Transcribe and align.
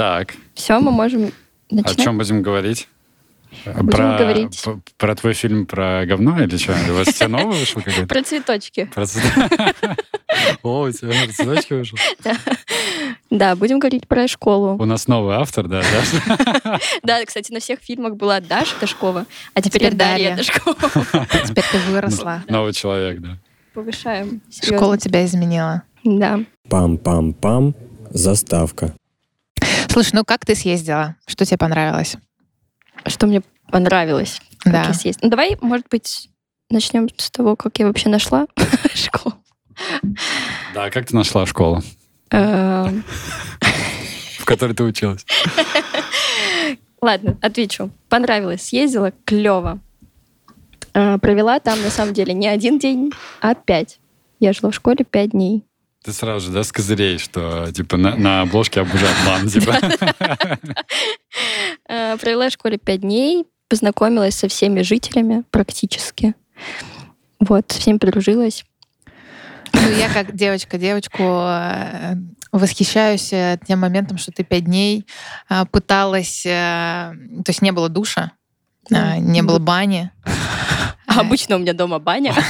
Так, 0.00 0.34
Все, 0.54 0.80
мы 0.80 0.90
можем 0.92 1.26
о 1.26 1.74
начинать. 1.74 2.00
чем 2.02 2.16
будем 2.16 2.40
говорить? 2.40 2.88
Будем 3.66 3.88
про, 3.88 4.16
говорить. 4.16 4.62
п- 4.64 4.78
про 4.96 5.14
твой 5.14 5.34
фильм 5.34 5.66
про 5.66 6.06
говно 6.06 6.42
или 6.42 6.56
что? 6.56 6.74
У 6.88 6.94
вас 6.94 7.08
тебе 7.08 7.28
новый 7.28 7.58
вышел 7.58 7.82
какой-то? 7.82 8.06
Про 8.06 8.22
цветочки. 8.22 8.90
Про 8.94 9.02
цвет- 9.04 9.26
О, 10.62 10.84
у 10.88 10.90
тебя 10.90 11.10
про 11.26 11.32
цветочки 11.34 11.74
вышел? 11.74 11.98
Да, 13.28 13.56
будем 13.56 13.78
говорить 13.78 14.08
про 14.08 14.26
школу. 14.26 14.78
У 14.82 14.86
нас 14.86 15.06
новый 15.06 15.36
автор, 15.36 15.68
да, 15.68 15.82
да? 15.82 16.80
Да, 17.02 17.22
кстати, 17.26 17.52
на 17.52 17.60
всех 17.60 17.80
фильмах 17.80 18.14
была 18.16 18.40
Даша 18.40 18.76
Дашкова, 18.80 19.26
а 19.52 19.60
теперь, 19.60 19.82
теперь 19.82 19.94
Дарья. 19.96 20.34
Дашкова. 20.34 20.76
Теперь 21.46 21.64
ты 21.70 21.78
выросла. 21.90 22.42
Новый 22.48 22.72
человек, 22.72 23.20
да. 23.20 23.36
Повышаем. 23.74 24.40
Школа 24.62 24.96
тебя 24.96 25.26
изменила. 25.26 25.82
Да. 26.04 26.40
Пам-пам-пам. 26.70 27.74
Заставка. 28.08 28.94
Слушай, 29.90 30.10
ну 30.14 30.24
как 30.24 30.44
ты 30.46 30.54
съездила? 30.54 31.16
Что 31.26 31.44
тебе 31.44 31.58
понравилось? 31.58 32.16
Что 33.06 33.26
мне 33.26 33.42
понравилось. 33.70 34.40
как 34.60 34.72
Да. 34.72 34.84
я 34.84 34.94
съездила. 34.94 35.24
Ну, 35.26 35.30
давай, 35.30 35.56
может 35.60 35.86
быть, 35.90 36.28
начнем 36.70 37.08
с 37.16 37.30
того, 37.30 37.56
как 37.56 37.78
я 37.78 37.86
вообще 37.86 38.08
нашла 38.08 38.46
школу. 38.94 39.34
Да, 40.74 40.90
как 40.90 41.06
ты 41.06 41.16
нашла 41.16 41.46
школу, 41.46 41.82
Эм, 42.32 43.02
в 44.38 44.44
которой 44.44 44.74
ты 44.74 44.84
училась? 44.84 45.24
Ладно, 47.02 47.36
отвечу. 47.40 47.90
Понравилось. 48.08 48.62
Съездила 48.62 49.12
клево. 49.24 49.80
Провела 50.92 51.58
там, 51.60 51.80
на 51.82 51.90
самом 51.90 52.14
деле, 52.14 52.34
не 52.34 52.46
один 52.46 52.78
день, 52.78 53.10
а 53.40 53.54
пять. 53.54 53.98
Я 54.38 54.52
жила 54.52 54.70
в 54.70 54.74
школе 54.74 55.04
пять 55.04 55.30
дней. 55.30 55.64
Ты 56.02 56.12
сразу 56.12 56.46
же, 56.46 56.52
да, 56.52 56.64
с 56.64 56.72
козырей, 56.72 57.18
что, 57.18 57.70
типа, 57.72 57.98
на, 57.98 58.16
на 58.16 58.40
обложке 58.42 58.80
обожат 58.80 59.14
план, 59.24 59.48
типа. 59.48 59.76
Э, 61.88 62.16
Провела 62.16 62.48
в 62.48 62.52
школе 62.52 62.78
пять 62.78 63.02
дней, 63.02 63.44
познакомилась 63.68 64.34
со 64.34 64.48
всеми 64.48 64.80
жителями 64.80 65.44
практически. 65.50 66.34
Вот, 67.38 67.70
со 67.70 67.80
всеми 67.80 67.98
подружилась. 67.98 68.64
Ну, 69.74 69.90
я 69.90 70.08
как 70.08 70.34
девочка 70.34 70.78
девочку 70.78 71.22
э, 71.22 72.14
восхищаюсь 72.50 73.32
э, 73.32 73.58
тем 73.66 73.80
моментом, 73.80 74.16
что 74.16 74.32
ты 74.32 74.42
пять 74.42 74.64
дней 74.64 75.06
пыталась... 75.70 76.42
То 76.44 77.14
есть 77.46 77.60
не 77.60 77.72
было 77.72 77.88
душа, 77.90 78.32
не 78.88 79.42
было 79.42 79.58
бани. 79.58 80.10
А 81.10 81.20
обычно 81.20 81.56
у 81.56 81.58
меня 81.58 81.72
дома 81.72 81.98
баня. 81.98 82.34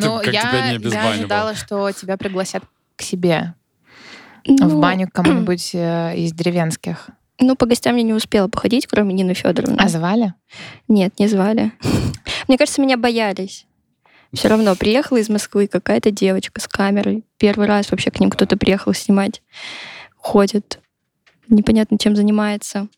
Ну, 0.00 0.22
я, 0.22 0.78
ожидала, 1.10 1.54
что 1.54 1.92
тебя 1.92 2.16
пригласят 2.16 2.64
к 2.96 3.02
себе 3.02 3.52
в 4.46 4.50
Ну, 4.50 4.80
баню 4.80 5.08
к 5.08 5.12
кому-нибудь 5.14 5.74
э, 5.74 6.16
из 6.16 6.32
деревенских. 6.32 7.10
Ну, 7.38 7.54
по 7.54 7.66
гостям 7.66 7.96
я 7.96 8.02
не 8.02 8.14
успела 8.14 8.48
походить, 8.48 8.86
кроме 8.86 9.12
Нины 9.12 9.34
Федоровны. 9.34 9.76
А 9.78 9.88
звали? 9.88 10.32
Нет, 10.88 11.18
не 11.18 11.28
звали. 11.28 11.72
Мне 12.48 12.56
кажется, 12.56 12.80
меня 12.80 12.96
боялись. 12.96 13.66
Все 14.32 14.48
равно 14.48 14.74
приехала 14.74 15.18
из 15.18 15.28
Москвы 15.28 15.66
какая-то 15.66 16.10
девочка 16.10 16.60
с 16.60 16.68
камерой. 16.68 17.24
Первый 17.36 17.66
раз 17.66 17.90
вообще 17.90 18.10
к 18.10 18.20
ним 18.20 18.30
кто-то 18.30 18.56
приехал 18.56 18.94
снимать. 18.94 19.42
Ходит. 20.16 20.80
Непонятно, 21.48 21.98
чем 21.98 22.16
занимается. 22.16 22.88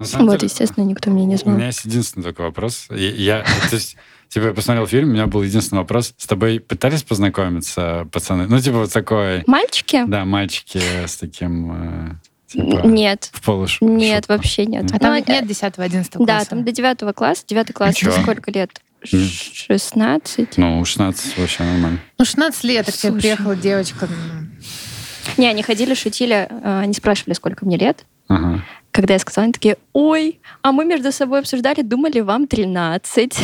Вот, 0.00 0.30
деле, 0.38 0.46
естественно, 0.46 0.84
никто 0.84 1.10
меня 1.10 1.26
не 1.26 1.34
У 1.34 1.38
знал. 1.38 1.54
меня 1.56 1.66
есть 1.66 1.84
единственный 1.84 2.22
такой 2.24 2.46
вопрос. 2.46 2.86
Я, 2.90 3.10
я- 3.10 3.44
то 3.68 3.76
есть, 3.76 3.96
типа, 4.28 4.46
я 4.46 4.52
посмотрел 4.52 4.86
фильм, 4.86 5.10
у 5.10 5.12
меня 5.12 5.26
был 5.26 5.42
единственный 5.42 5.80
вопрос. 5.80 6.14
С 6.16 6.26
тобой 6.26 6.58
пытались 6.60 7.02
познакомиться, 7.02 8.08
пацаны? 8.10 8.46
Ну, 8.48 8.58
типа, 8.60 8.78
вот 8.78 8.92
такой, 8.92 9.44
Мальчики? 9.46 10.02
да, 10.06 10.24
мальчики 10.24 10.80
с 11.06 11.16
таким, 11.16 11.72
э, 11.72 12.14
типа, 12.46 12.86
Нет. 12.86 13.30
в 13.32 13.42
полуш. 13.42 13.78
Нет, 13.80 14.24
шубку. 14.24 14.32
вообще 14.32 14.66
нет. 14.66 14.90
А 14.90 14.94
Ну, 14.94 14.98
там 14.98 15.12
э, 15.14 15.22
нет 15.28 15.44
10-11 15.44 16.24
Да, 16.24 16.34
класса. 16.36 16.50
там 16.50 16.64
до 16.64 16.72
девятого 16.72 17.12
класса. 17.12 17.44
Девятый 17.46 17.74
класс, 17.74 17.94
чё? 17.96 18.10
это 18.10 18.22
сколько 18.22 18.50
лет? 18.50 18.80
М. 19.12 19.20
16? 19.28 20.58
Ну, 20.58 20.84
16 20.84 21.38
вообще 21.38 21.62
нормально. 21.64 21.98
Ну, 22.18 22.24
16 22.24 22.64
лет, 22.64 22.86
так 22.86 22.94
тебе 22.94 23.10
Слушай. 23.10 23.20
приехала 23.22 23.56
девочка. 23.56 24.08
Не, 25.36 25.46
они 25.48 25.62
ходили, 25.62 25.94
шутили, 25.94 26.48
э, 26.50 26.80
они 26.80 26.92
спрашивали, 26.94 27.34
сколько 27.34 27.64
мне 27.64 27.76
лет. 27.76 28.04
Ага. 28.28 28.62
Когда 28.92 29.14
я 29.14 29.20
сказала, 29.20 29.44
они 29.44 29.52
такие, 29.52 29.76
ой, 29.92 30.40
а 30.62 30.72
мы 30.72 30.84
между 30.84 31.12
собой 31.12 31.38
обсуждали, 31.40 31.82
думали, 31.82 32.20
вам 32.20 32.46
13. 32.48 33.38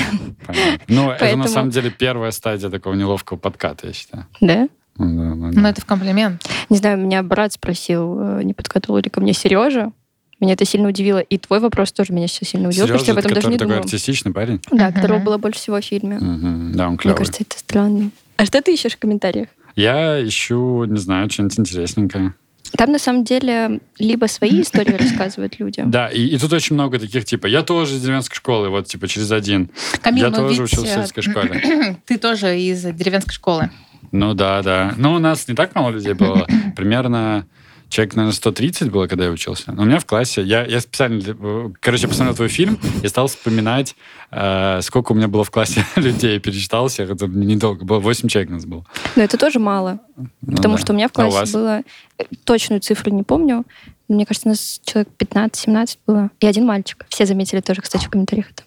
Понятно. 0.46 0.78
Ну, 0.88 1.10
это 1.10 1.36
на 1.36 1.48
самом 1.48 1.70
деле 1.70 1.90
первая 1.90 2.30
стадия 2.32 2.68
такого 2.68 2.94
неловкого 2.94 3.38
подката, 3.38 3.86
я 3.86 3.92
считаю. 3.92 4.26
Да? 4.40 4.68
Ну, 4.98 5.06
да, 5.16 5.34
да, 5.34 5.52
да. 5.52 5.60
Ну, 5.60 5.68
это 5.68 5.80
в 5.80 5.84
комплимент. 5.84 6.42
Не 6.68 6.76
знаю, 6.78 6.98
меня 6.98 7.22
брат 7.22 7.52
спросил, 7.52 8.18
э, 8.20 8.42
не 8.42 8.54
подкатывал 8.54 8.98
ли 8.98 9.08
ко 9.10 9.20
мне 9.20 9.34
Сережа. 9.34 9.92
Меня 10.40 10.54
это 10.54 10.64
сильно 10.64 10.88
удивило. 10.88 11.18
И 11.18 11.38
твой 11.38 11.60
вопрос 11.60 11.92
тоже 11.92 12.12
меня 12.12 12.26
сейчас 12.26 12.50
сильно 12.50 12.68
удивил, 12.68 12.86
потому 12.86 13.00
что 13.00 13.12
я 13.12 13.12
об 13.12 13.18
этом 13.18 13.30
даже 13.30 13.40
который 13.42 13.52
не 13.52 13.58
такой 13.58 13.68
думала. 13.74 13.84
артистичный 13.84 14.32
парень. 14.32 14.60
Да, 14.70 14.92
которого 14.92 15.18
было 15.18 15.38
больше 15.38 15.60
всего 15.60 15.80
в 15.80 15.84
фильме. 15.84 16.18
Мгм. 16.18 16.72
Да, 16.74 16.84
он 16.86 16.90
Мне 16.92 16.98
клевый. 16.98 17.18
кажется, 17.18 17.42
это 17.42 17.58
странно. 17.58 18.10
А 18.36 18.44
что 18.44 18.60
ты 18.60 18.74
ищешь 18.74 18.94
в 18.94 18.98
комментариях? 18.98 19.48
Я 19.76 20.22
ищу, 20.26 20.84
не 20.84 20.98
знаю, 20.98 21.30
что-нибудь 21.30 21.58
интересненькое. 21.60 22.34
Там 22.76 22.92
на 22.92 22.98
самом 22.98 23.24
деле 23.24 23.80
либо 23.98 24.26
свои 24.26 24.60
истории 24.62 24.92
рассказывают 24.92 25.58
люди. 25.58 25.82
Да, 25.86 26.08
и, 26.08 26.26
и 26.26 26.38
тут 26.38 26.52
очень 26.52 26.74
много 26.74 26.98
таких, 26.98 27.24
типа, 27.24 27.46
я 27.46 27.62
тоже 27.62 27.96
из 27.96 28.02
деревенской 28.02 28.36
школы, 28.36 28.68
вот, 28.68 28.86
типа, 28.86 29.08
через 29.08 29.30
один. 29.32 29.70
Камиль, 30.00 30.22
я 30.22 30.30
тоже 30.30 30.62
ведь, 30.62 30.72
учился 30.72 30.92
в 30.92 30.94
сельской 30.94 31.22
школе. 31.22 31.96
Ты 32.06 32.18
тоже 32.18 32.58
из 32.60 32.82
деревенской 32.82 33.34
школы. 33.34 33.70
Ну 34.12 34.34
да, 34.34 34.62
да. 34.62 34.94
Ну, 34.96 35.14
у 35.14 35.18
нас 35.18 35.48
не 35.48 35.54
так 35.54 35.74
мало 35.74 35.90
людей 35.90 36.14
было. 36.14 36.46
Примерно 36.76 37.46
человек, 37.88 38.14
наверное, 38.16 38.34
130 38.34 38.90
было, 38.90 39.06
когда 39.06 39.24
я 39.24 39.30
учился. 39.30 39.72
Но 39.72 39.82
у 39.82 39.84
меня 39.84 39.98
в 39.98 40.06
классе... 40.06 40.42
Я, 40.42 40.64
я 40.64 40.80
специально... 40.80 41.22
э, 41.26 41.68
Короче, 41.80 42.08
посмотрел 42.08 42.34
твой 42.34 42.48
фильм 42.48 42.78
и 43.02 43.08
стал 43.08 43.28
вспоминать, 43.28 43.94
э, 44.30 44.80
сколько 44.82 45.12
у 45.12 45.14
меня 45.14 45.28
было 45.28 45.44
в 45.44 45.50
классе 45.50 45.84
людей. 45.96 46.38
Перечитал 46.40 46.88
всех. 46.88 47.10
Это 47.10 47.26
недолго 47.26 47.84
было. 47.84 47.98
8 48.00 48.28
человек 48.28 48.50
у 48.50 48.54
нас 48.54 48.64
было. 48.66 48.84
Но 49.14 49.22
это 49.22 49.38
тоже 49.38 49.58
мало. 49.58 50.00
Ну 50.16 50.56
Потому 50.56 50.76
да. 50.76 50.80
что 50.80 50.92
у 50.92 50.96
меня 50.96 51.08
в 51.08 51.12
А 51.12 51.14
классе 51.14 51.36
вас? 51.38 51.52
было... 51.52 51.82
э, 52.18 52.24
Точную 52.44 52.80
цифру 52.80 53.12
не 53.12 53.22
помню. 53.22 53.64
Мне 54.08 54.24
кажется, 54.24 54.48
у 54.48 54.50
нас 54.50 54.80
человек 54.84 55.08
15-17 55.18 55.98
было. 56.06 56.30
И 56.40 56.46
один 56.46 56.64
мальчик. 56.64 57.04
Все 57.08 57.26
заметили 57.26 57.60
тоже, 57.60 57.80
кстати, 57.82 58.06
в 58.06 58.10
комментариях 58.10 58.46
это. 58.52 58.62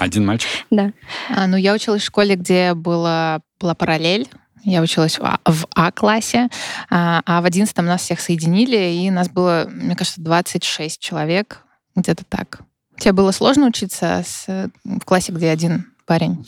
Один 0.00 0.26
мальчик. 0.26 0.48
Да. 0.70 0.92
А, 1.28 1.46
ну, 1.46 1.56
я 1.56 1.74
училась 1.74 2.02
в 2.02 2.06
школе, 2.06 2.34
где 2.34 2.74
была, 2.74 3.40
была 3.60 3.74
параллель. 3.74 4.28
Я 4.64 4.82
училась 4.82 5.18
в 5.18 5.24
А, 5.24 5.38
А-классе, 5.74 6.48
а, 6.90 7.22
а 7.24 7.40
в 7.40 7.44
11 7.44 7.76
нас 7.78 8.02
всех 8.02 8.20
соединили, 8.20 8.76
и 8.76 9.10
нас 9.10 9.28
было, 9.28 9.66
мне 9.70 9.96
кажется, 9.96 10.20
26 10.20 11.00
человек, 11.00 11.64
где-то 11.96 12.24
так. 12.24 12.60
Тебе 12.98 13.12
было 13.12 13.32
сложно 13.32 13.66
учиться 13.66 14.22
с, 14.26 14.44
э, 14.46 14.68
в 14.84 15.04
классе, 15.04 15.32
где 15.32 15.48
один 15.50 15.86
парень? 16.04 16.46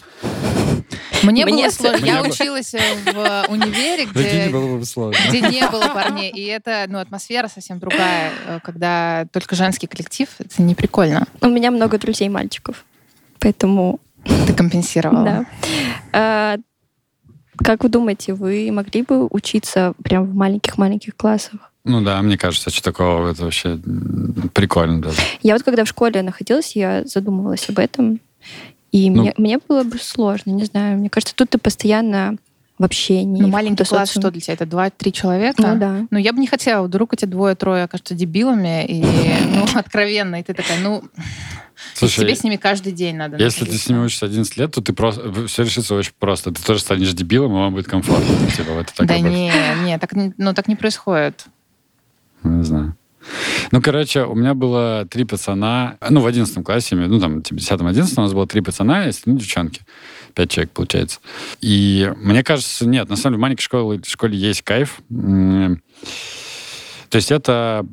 Мне, 1.22 1.44
Мне 1.44 1.54
было 1.54 1.70
сложно. 1.70 2.04
Я 2.04 2.22
училась 2.22 2.74
э, 2.74 2.80
в 3.06 3.46
универе, 3.48 4.06
где, 4.06 4.48
было 4.50 4.76
бы 4.76 4.84
сложно. 4.84 5.18
где 5.28 5.40
не 5.40 5.66
было 5.68 5.88
парней. 5.94 6.30
И 6.30 6.44
это, 6.46 6.84
ну, 6.88 6.98
атмосфера 6.98 7.48
совсем 7.48 7.78
другая, 7.78 8.32
э, 8.46 8.60
когда 8.62 9.26
только 9.32 9.54
женский 9.54 9.86
коллектив. 9.86 10.28
Это 10.38 10.60
не 10.62 10.74
прикольно. 10.74 11.26
У 11.40 11.46
меня 11.46 11.70
много 11.70 11.98
друзей 11.98 12.28
мальчиков. 12.28 12.84
Поэтому, 13.38 14.00
Ты 14.24 14.52
компенсировала. 14.52 15.46
да. 16.12 16.58
Как 17.58 17.82
вы 17.82 17.88
думаете, 17.90 18.34
вы 18.34 18.70
могли 18.72 19.02
бы 19.02 19.26
учиться 19.26 19.94
прям 20.02 20.24
в 20.26 20.34
маленьких-маленьких 20.34 21.14
классах? 21.16 21.72
Ну 21.84 22.00
да, 22.00 22.22
мне 22.22 22.38
кажется, 22.38 22.70
что 22.70 22.82
такого 22.82 23.30
это 23.32 23.44
вообще 23.44 23.78
прикольно 24.54 25.02
даже. 25.02 25.18
Я 25.42 25.54
вот 25.54 25.62
когда 25.62 25.84
в 25.84 25.88
школе 25.88 26.22
находилась, 26.22 26.76
я 26.76 27.04
задумывалась 27.04 27.68
об 27.68 27.78
этом. 27.78 28.20
И 28.92 29.10
Ну. 29.10 29.22
мне, 29.22 29.34
мне 29.36 29.58
было 29.68 29.82
бы 29.84 29.98
сложно, 29.98 30.50
не 30.50 30.64
знаю. 30.64 30.98
Мне 30.98 31.10
кажется, 31.10 31.34
тут 31.34 31.50
ты 31.50 31.58
постоянно 31.58 32.36
в 32.78 32.84
общении. 32.84 33.42
Ну, 33.42 33.48
маленький 33.48 33.84
класс, 33.84 34.10
социуме. 34.10 34.22
что 34.22 34.30
для 34.30 34.40
тебя? 34.40 34.54
Это 34.54 34.66
два-три 34.66 35.12
человека? 35.12 35.62
Ну 35.62 35.78
да. 35.78 36.06
Ну, 36.10 36.18
я 36.18 36.32
бы 36.32 36.40
не 36.40 36.46
хотела, 36.46 36.84
вдруг 36.86 37.14
эти 37.14 37.24
двое-трое 37.26 37.84
окажутся 37.84 38.14
дебилами, 38.14 38.84
и, 38.86 39.04
ну, 39.54 39.64
откровенно, 39.74 40.36
и 40.40 40.42
ты 40.42 40.54
такая, 40.54 40.80
ну, 40.80 41.02
и 41.94 41.98
Слушай, 41.98 42.24
тебе 42.24 42.34
с 42.34 42.44
ними 42.44 42.56
каждый 42.56 42.92
день 42.92 43.16
надо 43.16 43.36
Если 43.36 43.60
ты 43.60 43.64
с 43.64 43.66
находиться. 43.66 43.92
ними 43.92 44.04
учишься 44.04 44.26
11 44.26 44.56
лет, 44.56 44.72
то 44.72 44.80
ты 44.80 44.92
просто 44.92 45.46
все 45.46 45.64
решится 45.64 45.94
очень 45.94 46.12
просто. 46.18 46.52
Ты 46.52 46.62
тоже 46.62 46.80
станешь 46.80 47.12
дебилом, 47.12 47.52
и 47.52 47.54
вам 47.54 47.74
будет 47.74 47.86
комфортно. 47.86 48.34
Типа, 48.56 48.72
вот 48.72 48.82
это 48.82 48.94
так 48.94 49.06
Да 49.06 49.18
не, 49.18 49.52
не, 49.84 49.98
так, 49.98 50.10
ну, 50.14 50.54
так 50.54 50.68
не 50.68 50.76
происходит. 50.76 51.46
Ну, 52.42 52.58
Не 52.58 52.64
знаю. 52.64 52.96
Ну, 53.70 53.80
короче, 53.80 54.24
у 54.24 54.34
меня 54.34 54.54
было 54.54 55.06
три 55.08 55.24
пацана, 55.24 55.96
ну, 56.10 56.20
в 56.20 56.26
11 56.26 56.64
классе, 56.64 56.96
ну, 56.96 57.20
там, 57.20 57.42
типа, 57.42 57.58
10-11 57.58 58.14
у 58.16 58.20
нас 58.20 58.32
было 58.32 58.46
три 58.46 58.60
пацана 58.60 59.06
и 59.06 59.10
остальные 59.10 59.40
девчонки. 59.40 59.82
Пять 60.34 60.50
человек, 60.50 60.72
получается. 60.72 61.20
И 61.60 62.12
мне 62.16 62.42
кажется, 62.42 62.86
нет, 62.86 63.08
на 63.08 63.16
самом 63.16 63.34
деле 63.34 63.38
в 63.38 63.42
маленькой 63.42 63.62
школе, 63.62 64.00
школе 64.04 64.36
есть 64.36 64.62
кайф. 64.62 65.00
То 65.08 67.16
есть 67.16 67.30
это 67.30 67.86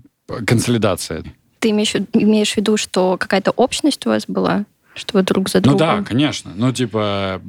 консолидация. 0.47 1.23
Ты 1.59 1.71
имеешь, 1.71 1.93
в- 1.93 2.05
имеешь 2.13 2.53
в 2.53 2.57
виду, 2.57 2.77
что 2.77 3.17
какая-то 3.17 3.51
общность 3.51 4.05
у 4.05 4.09
вас 4.09 4.25
была? 4.27 4.65
Что 4.95 5.17
вы 5.17 5.23
друг 5.23 5.49
за 5.49 5.59
Ну 5.59 5.63
другом. 5.63 5.77
да, 5.77 6.03
конечно. 6.03 6.51
Ну, 6.55 6.73
типа, 6.73 7.41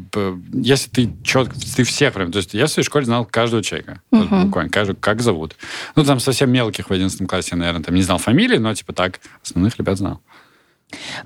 если 0.53 0.91
ты 0.91 1.11
четко, 1.25 1.55
ты 1.59 1.83
всех 1.85 2.13
прям... 2.13 2.31
То 2.31 2.39
есть 2.39 2.55
я 2.55 2.67
в 2.67 2.71
своей 2.71 2.85
школе 2.87 3.07
знал 3.07 3.25
каждого 3.25 3.63
человека. 3.63 4.03
Вот 4.11 4.31
Мгм. 4.31 4.47
буквально, 4.47 4.71
каждого, 4.71 4.97
как 4.97 5.21
зовут. 5.23 5.57
Ну, 5.97 6.05
там 6.05 6.21
совсем 6.21 6.51
мелких 6.53 6.91
в 6.91 6.93
11 6.93 7.27
классе, 7.29 7.57
наверное, 7.57 7.83
там 7.83 7.95
не 7.95 8.03
знал 8.03 8.19
фамилии, 8.19 8.59
но, 8.59 8.73
типа, 8.75 8.93
так, 8.93 9.21
основных 9.43 9.77
ребят 9.79 9.97
знал. 9.99 10.21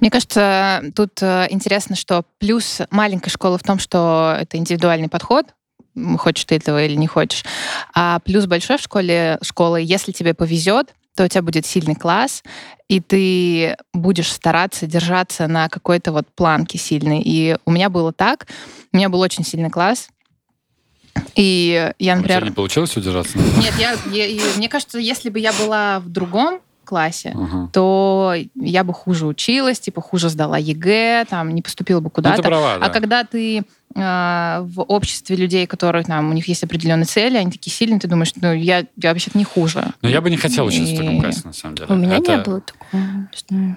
Мне 0.00 0.10
кажется, 0.10 0.82
тут 0.94 1.20
э, 1.22 1.46
интересно, 1.50 1.96
что 1.96 2.24
плюс 2.38 2.80
маленькой 2.90 3.30
школы 3.30 3.58
в 3.58 3.62
том, 3.62 3.78
что 3.78 4.36
это 4.40 4.56
индивидуальный 4.56 5.08
подход, 5.08 5.46
хочешь 6.18 6.44
ты 6.44 6.56
этого 6.56 6.84
или 6.84 6.96
не 6.96 7.06
хочешь. 7.06 7.44
А 7.94 8.20
плюс 8.20 8.46
большой 8.46 8.78
в 8.78 8.82
школе 8.82 9.38
школы, 9.42 9.80
если 9.82 10.12
тебе 10.12 10.34
повезет, 10.34 10.94
то 11.14 11.24
у 11.24 11.28
тебя 11.28 11.42
будет 11.42 11.64
сильный 11.66 11.94
класс, 11.94 12.42
и 12.88 13.00
ты 13.00 13.76
будешь 13.92 14.30
стараться 14.32 14.86
держаться 14.86 15.46
на 15.46 15.68
какой-то 15.68 16.12
вот 16.12 16.26
планке 16.34 16.76
сильной. 16.78 17.22
И 17.24 17.56
у 17.64 17.70
меня 17.70 17.88
было 17.88 18.12
так. 18.12 18.46
У 18.92 18.96
меня 18.96 19.08
был 19.08 19.20
очень 19.20 19.44
сильный 19.44 19.70
класс. 19.70 20.08
И 21.36 21.92
я, 21.98 22.14
У 22.14 22.16
тебя 22.16 22.16
например... 22.16 22.44
не 22.44 22.50
получилось 22.50 22.96
удержаться? 22.96 23.38
Нет, 23.38 23.74
я, 23.78 23.96
я- 24.12 24.26
и 24.26 24.40
мне 24.56 24.68
кажется, 24.68 24.98
если 24.98 25.30
бы 25.30 25.38
я 25.38 25.52
была 25.52 26.00
в 26.00 26.08
другом 26.08 26.60
классе, 26.84 27.32
Ага. 27.34 27.68
то 27.72 28.34
я 28.54 28.84
бы 28.84 28.92
хуже 28.94 29.26
училась, 29.26 29.80
типа 29.80 30.00
хуже 30.00 30.28
сдала 30.28 30.58
ЕГЭ, 30.58 31.24
там 31.28 31.50
не 31.54 31.62
поступила 31.62 32.00
бы 32.00 32.04
Ну, 32.04 32.10
куда-то. 32.10 32.42
права, 32.42 32.78
да. 32.78 32.86
А 32.86 32.88
когда 32.90 33.24
ты 33.24 33.64
э, 33.96 34.58
в 34.62 34.82
обществе 34.82 35.36
людей, 35.36 35.66
которые 35.66 36.04
там, 36.04 36.30
у 36.30 36.32
них 36.32 36.48
есть 36.48 36.64
определенные 36.64 37.04
цели, 37.06 37.36
они 37.36 37.50
такие 37.52 37.72
сильные, 37.72 38.00
ты 38.00 38.08
думаешь, 38.08 38.32
ну, 38.36 38.52
я, 38.52 38.84
я 38.96 39.10
вообще-то 39.12 39.38
не 39.38 39.44
хуже. 39.44 39.84
Но 40.02 40.08
я 40.08 40.20
бы 40.20 40.30
не 40.30 40.36
хотел 40.36 40.66
учиться 40.66 40.94
в 40.94 40.98
таком 40.98 41.16
И- 41.18 41.20
классе, 41.20 41.40
на 41.44 41.52
самом 41.52 41.74
деле. 41.76 41.88
У 41.90 41.96
меня 41.96 42.16
Это- 42.18 42.36
не 42.36 42.42
было 42.42 42.60
такого. 42.60 43.02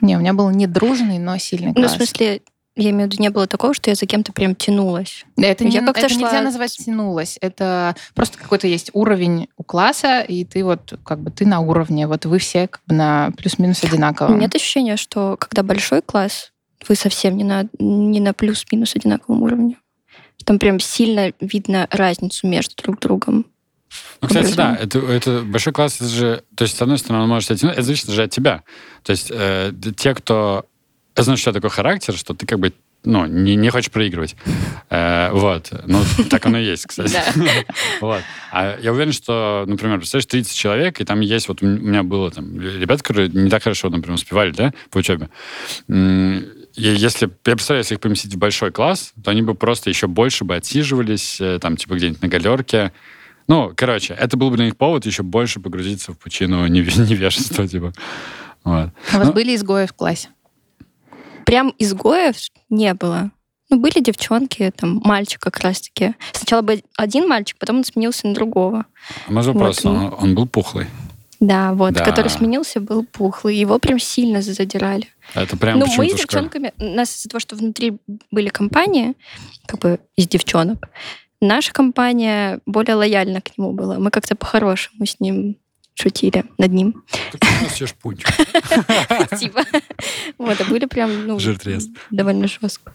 Не 0.01 0.15
у 0.15 0.19
меня 0.19 0.33
был 0.33 0.49
не 0.49 0.67
дружный, 0.67 1.19
но 1.19 1.37
сильный 1.37 1.67
Ну, 1.67 1.73
в 1.73 1.85
класс. 1.85 1.95
смысле, 1.95 2.41
я 2.77 2.91
имею 2.91 3.09
в 3.09 3.13
виду, 3.13 3.21
не 3.21 3.29
было 3.29 3.47
такого, 3.47 3.73
что 3.73 3.89
я 3.89 3.95
за 3.95 4.05
кем-то 4.05 4.31
прям 4.31 4.55
тянулась. 4.55 5.25
это 5.37 5.65
не, 5.65 5.71
я 5.71 5.81
как-то 5.81 6.05
это 6.05 6.13
нельзя 6.13 6.39
шла- 6.39 6.43
назвать 6.43 6.77
тянулась. 6.77 7.37
Это 7.41 7.95
просто 8.13 8.37
какой-то 8.37 8.67
есть 8.67 8.91
уровень 8.93 9.49
у 9.57 9.63
класса, 9.63 10.21
и 10.21 10.45
ты 10.45 10.63
вот 10.63 10.97
как 11.03 11.19
бы 11.19 11.31
ты 11.31 11.45
на 11.45 11.59
уровне. 11.59 12.07
Вот 12.07 12.25
вы 12.25 12.39
все 12.39 12.67
как 12.67 12.81
бы 12.87 12.95
на 12.95 13.31
плюс-минус 13.37 13.83
одинаковом. 13.83 14.39
Нет 14.39 14.55
ощущения, 14.55 14.97
что 14.97 15.35
когда 15.37 15.63
большой 15.63 16.01
класс, 16.01 16.51
вы 16.87 16.95
совсем 16.95 17.35
не 17.35 17.43
на, 17.43 17.67
не 17.79 18.19
на 18.19 18.33
плюс-минус 18.33 18.95
одинаковом 18.95 19.43
уровне. 19.43 19.77
Там 20.45 20.59
прям 20.59 20.79
сильно 20.79 21.33
видно 21.41 21.87
разницу 21.91 22.47
между 22.47 22.75
друг 22.75 22.99
другом. 22.99 23.45
Ну, 24.21 24.27
кстати, 24.27 24.53
да, 24.53 24.75
это, 24.75 24.99
это 24.99 25.41
большой 25.41 25.73
класс, 25.73 25.95
это 25.97 26.09
же, 26.09 26.43
то 26.55 26.63
есть, 26.63 26.77
с 26.77 26.81
одной 26.81 26.97
стороны, 26.97 27.23
он 27.23 27.29
может 27.29 27.47
тебя 27.47 27.57
тянуть, 27.57 27.75
это 27.75 27.83
зависит 27.83 28.09
же 28.09 28.23
от 28.23 28.31
тебя. 28.31 28.63
То 29.03 29.11
есть, 29.11 29.31
э, 29.31 29.73
те, 29.95 30.13
кто 30.13 30.65
знает, 31.23 31.39
что 31.39 31.49
у 31.49 31.53
тебя 31.53 31.61
такой 31.61 31.73
характер, 31.75 32.15
что 32.15 32.33
ты 32.33 32.45
как 32.45 32.59
бы, 32.59 32.73
ну, 33.03 33.25
не, 33.25 33.55
не 33.55 33.69
хочешь 33.69 33.91
проигрывать. 33.91 34.35
Э, 34.89 35.31
вот. 35.33 35.69
Ну, 35.85 35.99
так 36.29 36.45
оно 36.45 36.57
и 36.59 36.63
есть, 36.65 36.85
кстати. 36.85 37.17
Вот. 38.01 38.21
А 38.53 38.77
я 38.81 38.93
уверен, 38.93 39.11
что, 39.11 39.65
например, 39.67 39.97
представляешь, 39.97 40.27
30 40.27 40.55
человек, 40.55 41.01
и 41.01 41.03
там 41.03 41.19
есть, 41.19 41.49
вот 41.49 41.61
у 41.61 41.65
меня 41.65 42.03
было 42.03 42.31
там 42.31 42.57
ребята, 42.61 43.03
которые 43.03 43.27
не 43.27 43.49
так 43.49 43.63
хорошо, 43.63 43.89
например, 43.89 44.15
успевали, 44.15 44.51
да, 44.51 44.73
по 44.89 44.99
учебе. 44.99 45.29
И 45.89 46.43
если, 46.75 47.25
я 47.25 47.31
представляю, 47.43 47.81
если 47.83 47.95
их 47.95 47.99
поместить 48.01 48.33
в 48.33 48.37
большой 48.37 48.71
класс, 48.71 49.11
то 49.23 49.31
они 49.31 49.41
бы 49.41 49.55
просто 49.55 49.89
еще 49.89 50.07
больше 50.07 50.45
бы 50.45 50.55
отсиживались, 50.55 51.41
э, 51.41 51.59
там, 51.59 51.75
типа, 51.75 51.95
где-нибудь 51.95 52.21
на 52.21 52.27
галерке. 52.29 52.91
Ну, 53.49 53.73
короче, 53.75 54.13
это 54.13 54.37
был 54.37 54.49
бы 54.51 54.55
для 54.57 54.65
них 54.65 54.77
повод 54.77 55.05
еще 55.05 55.23
больше 55.23 55.59
погрузиться 55.59 56.13
в 56.13 56.17
пучину 56.17 56.65
неве- 56.67 57.09
невежества, 57.09 57.67
типа. 57.67 57.93
Вот. 58.63 58.89
У 59.13 59.17
вас 59.17 59.27
Ну- 59.27 59.33
были 59.33 59.55
изгои 59.55 59.85
в 59.85 59.93
классе? 59.93 60.29
Прям 61.47 61.73
изгоев 61.79 62.35
не 62.69 62.93
было. 62.93 63.31
Ну, 63.69 63.79
были 63.79 64.01
девчонки, 64.01 64.69
там, 64.75 65.01
мальчик 65.03 65.39
как 65.41 65.59
раз-таки. 65.59 66.13
Сначала 66.33 66.61
был 66.61 66.75
один 66.97 67.25
мальчик, 67.27 67.57
потом 67.57 67.77
он 67.77 67.85
сменился 67.85 68.27
на 68.27 68.33
другого. 68.33 68.85
А 69.27 69.31
Может 69.31 69.55
вопрос, 69.55 69.83
Вот. 69.85 69.91
он, 69.91 70.15
он 70.19 70.35
был 70.35 70.45
пухлый? 70.45 70.87
Да, 71.39 71.73
вот, 71.73 71.93
Да. 71.93 72.03
который 72.03 72.29
сменился, 72.29 72.81
был 72.81 73.05
пухлый. 73.05 73.55
Его 73.55 73.79
прям 73.79 73.97
сильно 73.97 74.41
задирали. 74.41 75.07
Это 75.35 75.55
прям 75.55 75.79
ну, 75.79 75.85
мы 75.97 76.09
с 76.09 76.15
девчонками, 76.15 76.73
нас 76.79 77.15
из-за 77.15 77.29
того, 77.29 77.39
что 77.39 77.55
внутри 77.55 77.97
были 78.29 78.49
компании, 78.49 79.13
как 79.67 79.79
бы 79.79 79.99
из 80.17 80.27
девчонок, 80.27 80.89
наша 81.39 81.71
компания 81.71 82.59
более 82.65 82.95
лояльна 82.95 83.39
к 83.39 83.57
нему 83.57 83.71
была. 83.71 83.99
Мы 83.99 84.11
как-то 84.11 84.35
по-хорошему 84.35 85.05
с 85.05 85.17
ним 85.21 85.55
шутили 85.99 86.45
над 86.57 86.71
ним. 86.71 87.03
Ты 87.31 87.39
у 87.41 87.63
нас 87.63 87.75
съешь 87.75 87.93
пунчик. 87.95 88.27
Спасибо. 89.27 89.63
Вот, 90.37 90.59
а 90.61 90.63
были 90.65 90.85
прям, 90.85 91.25
ну, 91.27 91.39
Жиртрез. 91.39 91.87
довольно 92.11 92.47
жестко. 92.47 92.93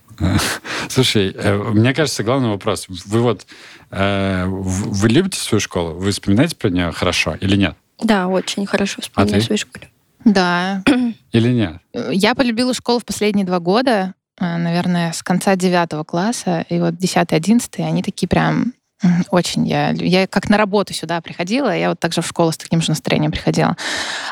Слушай, 0.89 1.33
э, 1.37 1.57
мне 1.73 1.93
кажется, 1.95 2.23
главный 2.23 2.49
вопрос. 2.51 2.87
Вы 2.89 3.21
вот, 3.21 3.47
э, 3.91 4.45
вы 4.47 5.09
любите 5.09 5.39
свою 5.41 5.61
школу? 5.61 5.95
Вы 5.95 6.13
вспоминаете 6.13 6.55
про 6.55 6.71
нее 6.71 6.93
хорошо 6.93 7.35
или 7.41 7.57
нет? 7.57 7.77
Да, 8.03 8.29
очень 8.29 8.67
хорошо 8.67 9.01
вспоминаю 9.03 9.37
А 9.37 9.41
ты? 9.41 9.47
свою 9.47 9.59
школу. 9.59 9.85
Да. 10.25 10.83
Или 11.33 11.49
нет? 11.53 11.79
Я 12.13 12.35
полюбила 12.37 12.73
школу 12.75 13.01
в 13.01 13.05
последние 13.05 13.45
два 13.45 13.59
года, 13.59 14.15
э, 14.41 14.57
наверное, 14.57 15.13
с 15.13 15.23
конца 15.23 15.57
девятого 15.57 16.05
класса, 16.05 16.65
и 16.69 16.79
вот 16.79 16.97
10 16.97 17.33
одиннадцатый, 17.33 17.85
они 17.85 18.03
такие 18.05 18.29
прям 18.29 18.73
очень. 19.31 19.67
Я, 19.67 19.91
я 19.91 20.27
как 20.27 20.49
на 20.49 20.57
работу 20.57 20.95
сюда 20.95 21.21
приходила, 21.21 21.77
я 21.77 21.91
вот 21.91 22.01
также 22.01 22.23
в 22.23 22.27
школу 22.27 22.53
с 22.53 22.57
таким 22.57 22.81
же 22.81 22.91
настроением 22.91 23.33
приходила. 23.33 23.77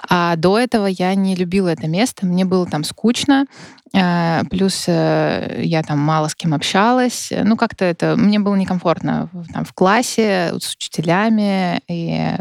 А 0.09 0.37
до 0.37 0.59
этого 0.59 0.87
я 0.87 1.15
не 1.15 1.35
любила 1.35 1.69
это 1.69 1.87
место, 1.89 2.27
мне 2.27 2.45
было 2.45 2.67
там 2.67 2.85
скучно, 2.85 3.47
э, 3.95 4.43
плюс 4.51 4.85
э, 4.87 5.61
я 5.63 5.83
там 5.83 5.99
мало 5.99 6.29
с 6.29 6.35
кем 6.35 6.55
общалась, 6.55 7.33
ну 7.45 7.57
как-то 7.57 7.85
это 7.85 8.17
мне 8.17 8.39
было 8.39 8.55
некомфортно 8.55 9.29
там 9.53 9.65
в 9.65 9.73
классе 9.73 10.53
с 10.59 10.75
учителями 10.75 11.81
и 11.89 12.37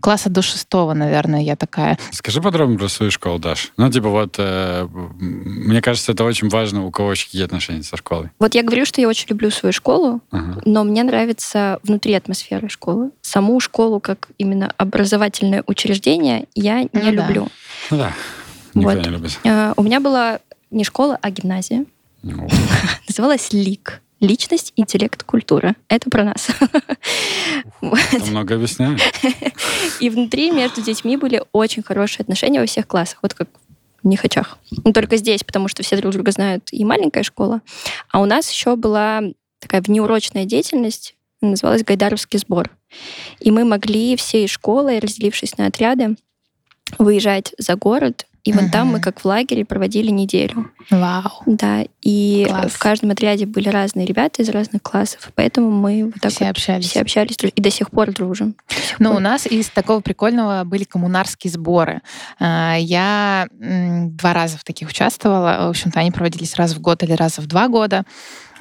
класса 0.00 0.30
до 0.30 0.42
шестого, 0.42 0.94
наверное, 0.94 1.40
я 1.42 1.56
такая. 1.56 1.98
Скажи 2.12 2.40
подробнее 2.40 2.78
про 2.78 2.88
свою 2.88 3.10
школу, 3.10 3.38
Даш. 3.38 3.72
Ну, 3.76 3.90
типа 3.90 4.08
вот, 4.08 4.36
э, 4.38 4.86
мне 5.18 5.82
кажется, 5.82 6.12
это 6.12 6.24
очень 6.24 6.48
важно, 6.48 6.84
у 6.86 6.90
кого 6.90 7.08
очень 7.08 7.26
какие 7.26 7.44
отношения 7.44 7.82
со 7.82 7.96
школой. 7.96 8.30
Вот 8.38 8.54
я 8.54 8.62
говорю, 8.62 8.84
что 8.86 9.00
я 9.00 9.08
очень 9.08 9.26
люблю 9.28 9.50
свою 9.50 9.72
школу, 9.72 10.20
Ага. 10.30 10.62
но 10.64 10.84
мне 10.84 11.02
нравится 11.02 11.78
внутри 11.82 12.14
атмосферы 12.14 12.68
школы. 12.68 13.10
Саму 13.20 13.60
школу, 13.60 14.00
как 14.00 14.28
именно 14.38 14.72
образовательное 14.78 15.62
учреждение, 15.66 16.46
я 16.54 16.82
не 16.82 16.88
Ну 16.92 17.00
да. 17.02 17.10
люблю. 17.10 17.48
Ну 17.90 17.96
да, 17.98 18.12
никто 18.74 18.90
Вот. 18.94 19.04
не 19.04 19.10
любит. 19.10 19.38
Э, 19.44 19.74
У 19.76 19.82
меня 19.82 20.00
была 20.00 20.40
не 20.70 20.84
школа, 20.84 21.18
а 21.20 21.30
гимназия. 21.30 21.84
Ну, 22.22 22.48
Называлась 23.08 23.52
ЛИК. 23.52 24.00
Личность, 24.20 24.72
интеллект, 24.76 25.22
культура. 25.24 25.76
Это 25.88 26.10
про 26.10 26.24
нас. 26.24 26.48
Много 27.80 28.56
объясняю. 28.56 28.98
И 29.98 30.10
внутри 30.10 30.50
между 30.50 30.82
детьми 30.82 31.16
были 31.16 31.42
очень 31.52 31.82
хорошие 31.82 32.22
отношения 32.22 32.60
во 32.60 32.66
всех 32.66 32.86
классах, 32.86 33.18
вот 33.22 33.34
как 33.34 33.48
в 34.02 34.06
Нихачах. 34.06 34.58
Но 34.84 34.92
только 34.92 35.16
здесь, 35.16 35.42
потому 35.44 35.68
что 35.68 35.82
все 35.82 35.96
друг 35.96 36.12
друга 36.12 36.32
знают, 36.32 36.68
и 36.70 36.84
маленькая 36.84 37.22
школа. 37.22 37.60
А 38.10 38.20
у 38.20 38.26
нас 38.26 38.50
еще 38.50 38.76
была 38.76 39.22
такая 39.58 39.82
внеурочная 39.82 40.44
деятельность, 40.44 41.16
называлась 41.40 41.84
Гайдаровский 41.84 42.38
сбор. 42.38 42.70
И 43.40 43.50
мы 43.50 43.64
могли 43.64 44.16
всей 44.16 44.48
школой, 44.48 44.98
разделившись 44.98 45.56
на 45.58 45.66
отряды, 45.66 46.16
выезжать 46.98 47.54
за 47.58 47.76
город, 47.76 48.26
и 48.44 48.52
вон 48.52 48.70
там 48.70 48.86
Мгм. 48.88 48.92
мы 48.96 49.00
как 49.00 49.20
в 49.20 49.24
лагере 49.24 49.64
проводили 49.64 50.10
неделю. 50.10 50.70
Вау. 50.90 51.30
Да, 51.46 51.84
и 52.00 52.46
Класс. 52.48 52.72
в 52.72 52.78
каждом 52.78 53.10
отряде 53.10 53.46
были 53.46 53.68
разные 53.68 54.06
ребята 54.06 54.42
из 54.42 54.48
разных 54.48 54.82
классов, 54.82 55.30
поэтому 55.34 55.70
мы 55.70 56.06
вот 56.06 56.14
так 56.20 56.32
Все 56.32 56.44
вот 56.44 56.50
общались. 56.52 56.88
все 56.90 57.00
общались 57.00 57.36
и 57.42 57.60
до 57.60 57.70
сих 57.70 57.90
пор 57.90 58.12
дружим. 58.12 58.54
Сих 58.68 58.98
Ну, 59.00 59.10
пор. 59.10 59.18
у 59.18 59.20
нас 59.20 59.46
из 59.46 59.68
такого 59.68 60.00
прикольного 60.00 60.64
были 60.64 60.84
коммунарские 60.84 61.50
сборы. 61.52 62.00
А, 62.38 62.76
Я 62.78 63.46
два 63.58 64.32
раза 64.32 64.56
в 64.58 64.64
таких 64.64 64.88
участвовала. 64.88 65.66
В 65.66 65.70
общем-то, 65.70 66.00
они 66.00 66.10
проводились 66.10 66.56
раз 66.56 66.74
в 66.74 66.80
год 66.80 67.02
или 67.02 67.12
раз 67.12 67.38
в 67.38 67.46
два 67.46 67.68
года. 67.68 68.04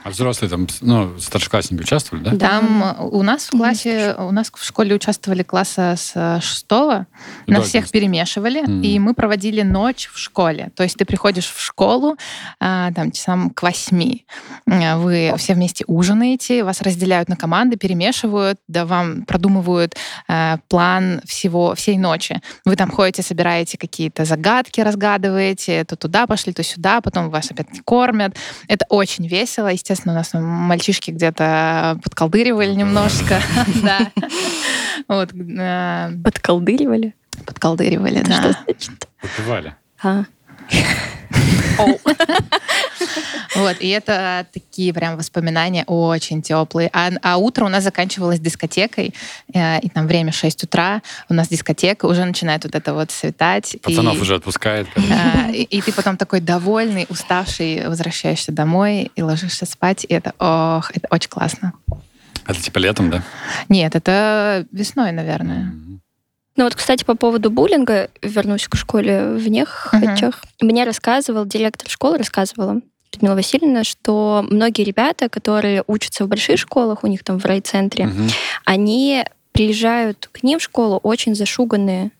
А 0.03 0.09
взрослые 0.09 0.49
там, 0.49 0.67
ну, 0.81 1.19
старшеклассники 1.19 1.81
участвовали, 1.81 2.23
да? 2.23 2.37
Там 2.37 2.95
у 3.11 3.21
нас 3.21 3.47
в 3.47 3.51
классе, 3.51 4.15
у 4.17 4.31
нас 4.31 4.51
в 4.55 4.63
школе 4.63 4.95
участвовали 4.95 5.43
класса 5.43 5.95
с 5.97 6.39
шестого, 6.41 7.05
до 7.47 7.61
всех 7.61 7.85
11. 7.85 7.91
перемешивали, 7.91 8.61
Мгм. 8.61 8.81
и 8.81 8.97
мы 8.99 9.13
проводили 9.13 9.61
ночь 9.61 10.09
в 10.13 10.17
школе. 10.17 10.71
То 10.75 10.83
есть 10.83 10.95
ты 10.97 11.05
приходишь 11.05 11.47
в 11.51 11.59
школу 11.59 12.15
а, 12.59 12.91
там 12.93 13.11
часам 13.11 13.49
к 13.49 13.61
восьми, 13.63 14.25
А, 14.69 14.97
вы 14.97 15.33
все 15.37 15.53
вместе 15.53 15.83
ужинаете, 15.87 16.63
вас 16.63 16.81
разделяют 16.81 17.27
на 17.27 17.35
команды, 17.35 17.75
перемешивают, 17.77 18.57
да 18.67 18.85
вам 18.85 19.23
продумывают 19.25 19.95
э, 20.27 20.57
план 20.69 21.21
всего 21.25 21.75
всей 21.75 21.97
ночи. 21.97 22.41
Вы 22.65 22.75
там 22.75 22.89
ходите, 22.91 23.21
собираете 23.21 23.77
какие-то 23.77 24.23
загадки, 24.25 24.79
разгадываете, 24.81 25.83
то 25.83 25.95
туда 25.95 26.25
пошли, 26.27 26.53
то 26.53 26.63
сюда, 26.63 27.01
потом 27.01 27.29
вас 27.29 27.51
опять 27.51 27.67
кормят. 27.83 28.35
Это 28.67 28.85
очень 28.89 29.27
весело. 29.27 29.67
Естественно, 29.67 29.88
у 30.11 30.15
нас 30.15 30.29
там 30.29 30.43
мальчишки 30.43 31.11
где-то 31.11 31.99
подколдыривали 32.03 32.73
немножко. 32.73 33.39
Да. 33.83 34.11
Вот. 35.07 35.31
э, 35.33 36.11
Подколдыривали? 36.23 37.15
Подколдыривали, 37.45 38.21
да. 38.21 38.41
Что 38.41 38.57
значит? 38.65 39.07
Выпивали. 39.21 39.75
А. 41.79 41.85
Вот, 43.55 43.77
и 43.79 43.89
это 43.89 44.45
такие 44.53 44.93
прям 44.93 45.17
воспоминания 45.17 45.83
очень 45.85 46.41
теплые. 46.41 46.89
А, 46.93 47.09
а 47.21 47.37
утро 47.37 47.65
у 47.65 47.67
нас 47.67 47.83
заканчивалось 47.83 48.39
дискотекой, 48.39 49.13
э, 49.53 49.79
и 49.79 49.89
там 49.89 50.07
время 50.07 50.31
6 50.31 50.63
утра, 50.63 51.01
у 51.29 51.33
нас 51.33 51.47
дискотека, 51.47 52.05
уже 52.05 52.23
начинает 52.25 52.63
вот 52.63 52.75
это 52.75 52.93
вот 52.93 53.11
светать. 53.11 53.75
Пацанов 53.81 54.17
и, 54.17 54.19
уже 54.19 54.35
отпускает. 54.35 54.87
э, 54.95 55.51
и, 55.53 55.63
и 55.63 55.81
ты 55.81 55.91
потом 55.91 56.15
такой 56.15 56.41
довольный, 56.41 57.07
уставший, 57.09 57.87
возвращаешься 57.87 58.51
домой 58.51 59.11
и 59.15 59.21
ложишься 59.21 59.65
спать, 59.65 60.05
и 60.07 60.13
это, 60.13 60.33
ох, 60.37 60.91
это 60.95 61.07
очень 61.09 61.29
классно. 61.29 61.73
Это 62.45 62.61
типа 62.61 62.77
летом, 62.79 63.09
да? 63.09 63.23
Нет, 63.67 63.95
это 63.95 64.65
весной, 64.71 65.11
наверное. 65.11 65.73
Ну 66.59 66.65
вот, 66.65 66.75
кстати, 66.75 67.05
по 67.05 67.15
поводу 67.15 67.49
буллинга, 67.49 68.09
вернусь 68.21 68.67
к 68.67 68.75
школе 68.75 69.29
в 69.29 69.47
Нехачах. 69.49 70.43
Мне 70.59 70.83
рассказывал, 70.83 71.45
директор 71.45 71.89
школы 71.89 72.17
рассказывала, 72.17 72.81
Людмила 73.13 73.35
Васильевна, 73.35 73.85
что 73.85 74.45
многие 74.49 74.81
ребята, 74.81 75.29
которые 75.29 75.85
учатся 75.87 76.25
в 76.25 76.27
больших 76.27 76.59
школах, 76.59 77.05
у 77.05 77.07
них 77.07 77.23
там 77.23 77.39
в 77.39 77.45
райцентре, 77.45 78.07
Мгм. 78.07 78.27
они 78.65 79.23
приезжают 79.53 80.27
к 80.33 80.43
ним 80.43 80.59
в 80.59 80.61
школу 80.61 80.99
очень 81.01 81.33
зашуганные, 81.33 82.11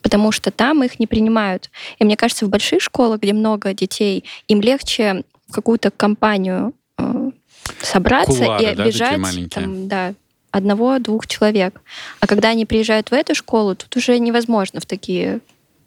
потому 0.00 0.30
что 0.30 0.52
там 0.52 0.84
их 0.84 1.00
не 1.00 1.08
принимают. 1.08 1.68
И 1.98 2.04
мне 2.04 2.16
кажется, 2.16 2.46
в 2.46 2.50
больших 2.50 2.82
школах, 2.82 3.18
где 3.20 3.32
много 3.32 3.74
детей, 3.74 4.22
им 4.46 4.60
легче 4.60 5.24
в 5.48 5.54
какую-то 5.54 5.90
компанию 5.90 6.72
э, 6.98 7.30
собраться 7.80 8.32
Кулуары, 8.44 8.62
и 8.62 8.74
да, 8.76 8.84
обижать 8.84 9.18
маленькие? 9.18 9.48
там, 9.48 9.88
да, 9.88 10.14
одного-двух 10.52 11.26
человек. 11.26 11.80
А 12.20 12.26
когда 12.26 12.50
они 12.50 12.66
приезжают 12.66 13.10
в 13.10 13.14
эту 13.14 13.34
школу, 13.34 13.74
тут 13.74 13.96
уже 13.96 14.18
невозможно 14.18 14.80
в 14.80 14.86
такие 14.86 15.40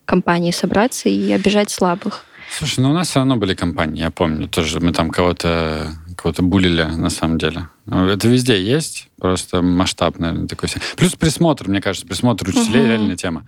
компании 0.04 0.52
собраться 0.52 1.08
и 1.08 1.32
обижать 1.32 1.70
слабых. 1.70 2.26
Слушай, 2.52 2.82
ну 2.82 2.92
у 2.92 2.94
нас 2.94 3.10
все 3.10 3.20
равно 3.20 3.38
были 3.38 3.54
компании, 3.56 4.02
я 4.02 4.12
помню. 4.12 4.48
Тоже 4.48 4.80
мы 4.80 4.92
там 4.92 5.10
кого-то 5.10 5.92
кого-то 6.16 6.44
булили, 6.44 6.84
на 6.84 7.10
самом 7.10 7.38
деле. 7.38 7.68
Ну, 7.86 8.08
Это 8.08 8.28
везде 8.28 8.62
есть, 8.62 9.10
просто 9.20 9.62
масштаб, 9.62 10.18
наверное, 10.18 10.48
такой. 10.48 10.70
Плюс 10.96 11.14
присмотр, 11.16 11.68
мне 11.68 11.82
кажется, 11.82 12.08
присмотр 12.08 12.48
учителей 12.50 12.82
Мгм. 12.82 12.90
реальная 12.90 13.16
тема. 13.18 13.46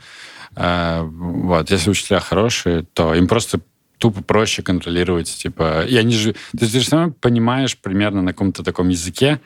А, 0.56 1.04
Вот, 1.04 1.72
если 1.72 1.90
учителя 1.90 2.20
хорошие, 2.20 2.86
то 2.94 3.14
им 3.16 3.28
просто 3.28 3.62
тупо 4.00 4.22
проще 4.22 4.62
контролировать, 4.64 5.34
типа, 5.34 5.84
и 5.86 5.96
они 5.98 6.14
же, 6.14 6.36
ты 6.58 6.66
же 6.68 6.90
равно 6.92 7.14
понимаешь 7.20 7.78
примерно 7.78 8.22
на 8.22 8.34
каком-то 8.34 8.64
таком 8.64 8.90
языке, 8.90 9.40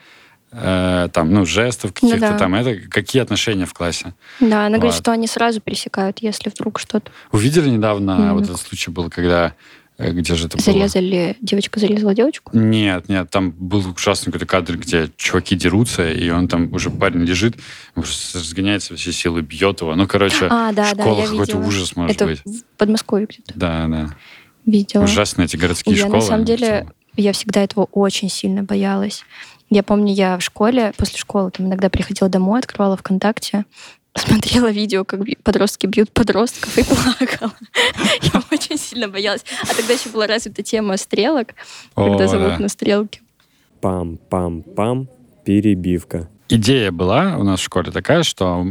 э, 0.52 1.08
там, 1.12 1.30
ну, 1.32 1.44
жестов 1.46 1.92
каких-то 1.92 2.20
да. 2.20 2.38
там, 2.38 2.54
это 2.54 2.74
какие 2.88 3.22
отношения 3.22 3.66
в 3.66 3.74
классе. 3.74 4.14
Да, 4.40 4.66
она 4.66 4.76
говорит, 4.78 4.94
Вот. 4.94 5.02
что 5.02 5.12
они 5.12 5.26
сразу 5.26 5.60
пересекают, 5.60 6.18
если 6.20 6.50
вдруг 6.50 6.78
что-то 6.78 7.10
Увидели 7.32 7.68
недавно, 7.68 8.16
Мгм. 8.16 8.34
вот 8.34 8.44
этот 8.44 8.60
случай 8.60 8.90
был, 8.90 9.08
когда, 9.10 9.54
э, 9.98 10.10
где 10.12 10.34
же 10.34 10.46
это 10.46 10.58
было? 10.58 10.64
зарезали, 10.64 11.36
девочка 11.40 11.80
зарезала 11.80 12.14
девочку. 12.14 12.50
Нет, 12.56 13.08
нет, 13.08 13.30
там 13.30 13.50
был 13.50 13.82
ужасный 13.96 14.26
какой-то 14.32 14.46
кадр, 14.46 14.76
где 14.76 15.10
чуваки 15.16 15.56
дерутся, 15.56 16.10
и 16.10 16.28
он 16.30 16.48
там 16.48 16.72
уже 16.72 16.90
парень 16.90 17.22
лежит, 17.24 17.56
разгоняется 17.96 18.96
все 18.96 19.12
силы, 19.12 19.42
бьет 19.42 19.80
его. 19.80 19.94
Ну, 19.94 20.06
короче, 20.06 20.46
А, 20.50 20.72
да, 20.72 20.92
в 20.92 20.96
да, 20.96 21.04
я 21.04 21.26
какой-то 21.26 21.52
видела. 21.56 21.66
ужас 21.68 21.96
может 21.96 22.16
Это 22.16 22.26
быть. 22.26 22.40
в 22.44 22.62
Подмосковье 22.76 23.26
где-то 23.26 23.52
Да, 23.54 23.86
да. 23.88 24.16
видела. 24.66 25.04
Ужасные 25.04 25.46
эти 25.46 25.56
городские 25.56 25.94
Я 25.96 26.02
школы. 26.02 26.16
на 26.16 26.20
самом 26.22 26.44
деле, 26.44 26.66
целом. 26.66 26.92
я 27.16 27.32
всегда 27.32 27.62
этого 27.62 27.84
очень 27.92 28.28
сильно 28.28 28.62
боялась. 28.62 29.24
Я 29.74 29.82
помню, 29.82 30.12
я 30.12 30.36
в 30.36 30.42
школе, 30.42 30.92
после 30.98 31.16
школы, 31.16 31.50
там 31.50 31.64
иногда 31.64 31.88
приходила 31.88 32.28
домой, 32.28 32.58
открывала 32.58 32.94
ВКонтакте, 32.98 33.64
смотрела 34.14 34.70
видео, 34.70 35.02
как 35.06 35.20
подростки 35.42 35.86
бьют 35.86 36.12
подростков 36.12 36.76
и 36.76 36.84
плакала. 37.18 37.54
Я 38.34 38.42
очень 38.52 38.76
сильно 38.76 39.08
боялась. 39.08 39.46
А 39.62 39.74
тогда 39.74 39.94
еще 39.94 40.10
была 40.10 40.26
развита 40.26 40.62
тема 40.62 40.98
стрелок, 40.98 41.54
когда 41.94 42.28
зовут 42.28 42.58
на 42.58 42.68
стрелки. 42.68 43.22
Пам-пам-пам. 43.80 45.08
Перебивка. 45.42 46.28
Идея 46.50 46.92
была 46.92 47.38
у 47.38 47.42
нас 47.42 47.60
в 47.60 47.62
школе 47.64 47.90
такая, 47.90 48.24
что, 48.24 48.64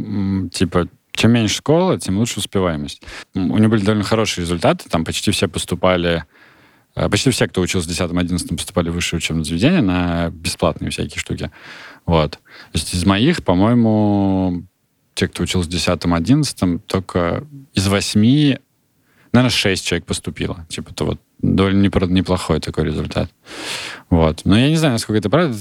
типа, 0.53 0.87
чем 1.13 1.31
меньше 1.31 1.55
школа, 1.55 1.99
тем 1.99 2.19
лучше 2.19 2.39
успеваемость. 2.39 3.01
У 3.33 3.39
нее 3.39 3.67
были 3.67 3.83
довольно 3.83 4.03
хорошие 4.03 4.43
результаты, 4.43 4.87
там 4.87 5.03
почти 5.03 5.31
все 5.31 5.47
поступали, 5.47 6.25
почти 6.93 7.29
все, 7.29 7.47
кто 7.47 7.61
учился 7.61 7.87
в 7.87 7.91
10-11, 7.91 8.55
поступали 8.55 8.89
в 8.89 8.93
высшее 8.93 9.17
учебное 9.19 9.43
заведение 9.43 9.81
на 9.81 10.29
бесплатные 10.29 10.91
всякие 10.91 11.19
штуки. 11.19 11.51
Вот. 12.05 12.31
То 12.31 12.39
есть 12.73 12.93
из 12.93 13.05
моих, 13.05 13.43
по-моему, 13.43 14.63
те, 15.13 15.27
кто 15.27 15.43
учился 15.43 15.69
в 15.69 15.73
10-11, 15.73 16.79
только 16.85 17.45
из 17.73 17.87
восьми, 17.87 18.59
наверное, 19.31 19.51
шесть 19.51 19.85
человек 19.85 20.05
поступило. 20.05 20.65
Типа, 20.69 20.91
это 20.91 21.05
вот 21.05 21.19
довольно 21.41 21.81
неплохой 21.81 22.59
такой 22.59 22.85
результат. 22.85 23.29
Вот. 24.09 24.41
Но 24.45 24.57
я 24.57 24.69
не 24.69 24.75
знаю, 24.75 24.93
насколько 24.93 25.19
это 25.19 25.29
правда. 25.29 25.57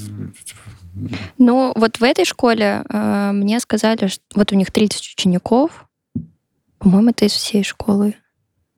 Ну, 1.38 1.72
вот 1.76 1.98
в 1.98 2.02
этой 2.02 2.24
школе 2.24 2.82
э, 2.88 3.30
мне 3.32 3.60
сказали, 3.60 4.08
что 4.08 4.22
вот 4.34 4.52
у 4.52 4.56
них 4.56 4.70
30 4.70 5.14
учеников. 5.14 5.86
По-моему, 6.78 7.10
это 7.10 7.26
из 7.26 7.32
всей 7.32 7.62
школы. 7.62 8.14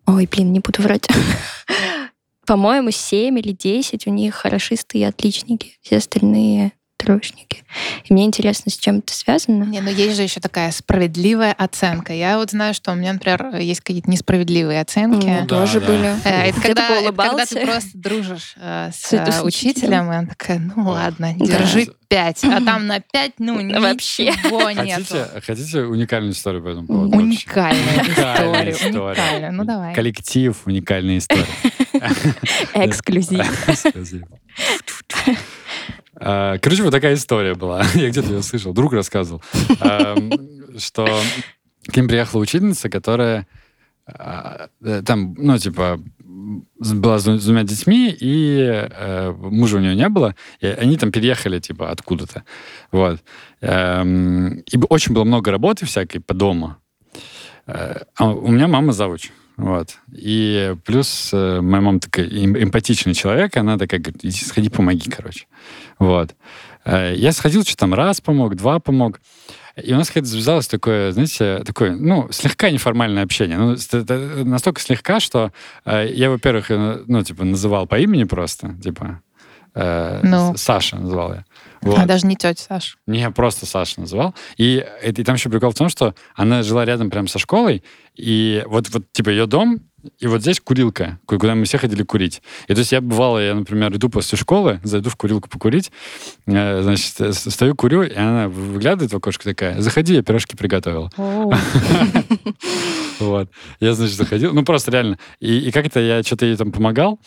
Ой, 0.06 0.28
блин, 0.30 0.52
не 0.52 0.60
буду 0.60 0.82
врать. 0.82 1.08
По-моему, 2.46 2.90
7 2.90 3.38
или 3.38 3.52
10 3.52 4.06
у 4.06 4.10
них 4.10 4.34
хорошисты 4.34 4.98
и 4.98 5.02
отличники. 5.04 5.76
Все 5.82 5.98
остальные 5.98 6.72
троечники. 6.98 7.64
И 8.04 8.12
мне 8.12 8.24
интересно, 8.26 8.70
с 8.70 8.76
чем 8.76 8.98
это 8.98 9.12
связано. 9.12 9.64
Не, 9.64 9.80
но 9.80 9.90
есть 9.90 10.14
же 10.16 10.22
еще 10.22 10.38
такая 10.38 10.70
справедливая 10.70 11.52
оценка. 11.52 12.12
Я 12.12 12.38
вот 12.38 12.52
знаю, 12.52 12.74
что 12.74 12.92
у 12.92 12.94
меня, 12.94 13.12
например, 13.14 13.56
есть 13.56 13.80
какие-то 13.80 14.08
несправедливые 14.08 14.80
оценки. 14.80 15.26
Ну, 15.26 15.40
Да, 15.40 15.46
тоже 15.46 15.80
да. 15.80 15.86
были. 15.88 16.14
Э, 16.24 16.50
Это 16.50 16.60
когда, 16.60 17.00
это 17.00 17.12
когда 17.12 17.44
ты 17.46 17.66
просто 17.66 17.90
дружишь 17.94 18.54
э, 18.56 18.90
с, 18.92 19.08
С- 19.08 19.12
э, 19.14 19.42
учителем, 19.42 20.12
и 20.12 20.16
он 20.16 20.26
такая, 20.28 20.60
ну 20.60 20.90
ладно, 20.90 21.34
держи 21.40 21.88
пять, 22.06 22.44
а 22.44 22.60
там 22.64 22.86
на 22.86 23.00
пять, 23.00 23.32
ну 23.38 23.54
Вообще. 23.80 24.26
ничего 24.26 24.70
нету. 24.70 25.02
Хотите, 25.02 25.26
хотите 25.44 25.80
уникальную 25.80 26.34
историю 26.34 26.62
по 26.62 26.68
этому 26.68 26.86
поводу? 26.86 27.16
Уникальная 27.16 28.02
история, 28.04 28.70
история. 28.70 29.00
уникальная. 29.08 29.50
Ну 29.50 29.64
давай. 29.64 29.92
Коллектив, 29.94 30.56
уникальная 30.66 31.18
история. 31.18 31.46
Эксклюзив. 32.74 33.46
А, 36.16 36.58
Короче, 36.58 36.82
вот 36.82 36.90
такая 36.90 37.14
история 37.14 37.54
была. 37.54 37.82
Я 37.94 38.08
где-то 38.10 38.28
ее 38.28 38.42
слышал, 38.42 38.72
друг 38.72 38.92
рассказывал, 38.92 39.42
что 40.78 41.08
к 41.86 41.96
ним 41.96 42.08
приехала 42.08 42.40
учительница, 42.42 42.88
которая 42.88 43.46
а, 44.06 44.68
э, 44.84 45.02
там, 45.04 45.34
ну, 45.38 45.58
типа, 45.58 46.00
была 46.18 47.18
с 47.18 47.24
дву- 47.26 47.38
с 47.38 47.44
двумя 47.44 47.62
детьми, 47.62 48.14
и 48.18 48.58
э, 48.60 49.32
мужа 49.32 49.76
у 49.76 49.80
нее 49.80 49.94
не 49.94 50.08
было, 50.08 50.34
и 50.60 50.66
они 50.66 50.96
там 50.96 51.12
переехали, 51.12 51.58
типа, 51.60 51.90
откуда-то. 51.90 52.42
Вот. 52.90 53.20
Эм, 53.60 54.58
И 54.58 54.78
очень 54.88 55.14
было 55.14 55.24
много 55.24 55.50
работы 55.50 55.86
всякой 55.86 56.20
по 56.20 56.34
дому. 56.34 56.76
Э, 57.66 58.02
а 58.16 58.30
у 58.32 58.48
меня 58.50 58.66
мама 58.68 58.92
завуч. 58.92 59.30
Вот. 59.62 59.98
И 60.12 60.74
плюс 60.84 61.30
э, 61.32 61.60
моя 61.60 61.80
мама 61.80 62.00
такая 62.00 62.26
эм- 62.26 62.60
эмпатичный 62.60 63.14
человек, 63.14 63.56
она 63.56 63.78
такая 63.78 64.00
говорит, 64.00 64.24
иди 64.24 64.44
сходи, 64.44 64.68
помоги, 64.68 65.08
короче. 65.08 65.46
Вот. 66.00 66.34
Э, 66.84 67.14
Я 67.14 67.30
сходил, 67.30 67.62
что 67.62 67.76
там 67.76 67.94
раз 67.94 68.20
помог, 68.20 68.56
два 68.56 68.80
помог. 68.80 69.20
И 69.76 69.92
у 69.92 69.96
нас 69.96 70.08
какое-то 70.08 70.28
завязалось 70.28 70.66
такое, 70.66 71.12
знаете, 71.12 71.62
такое, 71.64 71.92
ну, 71.92 72.26
слегка 72.32 72.70
неформальное 72.70 73.22
общение. 73.22 73.56
Ну, 73.56 73.76
настолько 74.44 74.80
слегка, 74.80 75.20
что 75.20 75.52
э, 75.84 76.08
я, 76.12 76.28
во-первых, 76.28 76.72
э, 76.72 77.04
ну, 77.06 77.22
типа, 77.22 77.44
называл 77.44 77.86
по 77.86 78.00
имени 78.00 78.24
просто, 78.24 78.74
типа, 78.82 79.22
э, 79.74 80.20
Ну. 80.22 80.54
Саша 80.56 80.96
называл 80.96 81.34
я. 81.34 81.44
Вот. 81.82 81.98
А 81.98 82.06
даже 82.06 82.26
не 82.28 82.36
тетя 82.36 82.62
Саша. 82.68 82.96
Не, 83.06 83.28
просто 83.30 83.66
Саша 83.66 84.00
называл. 84.00 84.34
И, 84.56 84.86
и 85.02 85.12
там 85.24 85.34
еще 85.34 85.50
прикол 85.50 85.70
в 85.72 85.74
том, 85.74 85.88
что 85.88 86.14
она 86.36 86.62
жила 86.62 86.84
рядом 86.84 87.10
прям 87.10 87.26
со 87.26 87.38
школой, 87.40 87.82
и 88.14 88.62
вот, 88.66 88.88
вот 88.90 89.10
типа, 89.12 89.30
ее 89.30 89.46
дом, 89.46 89.80
и 90.18 90.26
вот 90.28 90.42
здесь 90.42 90.60
курилка, 90.60 91.18
ку- 91.26 91.38
куда 91.38 91.54
мы 91.56 91.64
все 91.64 91.78
ходили 91.78 92.02
курить. 92.04 92.40
И 92.68 92.74
то 92.74 92.78
есть 92.80 92.92
я 92.92 93.00
бывало, 93.00 93.38
я, 93.38 93.54
например, 93.54 93.92
иду 93.96 94.08
после 94.10 94.38
школы, 94.38 94.80
зайду 94.84 95.10
в 95.10 95.16
курилку 95.16 95.48
покурить, 95.48 95.90
э, 96.46 96.82
значит, 96.82 97.34
стою, 97.34 97.74
курю, 97.74 98.02
и 98.02 98.14
она 98.14 98.48
выглядывает 98.48 99.12
в 99.12 99.16
окошко 99.16 99.42
такая, 99.44 99.80
заходи, 99.80 100.14
я 100.14 100.22
пирожки 100.22 100.56
приготовила. 100.56 101.10
Вот. 103.18 103.50
Я, 103.80 103.94
значит, 103.94 104.16
заходил. 104.16 104.52
Ну, 104.52 104.64
просто 104.64 104.90
реально. 104.90 105.18
И 105.40 105.70
как-то 105.70 106.00
я 106.00 106.22
что-то 106.22 106.46
ей 106.46 106.56
там 106.56 106.72
помогал, 106.72 107.20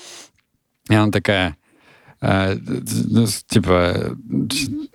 и 0.89 0.95
она 0.95 1.11
такая, 1.11 1.55
э, 2.21 2.55
ну, 2.57 3.27
типа, 3.47 4.17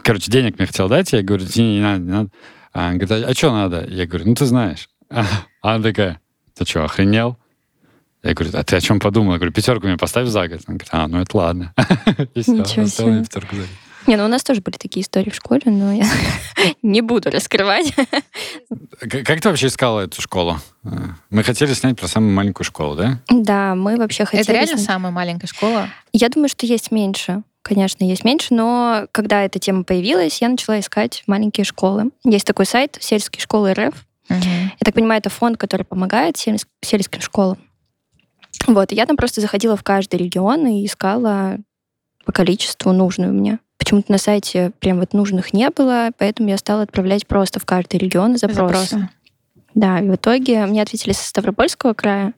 короче, 0.03 0.31
денег 0.31 0.59
мне 0.59 0.67
хотела 0.67 0.89
дать, 0.89 1.13
я 1.13 1.23
говорю, 1.23 1.47
не, 1.55 1.77
не 1.77 1.81
надо, 1.81 2.01
не 2.03 2.11
надо. 2.11 2.31
А 2.73 2.89
она 2.89 2.99
говорит, 2.99 3.27
а, 3.29 3.35
что 3.35 3.53
надо? 3.53 3.87
Я 3.89 4.07
говорю, 4.07 4.27
ну, 4.29 4.35
ты 4.35 4.47
знаешь. 4.47 4.89
А 5.09 5.25
она 5.63 5.83
такая, 5.83 6.21
ты 6.57 6.65
что, 6.65 6.85
охренел? 6.85 7.37
Я 8.23 8.35
говорю, 8.35 8.57
а 8.57 8.63
ты 8.63 8.77
о 8.77 8.81
чем 8.81 9.01
подумал? 9.01 9.33
Я 9.33 9.39
говорю, 9.39 9.53
пятерку 9.53 9.87
мне 9.87 9.97
поставь 9.97 10.29
за 10.29 10.47
год. 10.47 10.61
Она 10.67 10.77
говорит, 10.77 10.89
а, 10.93 11.09
ну 11.09 11.21
это 11.21 11.37
ладно. 11.37 11.75
И 12.35 12.43
всё, 12.43 12.53
Ничего 12.57 12.87
себе. 12.87 13.23
пятерку 13.23 13.57
за 13.57 13.63
год. 13.63 13.71
Не, 14.07 14.17
ну 14.17 14.25
у 14.25 14.29
нас 14.29 14.43
тоже 14.43 14.61
были 14.61 14.77
такие 14.77 15.03
истории 15.05 15.31
в 15.31 15.35
школе, 15.35 15.63
но 15.67 15.93
я 15.93 16.05
не 16.83 17.01
буду 17.03 17.31
раскрывать. 17.31 17.93
Как 19.01 19.41
ты 19.41 19.49
вообще 19.49 19.67
искала 19.69 20.01
эту 20.01 20.21
школу? 20.23 20.59
Э, 20.85 20.89
Мы 21.31 21.43
хотели 21.43 21.73
снять 21.75 21.99
про 21.99 22.09
самую 22.09 22.33
маленькую 22.33 22.65
школу, 22.65 22.97
да? 22.97 23.21
Да, 23.29 23.75
мы 23.75 23.97
вообще 23.97 24.25
хотели... 24.25 24.43
Это 24.45 24.53
реально 24.53 24.77
снять- 24.77 24.87
самая 24.87 25.13
маленькая 25.13 25.47
школа? 25.47 25.89
Я 26.13 26.29
думаю, 26.29 26.49
что 26.49 26.67
есть 26.67 26.91
меньше. 26.91 27.43
Конечно, 27.63 28.05
есть 28.05 28.25
меньше, 28.25 28.55
но 28.55 29.07
когда 29.13 29.45
эта 29.45 29.59
тема 29.59 29.85
появилась, 29.85 30.41
я 30.41 30.49
начала 30.49 30.81
искать 30.81 31.23
маленькие 31.27 31.65
школы. 31.65 32.11
Есть 32.25 32.47
такой 32.47 32.65
сайт 32.67 32.97
«Сельские 33.01 33.43
школы 33.43 33.75
РФ». 33.75 33.95
Мгм. 34.31 34.41
Я 34.43 34.85
так 34.85 34.95
понимаю, 34.95 35.19
это 35.19 35.29
фонд, 35.29 35.59
который 35.59 35.83
помогает 35.85 36.37
сельс- 36.37 36.67
сельским 36.83 37.21
школам. 37.21 37.59
Вот, 38.67 38.93
и 38.93 38.95
я 38.95 39.05
там 39.07 39.17
просто 39.17 39.41
заходила 39.41 39.77
в 39.77 39.83
каждый 39.83 40.17
регион 40.17 40.67
и 40.67 40.87
искала 40.87 41.59
по 42.25 42.33
количеству 42.33 42.93
нужную 42.93 43.33
мне. 43.33 43.59
Почему-то 43.79 44.13
на 44.13 44.19
сайте 44.19 44.73
прям 44.79 45.01
вот 45.01 45.15
нужных 45.15 45.53
не 45.53 45.69
было, 45.71 46.11
поэтому 46.19 46.49
я 46.49 46.59
стала 46.59 46.83
отправлять 46.83 47.27
просто 47.27 47.61
в 47.61 47.65
каждый 47.65 47.99
регион 47.99 48.37
запросы. 48.37 48.87
Запросы. 48.91 49.09
Да, 49.75 50.01
и 50.01 50.09
в 50.09 50.15
итоге 50.17 50.67
мне 50.67 50.83
ответили 50.83 51.13
со 51.13 51.27
Ставропольского 51.27 51.95
края 51.95 52.35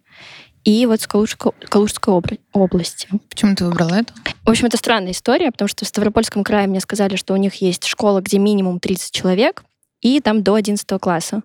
и 0.65 0.87
вот 0.87 1.01
с 1.01 1.07
Калужской, 1.07 1.53
Калужской 1.69 2.15
области. 2.53 3.09
Почему 3.29 3.55
ты 3.55 3.65
выбрала 3.65 3.95
эту? 3.95 4.15
В 4.45 4.51
общем, 4.51 4.67
это 4.67 4.77
странная 4.77 5.12
история, 5.12 5.51
потому 5.51 5.69
что 5.69 5.85
в 5.85 5.89
Ставропольском 5.89 6.45
крае 6.45 6.69
мне 6.69 6.81
сказали, 6.81 7.17
что 7.17 7.35
у 7.35 7.37
них 7.37 7.55
есть 7.57 7.85
школа, 7.85 8.21
где 8.21 8.39
минимум 8.39 8.79
30 8.79 9.12
человек, 9.12 9.65
и 10.01 10.21
там 10.21 10.43
до 10.43 10.55
11 10.55 10.87
класса. 11.01 11.43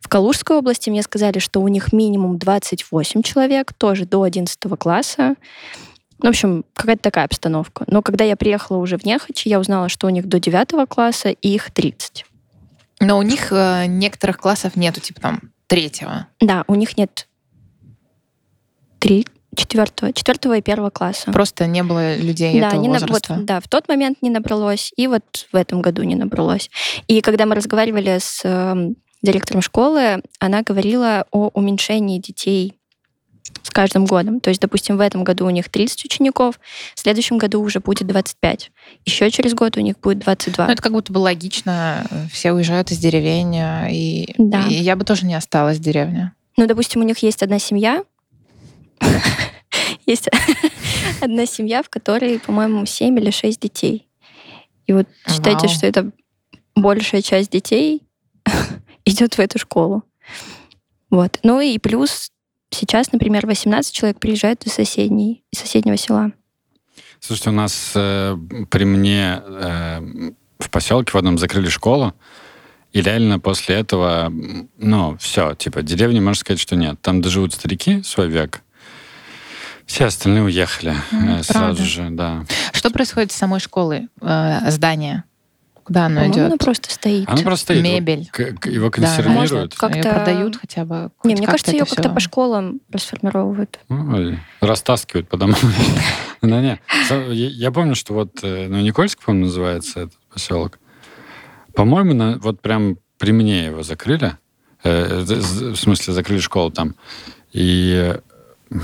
В 0.00 0.08
Калужской 0.08 0.56
области 0.56 0.90
мне 0.90 1.02
сказали, 1.02 1.38
что 1.38 1.60
у 1.60 1.68
них 1.68 1.92
минимум 1.92 2.38
28 2.38 3.22
человек, 3.22 3.72
тоже 3.72 4.06
до 4.06 4.22
11 4.22 4.58
класса. 4.78 5.34
Ну, 6.18 6.26
В 6.26 6.28
общем, 6.30 6.64
какая-то 6.74 7.02
такая 7.02 7.24
обстановка. 7.26 7.84
Но 7.88 8.02
когда 8.02 8.24
я 8.24 8.36
приехала 8.36 8.78
уже 8.78 8.96
в 8.96 9.04
Нехочи, 9.04 9.48
я 9.48 9.60
узнала, 9.60 9.88
что 9.88 10.06
у 10.06 10.10
них 10.10 10.26
до 10.26 10.40
9 10.40 10.88
класса, 10.88 11.30
и 11.30 11.48
их 11.48 11.70
30. 11.70 12.24
Но 13.00 13.18
у 13.18 13.22
них 13.22 13.52
э, 13.52 13.86
некоторых 13.86 14.38
классов 14.38 14.76
нету, 14.76 15.00
типа 15.00 15.20
там 15.20 15.40
третьего. 15.66 16.28
Да, 16.40 16.64
у 16.66 16.74
них 16.74 16.96
нет 16.96 17.28
три, 18.98 19.26
четвертого, 19.54 20.12
четвертого 20.12 20.56
и 20.56 20.62
первого 20.62 20.90
класса. 20.90 21.30
Просто 21.32 21.66
не 21.66 21.82
было 21.82 22.16
людей 22.16 22.58
да, 22.60 22.68
этого 22.68 22.80
не 22.80 22.88
на- 22.88 22.94
вот, 22.94 23.08
возраста. 23.08 23.36
да, 23.40 23.60
в 23.60 23.68
тот 23.68 23.88
момент 23.88 24.22
не 24.22 24.30
набралось, 24.30 24.92
и 24.96 25.06
вот 25.06 25.46
в 25.52 25.56
этом 25.56 25.82
году 25.82 26.02
не 26.02 26.14
набралось. 26.14 26.70
И 27.06 27.20
когда 27.20 27.46
мы 27.46 27.54
разговаривали 27.54 28.18
с 28.18 28.40
эм, 28.44 28.96
директором 29.22 29.62
школы, 29.62 30.22
она 30.38 30.62
говорила 30.62 31.26
о 31.30 31.48
уменьшении 31.52 32.18
детей 32.18 32.75
каждым 33.76 34.06
годом. 34.06 34.40
То 34.40 34.48
есть, 34.48 34.62
допустим, 34.62 34.96
в 34.96 35.00
этом 35.00 35.22
году 35.22 35.44
у 35.44 35.50
них 35.50 35.68
30 35.68 36.06
учеников, 36.06 36.58
в 36.94 36.98
следующем 36.98 37.36
году 37.36 37.60
уже 37.60 37.80
будет 37.80 38.06
25. 38.06 38.70
Еще 39.04 39.30
через 39.30 39.52
год 39.52 39.76
у 39.76 39.80
них 39.80 40.00
будет 40.00 40.20
22. 40.20 40.66
Ну, 40.66 40.72
это 40.72 40.82
как 40.82 40.92
будто 40.92 41.12
бы 41.12 41.18
логично. 41.18 42.06
Все 42.32 42.52
уезжают 42.52 42.90
из 42.90 42.96
деревень, 42.98 43.54
э, 43.54 43.92
и, 43.92 44.34
Да. 44.38 44.66
и 44.66 44.72
я 44.72 44.96
бы 44.96 45.04
тоже 45.04 45.26
не 45.26 45.34
осталась 45.34 45.76
в 45.76 45.82
деревне. 45.82 46.32
Ну, 46.56 46.66
допустим, 46.66 47.02
у 47.02 47.04
них 47.04 47.18
есть 47.18 47.42
одна 47.42 47.58
семья. 47.58 48.02
Есть 50.06 50.30
одна 51.20 51.44
семья, 51.44 51.82
в 51.82 51.90
которой, 51.90 52.38
по-моему, 52.38 52.86
7 52.86 53.18
или 53.18 53.30
6 53.30 53.60
детей. 53.60 54.08
И 54.86 54.94
вот 54.94 55.06
считайте, 55.28 55.66
Вау. 55.66 55.76
что 55.76 55.86
это 55.86 56.12
большая 56.74 57.20
часть 57.20 57.50
детей 57.50 58.02
идет 59.04 59.34
в 59.34 59.38
эту 59.38 59.58
школу. 59.58 60.02
Вот. 61.10 61.40
Ну 61.42 61.60
и 61.60 61.78
плюс 61.78 62.30
сейчас, 62.70 63.12
например, 63.12 63.46
18 63.46 63.94
человек 63.94 64.18
приезжают 64.18 64.64
из 64.64 64.74
соседней, 64.74 65.44
из 65.52 65.60
соседнего 65.60 65.96
села. 65.96 66.32
Слушайте, 67.20 67.50
у 67.50 67.54
нас 67.54 67.92
э, 67.94 68.36
при 68.70 68.84
мне 68.84 69.42
э, 69.44 70.00
в 70.58 70.70
поселке 70.70 71.12
в 71.12 71.16
одном 71.16 71.38
закрыли 71.38 71.68
школу, 71.68 72.14
и 72.92 73.02
реально 73.02 73.38
после 73.38 73.76
этого, 73.76 74.32
ну, 74.78 75.16
все, 75.18 75.54
типа, 75.54 75.82
деревни, 75.82 76.20
можно 76.20 76.40
сказать, 76.40 76.60
что 76.60 76.76
нет. 76.76 77.00
Там 77.02 77.20
доживут 77.20 77.52
старики 77.52 78.02
свой 78.02 78.28
век. 78.28 78.62
Все 79.86 80.06
остальные 80.06 80.44
уехали 80.44 80.94
э, 81.12 81.42
сразу 81.42 81.76
правда. 81.76 81.84
же, 81.84 82.08
да. 82.10 82.44
Что 82.72 82.90
происходит 82.90 83.32
с 83.32 83.36
самой 83.36 83.60
школой, 83.60 84.08
э, 84.20 84.70
здание? 84.70 85.24
Куда 85.86 86.06
оно 86.06 86.16
По-моему, 86.22 86.36
оно 86.46 86.48
идет? 86.56 86.60
просто 86.64 86.90
стоит. 86.92 87.28
Оно 87.28 87.42
просто 87.42 87.66
стоит, 87.66 87.82
Мебель. 87.84 88.28
к- 88.32 88.66
его 88.66 88.86
Да, 88.86 88.90
консервируют. 88.90 89.72
Её 89.74 89.78
как-то- 89.78 90.10
продают 90.10 90.56
хотя 90.56 90.84
бы? 90.84 91.10
Не, 91.22 91.36
мне 91.36 91.46
кажется, 91.46 91.70
ее 91.70 91.84
как-то 91.84 92.08
по 92.10 92.18
школам 92.18 92.80
расформировывают. 92.90 93.78
Ой, 93.88 94.40
растаскивают 94.60 95.28
по 95.28 95.36
домам. 95.36 95.56
Ну, 96.42 96.60
не. 96.60 96.78
Я 97.28 97.70
помню, 97.72 97.94
что 97.94 98.12
вот, 98.14 98.40
э, 98.42 98.66
ну, 98.68 98.80
Никольск, 98.80 99.20
по-моему, 99.24 99.46
называется 99.46 100.00
этот 100.00 100.14
поселок. 100.32 100.78
По-моему, 101.74 102.38
вот 102.40 102.60
прям 102.60 102.98
при 103.18 103.32
мне 103.32 103.66
его 103.66 103.82
закрыли. 103.82 104.36
Э, 104.84 105.22
з- 105.24 105.70
В 105.72 105.76
смысле, 105.76 106.12
закрыли 106.14 106.38
школу 106.40 106.70
там. 106.70 106.94
И, 107.52 107.92
э, 108.70 108.78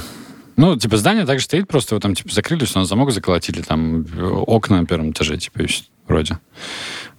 ну, 0.62 0.76
типа, 0.76 0.96
здание 0.96 1.26
так 1.26 1.40
же 1.40 1.44
стоит, 1.44 1.66
просто 1.66 1.96
его 1.96 2.00
там, 2.00 2.14
типа, 2.14 2.32
закрыли, 2.32 2.64
что 2.66 2.78
на 2.78 2.84
замок 2.84 3.10
заколотили, 3.10 3.62
там, 3.62 4.06
окна 4.46 4.80
на 4.80 4.86
первом 4.86 5.10
этаже, 5.10 5.36
типа, 5.36 5.66
всё, 5.66 5.82
вроде. 6.06 6.38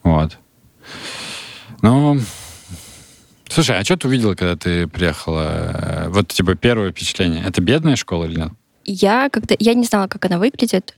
Вот. 0.01 0.37
Ну, 1.81 2.17
слушай, 3.49 3.77
а 3.77 3.83
что 3.83 3.97
ты 3.97 4.07
увидела, 4.07 4.35
когда 4.35 4.55
ты 4.55 4.87
приехала? 4.87 6.05
Вот, 6.07 6.29
типа, 6.29 6.55
первое 6.55 6.91
впечатление. 6.91 7.43
Это 7.45 7.61
бедная 7.61 7.97
школа 7.97 8.23
или 8.23 8.39
нет? 8.39 8.51
Я 8.85 9.29
когда 9.29 9.55
я 9.59 9.73
не 9.73 9.83
знала, 9.83 10.07
как 10.07 10.23
она 10.23 10.39
выглядит. 10.39 10.95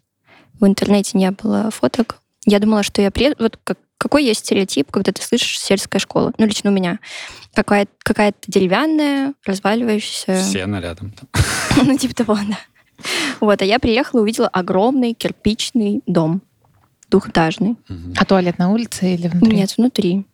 В 0.60 0.68
интернете 0.68 1.18
не 1.18 1.32
было 1.32 1.72
фоток. 1.72 2.18
Я 2.46 2.60
думала, 2.60 2.84
что 2.84 3.02
я 3.02 3.12
приеду... 3.12 3.36
Вот 3.40 3.60
как- 3.64 3.80
какой 3.98 4.26
есть 4.26 4.42
стереотип, 4.42 4.92
когда 4.92 5.12
ты 5.12 5.22
слышишь 5.22 5.60
сельская 5.60 6.00
школа? 6.00 6.34
Ну, 6.38 6.46
лично 6.46 6.70
у 6.70 6.74
меня. 6.74 7.00
Какая- 7.54 7.88
какая-то 8.00 8.38
деревянная, 8.48 9.34
разваливающаяся... 9.46 10.44
Сено 10.44 10.80
рядом. 10.80 11.14
Ну, 11.84 11.98
типа 11.98 12.14
того, 12.16 12.36
да. 12.48 12.58
Вот, 13.42 13.62
а 13.62 13.66
я 13.66 13.80
приехала 13.80 14.20
и 14.20 14.24
увидела 14.24 14.48
огромный 14.48 15.14
кирпичный 15.14 16.02
дом. 16.08 16.42
Двухэтажный. 17.10 17.76
А 18.18 18.26
туалет 18.26 18.58
на 18.58 18.72
улице 18.72 19.14
или 19.14 19.28
внутри? 19.28 19.56
Нет, 19.58 19.74
внутри. 19.78 20.26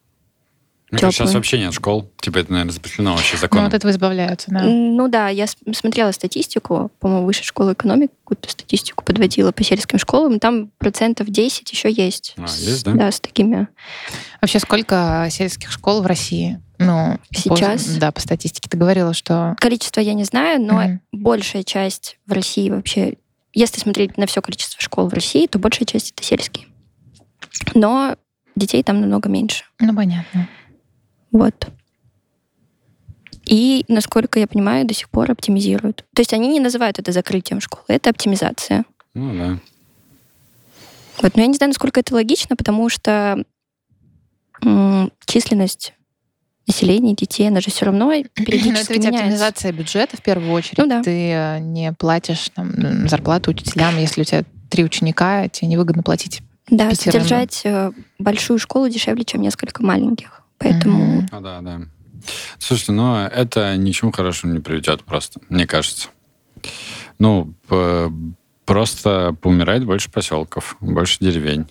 Мне 0.92 1.00
кажется, 1.00 1.12
сейчас 1.24 1.30
Тёплый. 1.30 1.36
вообще 1.36 1.60
нет 1.60 1.74
школ. 1.74 2.12
Типа 2.20 2.40
это, 2.40 2.52
наверное, 2.52 2.74
запрещено 2.74 3.14
вообще 3.14 3.36
Ну, 3.36 3.40
законом. 3.40 3.66
от 3.68 3.74
этого 3.74 3.92
избавляются, 3.92 4.52
да. 4.52 4.62
Ну 4.64 5.08
да, 5.08 5.30
я 5.30 5.46
смотрела 5.48 6.12
статистику, 6.12 6.92
по-моему, 7.00 7.26
высшей 7.26 7.46
школы 7.46 7.74
экономики, 7.74 8.12
какую-то 8.26 8.50
статистику 8.50 9.04
подводила 9.06 9.52
по 9.54 9.64
сельским 9.64 9.98
школам, 10.00 10.36
и 10.36 10.40
там 10.40 10.70
процентов 10.80 11.28
10 11.30 11.72
еще 11.72 11.90
есть. 11.92 12.34
А, 12.38 12.42
есть, 12.42 12.84
да? 12.84 12.92
Да, 12.92 13.12
с 13.12 13.20
такими. 13.22 13.68
Вообще, 14.42 14.60
сколько 14.60 15.28
сельских 15.32 15.72
школ 15.72 16.02
в 16.02 16.06
России? 16.06 16.60
Ну, 16.78 17.18
по- 17.30 17.38
Сейчас? 17.56 17.86
да, 17.98 18.12
по 18.12 18.20
статистике. 18.20 18.68
Ты 18.70 18.76
говорила, 18.76 19.14
что... 19.14 19.56
Количество 19.60 20.02
я 20.02 20.14
не 20.14 20.24
знаю, 20.26 20.62
но 20.62 20.74
Мгм. 20.82 21.02
большая 21.14 21.64
часть 21.64 22.18
в 22.26 22.32
России 22.34 22.70
вообще, 22.70 23.14
если 23.54 23.80
смотреть 23.80 24.18
на 24.18 24.26
все 24.26 24.42
количество 24.42 24.82
школ 24.82 25.08
в 25.08 25.14
России, 25.14 25.46
то 25.48 25.58
большая 25.60 25.86
часть 25.86 26.12
это 26.12 26.24
сельские. 26.24 26.68
Но 27.76 28.16
детей 28.56 28.84
там 28.84 29.00
намного 29.00 29.30
меньше. 29.30 29.64
Ну, 29.80 29.96
понятно. 29.96 30.50
Вот. 31.32 31.68
И, 33.46 33.84
насколько 33.88 34.40
я 34.40 34.48
понимаю, 34.48 34.86
до 34.86 34.94
сих 34.94 35.10
пор 35.10 35.32
оптимизируют. 35.32 36.06
То 36.14 36.22
есть 36.22 36.34
они 36.34 36.48
не 36.48 36.60
называют 36.60 37.00
это 37.00 37.12
закрытием 37.12 37.60
школы, 37.60 37.84
это 37.88 38.10
оптимизация. 38.10 38.86
Ну 39.14 39.34
да. 39.38 39.60
Вот. 41.22 41.36
Но 41.36 41.42
я 41.42 41.48
не 41.48 41.54
знаю, 41.56 41.70
насколько 41.70 42.00
это 42.00 42.14
логично, 42.14 42.56
потому 42.56 42.88
что 42.90 43.44
м, 44.64 45.12
численность 45.26 45.94
населения, 46.68 47.16
детей, 47.16 47.48
она 47.48 47.60
же 47.62 47.72
все 47.72 47.86
равно 47.86 48.06
Но 48.14 48.24
периодически 48.46 48.70
Ну, 48.70 48.80
это 48.80 48.94
ведь 48.94 49.04
меняется. 49.04 49.20
оптимизация 49.24 49.72
бюджета 49.74 50.18
в 50.18 50.22
первую 50.22 50.52
очередь. 50.54 50.78
Ну 50.78 50.88
да. 50.88 51.02
Ты 51.02 51.12
э, 51.32 51.60
не 51.60 51.92
платишь 51.94 52.50
там, 52.50 53.08
зарплату 53.08 53.52
учителям, 53.52 53.98
если 53.98 54.22
у 54.22 54.24
тебя 54.24 54.44
три 54.70 54.84
ученика, 54.84 55.48
тебе 55.50 55.68
невыгодно 55.68 56.04
платить. 56.04 56.42
Да. 56.70 56.94
содержать 56.96 57.62
э, 57.66 57.92
большую 58.18 58.60
школу 58.60 58.88
дешевле, 58.88 59.26
чем 59.26 59.42
несколько 59.42 59.84
маленьких. 59.84 60.41
Поэтому. 60.62 61.28
Ну 61.32 61.42
да, 61.42 61.62
да. 61.62 61.82
Слушайте, 62.60 62.92
ну 62.92 63.16
это 63.18 63.76
ни 63.78 63.92
к 63.92 63.96
чему 63.96 64.12
хорошему 64.12 64.54
не 64.54 64.60
приведет 64.60 65.04
просто, 65.04 65.40
мне 65.50 65.66
кажется. 65.66 66.10
Ну, 67.20 67.54
просто 68.66 69.36
поумирает 69.42 69.86
больше 69.86 70.12
поселков, 70.12 70.78
больше 70.80 71.18
деревень. 71.20 71.68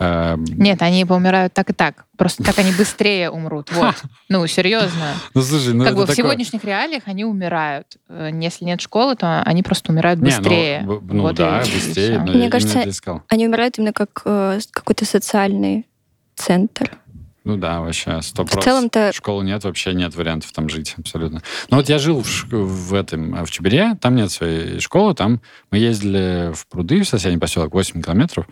Э, 0.00 0.36
Нет, 0.38 0.80
они 0.82 1.04
поумирают 1.04 1.52
так 1.54 1.70
и 1.70 1.72
так. 1.72 2.04
Просто 2.16 2.44
так 2.44 2.56
они 2.58 2.70
быстрее 2.72 3.30
умрут. 3.30 3.70
Вот. 3.74 3.96
Ну, 4.28 4.46
серьезно. 4.46 5.14
Ну, 5.34 5.42
слушай, 5.42 5.74
ну 5.74 5.84
как 5.84 5.96
бы 5.96 6.04
в 6.04 6.06
такое- 6.06 6.16
сегодняшних 6.24 6.62
реалиях 6.64 7.02
они 7.06 7.24
умирают. 7.24 7.96
Э, 8.08 8.30
Если 8.32 8.64
нет 8.64 8.80
школы, 8.80 9.16
то 9.16 9.42
они 9.42 9.64
просто 9.64 9.90
умирают 9.90 10.20
Не, 10.20 10.30
ну, 10.30 10.36
быстрее. 10.36 10.82
ну, 10.84 11.22
Вот 11.22 11.34
да, 11.34 11.62
и- 11.62 11.72
быстрее. 11.72 12.18
но 12.20 12.32
Мне 12.32 12.44
я 12.44 12.50
кажется, 12.50 12.84
они 13.28 13.48
умирают 13.48 13.78
именно 13.78 13.92
как 13.92 14.22
э, 14.24 14.60
какой-то 14.70 15.04
социальный 15.04 15.86
центр. 16.36 16.96
Ну 17.48 17.56
да, 17.56 17.80
вообще, 17.80 18.20
сто 18.20 18.44
В 18.44 18.50
целом-то 18.50 19.10
Школы 19.14 19.42
нет, 19.42 19.64
вообще 19.64 19.94
нет 19.94 20.14
вариантов 20.14 20.52
там 20.52 20.68
жить, 20.68 20.94
абсолютно. 20.98 21.42
Ну 21.70 21.78
вот 21.78 21.88
я 21.88 21.98
жил 21.98 22.22
в, 22.22 22.46
в 22.50 22.92
этом, 22.92 23.34
э, 23.34 23.46
в 23.46 23.50
Чебере, 23.50 23.96
там 23.98 24.16
нет 24.16 24.30
своей 24.30 24.80
школы, 24.80 25.14
там 25.14 25.40
мы 25.70 25.78
ездили 25.78 26.52
в 26.52 26.66
пруды, 26.66 27.00
в 27.00 27.08
соседний 27.08 27.38
поселок, 27.38 27.72
8 27.72 28.02
километров, 28.02 28.46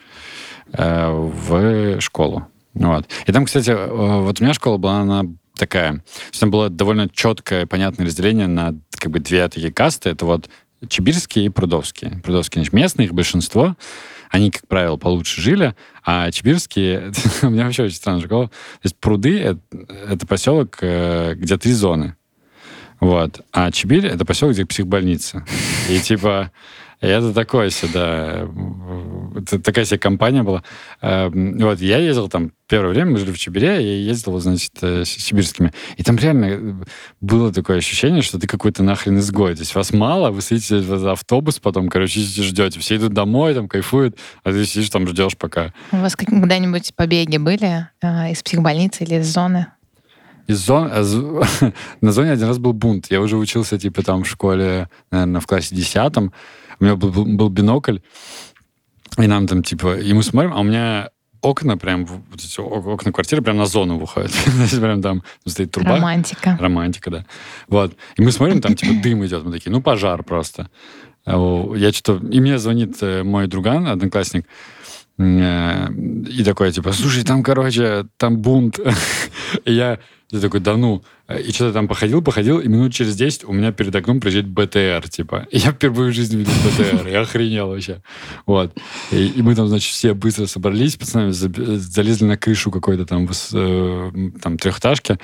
э, 0.72 1.10
в 1.10 2.00
школу. 2.00 2.48
Вот. 2.72 3.06
И 3.26 3.32
там, 3.32 3.44
кстати, 3.44 3.68
э, 3.68 4.20
вот 4.22 4.40
у 4.40 4.42
меня 4.42 4.54
школа 4.54 4.78
была, 4.78 5.00
она 5.00 5.24
такая, 5.58 6.02
там 6.40 6.50
было 6.50 6.70
довольно 6.70 7.10
четкое, 7.10 7.66
понятное 7.66 8.06
разделение 8.06 8.46
на 8.46 8.76
как 8.92 9.12
бы 9.12 9.18
две 9.18 9.46
такие 9.46 9.74
касты. 9.74 10.08
Это 10.08 10.24
вот 10.24 10.48
чебирские 10.88 11.44
и 11.44 11.48
прудовские. 11.50 12.22
Прудовские, 12.24 12.62
значит, 12.62 12.72
местные, 12.72 13.06
их 13.08 13.12
большинство, 13.12 13.76
они, 14.30 14.50
как 14.50 14.66
правило, 14.68 14.96
получше 14.96 15.40
жили, 15.40 15.74
а 16.06 16.30
чебирские, 16.30 17.12
у 17.42 17.48
меня 17.48 17.64
вообще 17.64 17.82
очень 17.82 17.96
странная 17.96 18.22
школа. 18.22 18.46
То 18.46 18.80
есть 18.84 18.96
пруды 18.96 19.40
это, 19.40 19.60
это 20.08 20.26
поселок, 20.26 20.78
э, 20.80 21.34
где 21.34 21.58
три 21.58 21.72
зоны. 21.72 22.14
Вот. 23.00 23.40
А 23.52 23.70
Чебирь— 23.72 24.06
это 24.06 24.24
поселок, 24.24 24.54
где 24.54 24.64
психбольница. 24.64 25.44
И 25.90 25.98
типа 25.98 26.52
это 27.00 27.34
такое 27.34 27.70
сюда, 27.70 28.48
такая 29.44 29.84
себе 29.84 29.98
компания 29.98 30.42
была. 30.42 30.62
Эм, 31.02 31.58
Вот, 31.58 31.80
я 31.80 31.98
ездил 31.98 32.28
там 32.28 32.52
первое 32.68 32.90
время, 32.90 33.12
мы 33.12 33.18
жили 33.18 33.32
в 33.32 33.38
Чебире, 33.38 33.74
я 33.74 33.96
ездил, 33.96 34.38
значит, 34.40 34.72
э, 34.82 35.04
с 35.04 35.08
сибирскими. 35.08 35.72
И 35.96 36.02
там 36.02 36.16
реально 36.16 36.84
было 37.20 37.52
такое 37.52 37.78
ощущение, 37.78 38.22
что 38.22 38.38
ты 38.38 38.46
какой-то 38.46 38.82
нахрен 38.82 39.18
изгой. 39.18 39.54
То 39.54 39.60
есть 39.60 39.74
вас 39.74 39.92
мало, 39.92 40.30
вы 40.30 40.42
сидите 40.42 40.78
в 40.78 41.08
автобус, 41.08 41.58
потом, 41.58 41.88
короче, 41.88 42.20
ждете. 42.20 42.80
Все 42.80 42.96
идут 42.96 43.12
домой, 43.12 43.54
там, 43.54 43.68
кайфуют, 43.68 44.16
а 44.42 44.50
ты 44.50 44.64
сидишь 44.64 44.90
там, 44.90 45.06
ждешь 45.06 45.36
пока. 45.36 45.72
У 45.92 45.96
вас 45.98 46.16
когда-нибудь 46.16 46.94
побеги 46.94 47.36
были 47.36 47.88
э, 48.02 48.32
из 48.32 48.42
психбольницы 48.42 49.04
или 49.04 49.16
из 49.16 49.26
зоны? 49.26 49.66
Из 50.46 50.58
зон... 50.58 50.90
На 52.00 52.12
зоне 52.12 52.32
один 52.32 52.46
раз 52.46 52.58
был 52.58 52.72
бунт. 52.72 53.06
Я 53.10 53.20
уже 53.20 53.36
учился, 53.36 53.78
типа, 53.78 54.02
там 54.02 54.22
в 54.22 54.28
школе, 54.28 54.88
наверное, 55.10 55.40
в 55.40 55.46
классе 55.46 55.74
десятом. 55.74 56.32
У 56.78 56.84
меня 56.84 56.96
был, 56.96 57.10
был 57.10 57.48
бинокль, 57.48 57.98
и 59.18 59.26
нам 59.26 59.46
там, 59.46 59.62
типа, 59.62 59.96
и 59.98 60.12
мы 60.12 60.22
смотрим, 60.22 60.52
а 60.52 60.60
у 60.60 60.64
меня 60.64 61.10
окна 61.42 61.76
прям, 61.76 62.04
вот 62.06 62.20
эти 62.34 62.60
ок- 62.60 62.86
окна 62.86 63.12
квартиры 63.12 63.42
прям 63.42 63.56
на 63.56 63.66
зону 63.66 63.98
выходят. 63.98 64.32
Прям 64.80 65.00
там 65.02 65.22
стоит 65.46 65.70
труба. 65.70 65.96
Романтика. 65.96 66.56
Романтика, 66.60 67.10
да. 67.10 67.24
Вот. 67.68 67.94
И 68.16 68.22
мы 68.22 68.32
смотрим, 68.32 68.60
там, 68.60 68.74
типа, 68.74 68.94
дым 69.02 69.24
идет. 69.24 69.44
Мы 69.44 69.52
такие, 69.52 69.70
ну, 69.70 69.80
пожар 69.80 70.22
просто. 70.24 70.68
А, 71.24 71.36
Я 71.76 71.92
что-то... 71.92 72.26
И 72.26 72.40
мне 72.40 72.58
звонит 72.58 72.96
э, 73.02 73.22
мой 73.22 73.46
друган, 73.46 73.86
одноклассник, 73.86 74.46
э, 75.18 75.88
и 76.28 76.44
такой, 76.44 76.72
типа, 76.72 76.92
слушай, 76.92 77.22
там, 77.24 77.42
короче, 77.42 78.06
там 78.16 78.38
бунт. 78.38 78.80
Я, 79.64 79.98
я 80.30 80.40
такой, 80.40 80.60
да 80.60 80.76
ну. 80.76 81.02
И 81.28 81.50
что-то 81.52 81.72
там 81.72 81.88
походил, 81.88 82.22
походил, 82.22 82.60
и 82.60 82.68
минут 82.68 82.92
через 82.92 83.16
10 83.16 83.44
у 83.44 83.52
меня 83.52 83.72
перед 83.72 83.94
окном 83.94 84.20
приезжает 84.20 84.46
БТР, 84.46 85.08
типа. 85.08 85.46
И 85.50 85.58
я 85.58 85.72
впервые 85.72 86.10
в 86.10 86.14
жизни 86.14 86.38
видел 86.38 86.52
БТР. 86.64 87.08
Я 87.08 87.20
охренел 87.20 87.68
вообще. 87.68 88.00
Вот. 88.44 88.76
И, 89.10 89.26
и 89.26 89.42
мы 89.42 89.54
там, 89.54 89.68
значит, 89.68 89.92
все 89.92 90.14
быстро 90.14 90.46
собрались, 90.46 90.96
пацаны 90.96 91.32
залезли 91.32 92.24
на 92.24 92.36
крышу 92.36 92.70
какой-то 92.70 93.06
там, 93.06 93.28
э, 93.52 94.10
там 94.40 94.58
трехэтажки, 94.58 95.18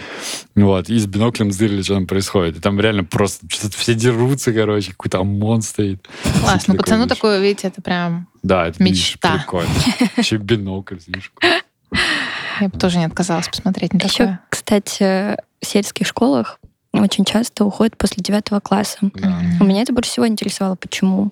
вот, 0.54 0.88
и 0.88 0.98
с 0.98 1.06
биноклем 1.06 1.52
зырили, 1.52 1.82
что 1.82 1.94
там 1.94 2.06
происходит. 2.06 2.56
И 2.58 2.60
там 2.60 2.80
реально 2.80 3.04
просто 3.04 3.46
что-то 3.48 3.76
все 3.76 3.94
дерутся, 3.94 4.52
короче, 4.52 4.92
какой-то 4.92 5.18
ОМОН 5.20 5.62
стоит. 5.62 6.08
Классно. 6.40 6.74
Такой 6.74 6.78
Пацану 6.78 7.02
видишь. 7.04 7.16
такое, 7.16 7.40
видите, 7.40 7.68
это 7.68 7.82
прям... 7.82 8.28
Да, 8.42 8.66
это 8.66 8.82
видишь, 8.82 9.14
Мечта. 9.14 9.38
прикольно. 9.38 9.70
Еще 10.16 10.36
бинокль, 10.38 10.96
видишь. 11.06 11.32
Я 12.60 12.68
бы 12.68 12.78
тоже 12.78 12.98
не 12.98 13.04
отказалась 13.04 13.48
посмотреть 13.48 13.92
на 13.92 13.98
Еще, 13.98 14.10
такое. 14.24 14.40
кстати, 14.48 15.02
в 15.60 15.66
сельских 15.66 16.06
школах 16.06 16.58
очень 16.92 17.24
часто 17.24 17.64
уходят 17.64 17.96
после 17.96 18.22
девятого 18.22 18.60
класса. 18.60 18.98
Да. 19.14 19.40
У 19.60 19.64
меня 19.64 19.82
это 19.82 19.92
больше 19.92 20.10
всего 20.10 20.26
интересовало, 20.28 20.74
почему. 20.76 21.30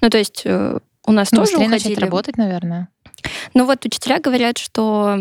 Ну, 0.00 0.10
то 0.10 0.18
есть 0.18 0.42
э, 0.44 0.78
у 1.06 1.12
нас 1.12 1.32
Ну, 1.32 1.38
тоже 1.38 1.52
быстрее 1.52 1.68
начать 1.68 1.86
уходили. 1.86 2.04
работать, 2.04 2.36
наверное. 2.36 2.88
Ну 3.54 3.64
вот 3.64 3.84
учителя 3.84 4.20
говорят, 4.20 4.58
что 4.58 5.18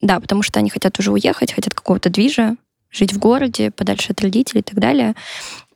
да, 0.00 0.20
потому 0.20 0.42
что 0.42 0.58
они 0.60 0.70
хотят 0.70 0.98
уже 0.98 1.12
уехать, 1.12 1.52
хотят 1.52 1.74
какого-то 1.74 2.10
движа, 2.10 2.56
жить 2.90 3.12
в 3.12 3.18
городе, 3.18 3.70
подальше 3.70 4.12
от 4.12 4.20
родителей 4.20 4.60
и 4.60 4.64
так 4.64 4.78
далее. 4.78 5.14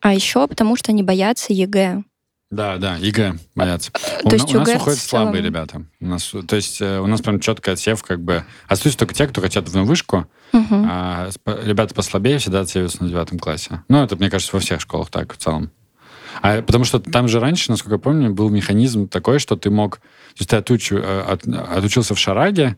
А 0.01 0.15
еще 0.15 0.47
потому 0.49 0.77
что 0.77 0.93
они 0.93 1.03
боятся 1.03 1.53
ЕГЭ. 1.53 2.03
Да, 2.51 2.79
да, 2.79 2.97
ЕГЭ 2.97 3.35
боятся. 3.55 3.93
У, 4.25 4.29
То 4.29 4.35
есть 4.35 4.53
на- 4.53 4.61
у 4.63 4.65
нас 4.65 4.75
уходят 4.75 4.99
слабые 4.99 5.41
ребята. 5.43 5.83
У 6.01 6.07
нас, 6.07 6.33
то 6.49 6.57
есть 6.57 6.81
э, 6.81 6.99
у 6.99 7.07
нас 7.07 7.21
прям 7.21 7.39
четкий 7.39 7.71
отсев, 7.71 8.03
как 8.03 8.21
бы... 8.23 8.45
Остаются 8.67 8.99
только 8.99 9.15
те, 9.15 9.29
кто 9.29 9.41
хотят 9.41 9.69
в 9.69 9.85
вышку, 9.85 10.27
Мгм. 10.53 10.85
а 10.91 11.31
ребята 11.65 11.95
послабее 11.95 12.39
всегда 12.39 12.61
отсеиваются 12.63 13.05
на 13.05 13.09
девятом 13.09 13.39
классе. 13.39 13.85
Ну, 13.89 14.03
это, 14.03 14.17
мне 14.17 14.29
кажется, 14.31 14.57
во 14.57 14.61
всех 14.61 14.81
школах 14.81 15.11
так 15.11 15.33
в 15.33 15.37
целом. 15.37 15.71
А, 16.43 16.61
потому 16.63 16.85
что 16.85 16.99
там 16.99 17.29
же 17.29 17.39
раньше, 17.39 17.71
насколько 17.71 17.95
я 17.97 18.01
помню, 18.01 18.33
был 18.35 18.49
механизм 18.51 19.07
такой, 19.09 19.39
что 19.39 19.55
ты 19.55 19.71
мог... 19.71 19.99
То 19.99 20.03
есть 20.41 20.51
ты 20.51 20.57
отучу- 20.57 20.99
э, 21.01 21.21
от- 21.23 21.47
отучился 21.47 22.17
в 22.17 22.19
шараге, 22.19 22.77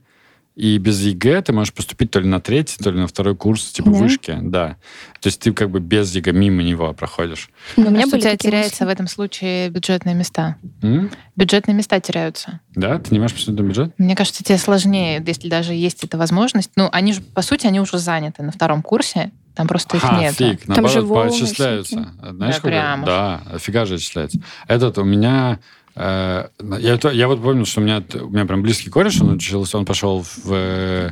и 0.55 0.77
без 0.79 1.01
ЕГЭ 1.01 1.43
ты 1.43 1.53
можешь 1.53 1.73
поступить 1.73 2.11
то 2.11 2.21
ли 2.21 2.29
на 2.29 2.41
третий, 2.41 2.77
то 2.83 2.91
ли 2.91 2.99
на 3.01 3.07
второй 3.07 3.35
курс, 3.37 3.73
типа 3.73 3.91
Да? 3.91 3.97
вышки, 3.99 4.37
да. 4.43 4.77
То 5.21 5.29
есть 5.29 5.41
ты 5.41 5.53
как 5.53 5.71
бы 5.71 5.81
без 5.81 6.15
ЕГЭ 6.15 6.33
мимо 6.33 6.63
него 6.63 6.93
проходишь. 6.93 7.49
Но 7.77 7.87
у 7.87 7.91
меня 7.91 8.01
Что 8.01 8.09
у 8.09 8.11
были 8.13 8.21
тебя 8.21 8.31
такие 8.33 8.51
теряется 8.51 8.85
мысли. 8.85 8.85
в 8.85 8.89
этом 8.89 9.07
случае 9.09 9.71
бюджетные 9.71 10.15
места? 10.15 10.57
М? 10.83 11.11
Бюджетные 11.37 11.75
места 11.75 11.99
теряются. 12.01 12.61
Да? 12.75 12.99
Ты 12.99 13.15
не 13.15 13.21
можешь 13.21 13.37
поступить 13.37 13.65
на 13.65 13.69
бюджет? 13.69 13.95
Мне 13.99 14.15
кажется, 14.17 14.45
тебе 14.45 14.59
сложнее, 14.59 15.23
если 15.27 15.49
даже 15.49 15.73
есть 15.75 16.05
эта 16.05 16.19
возможность. 16.19 16.71
Ну, 16.77 16.89
они 16.93 17.13
же, 17.15 17.23
по 17.23 17.43
сути, 17.43 17.67
они 17.67 17.81
уже 17.81 17.99
заняты 17.99 18.43
на 18.43 18.53
втором 18.53 18.83
курсе. 18.83 19.31
Там 19.55 19.69
просто 19.69 19.99
их 19.99 20.05
Ага, 20.05 20.19
нет. 20.21 20.35
фиг, 20.35 20.61
Там 20.61 20.69
наоборот, 20.69 20.93
же 20.93 21.03
волны 21.03 21.29
поотчисляются. 21.31 22.15
Знаешь, 22.23 22.59
Да, 22.63 22.97
уж. 23.01 23.07
Да, 23.07 23.43
офига 23.55 23.85
же 23.85 23.95
отчисляется. 23.97 24.41
Этот 24.67 24.97
у 24.99 25.05
меня... 25.05 25.59
э, 25.95 26.49
я, 26.79 26.99
я 27.13 27.29
вот 27.29 27.43
помню, 27.43 27.65
что 27.67 27.81
у 27.81 27.85
меня, 27.85 28.03
у 28.15 28.29
меня 28.31 28.45
прям 28.47 28.63
близкий 28.63 28.91
кореш, 28.91 29.21
он 29.21 29.33
учился, 29.35 29.79
он 29.79 29.85
пошел 29.85 30.23
в... 30.23 30.53
э, 30.53 31.11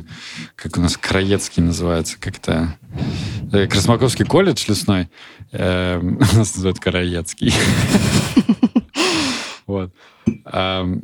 Как 0.55 0.77
у 0.77 0.81
нас 0.81 0.97
Краецкий 0.97 1.61
называется, 1.63 2.17
как-то... 2.19 2.75
э, 3.51 3.67
Красмаковский 3.67 4.25
колледж 4.25 4.65
лесной. 4.67 5.09
Э, 5.51 5.99
У 6.01 6.19
нас 6.19 6.55
называют 6.55 6.79
Караецкий. 6.79 7.53
Вот. 9.67 9.93
Ам, 10.45 11.01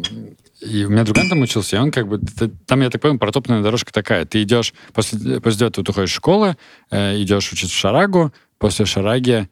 И 0.59 0.83
у 0.83 0.89
меня 0.89 1.03
друган 1.05 1.29
там 1.29 1.39
учился, 1.41 1.77
и 1.77 1.79
он 1.79 1.91
как 1.91 2.07
бы... 2.07 2.19
Там, 2.65 2.81
я 2.81 2.89
так 2.89 3.01
понимаю, 3.01 3.19
протопная 3.19 3.61
дорожка 3.61 3.93
такая. 3.93 4.25
Ты 4.25 4.43
идешь, 4.43 4.73
после, 4.93 5.39
после 5.39 5.67
этого 5.67 5.85
ты 5.85 5.91
уходишь 5.91 6.11
школу, 6.11 6.55
э, 6.91 7.21
идешь 7.21 7.51
учиться 7.53 7.73
в 7.73 7.79
шарагу, 7.79 8.33
после 8.57 8.85
шараги 8.85 9.47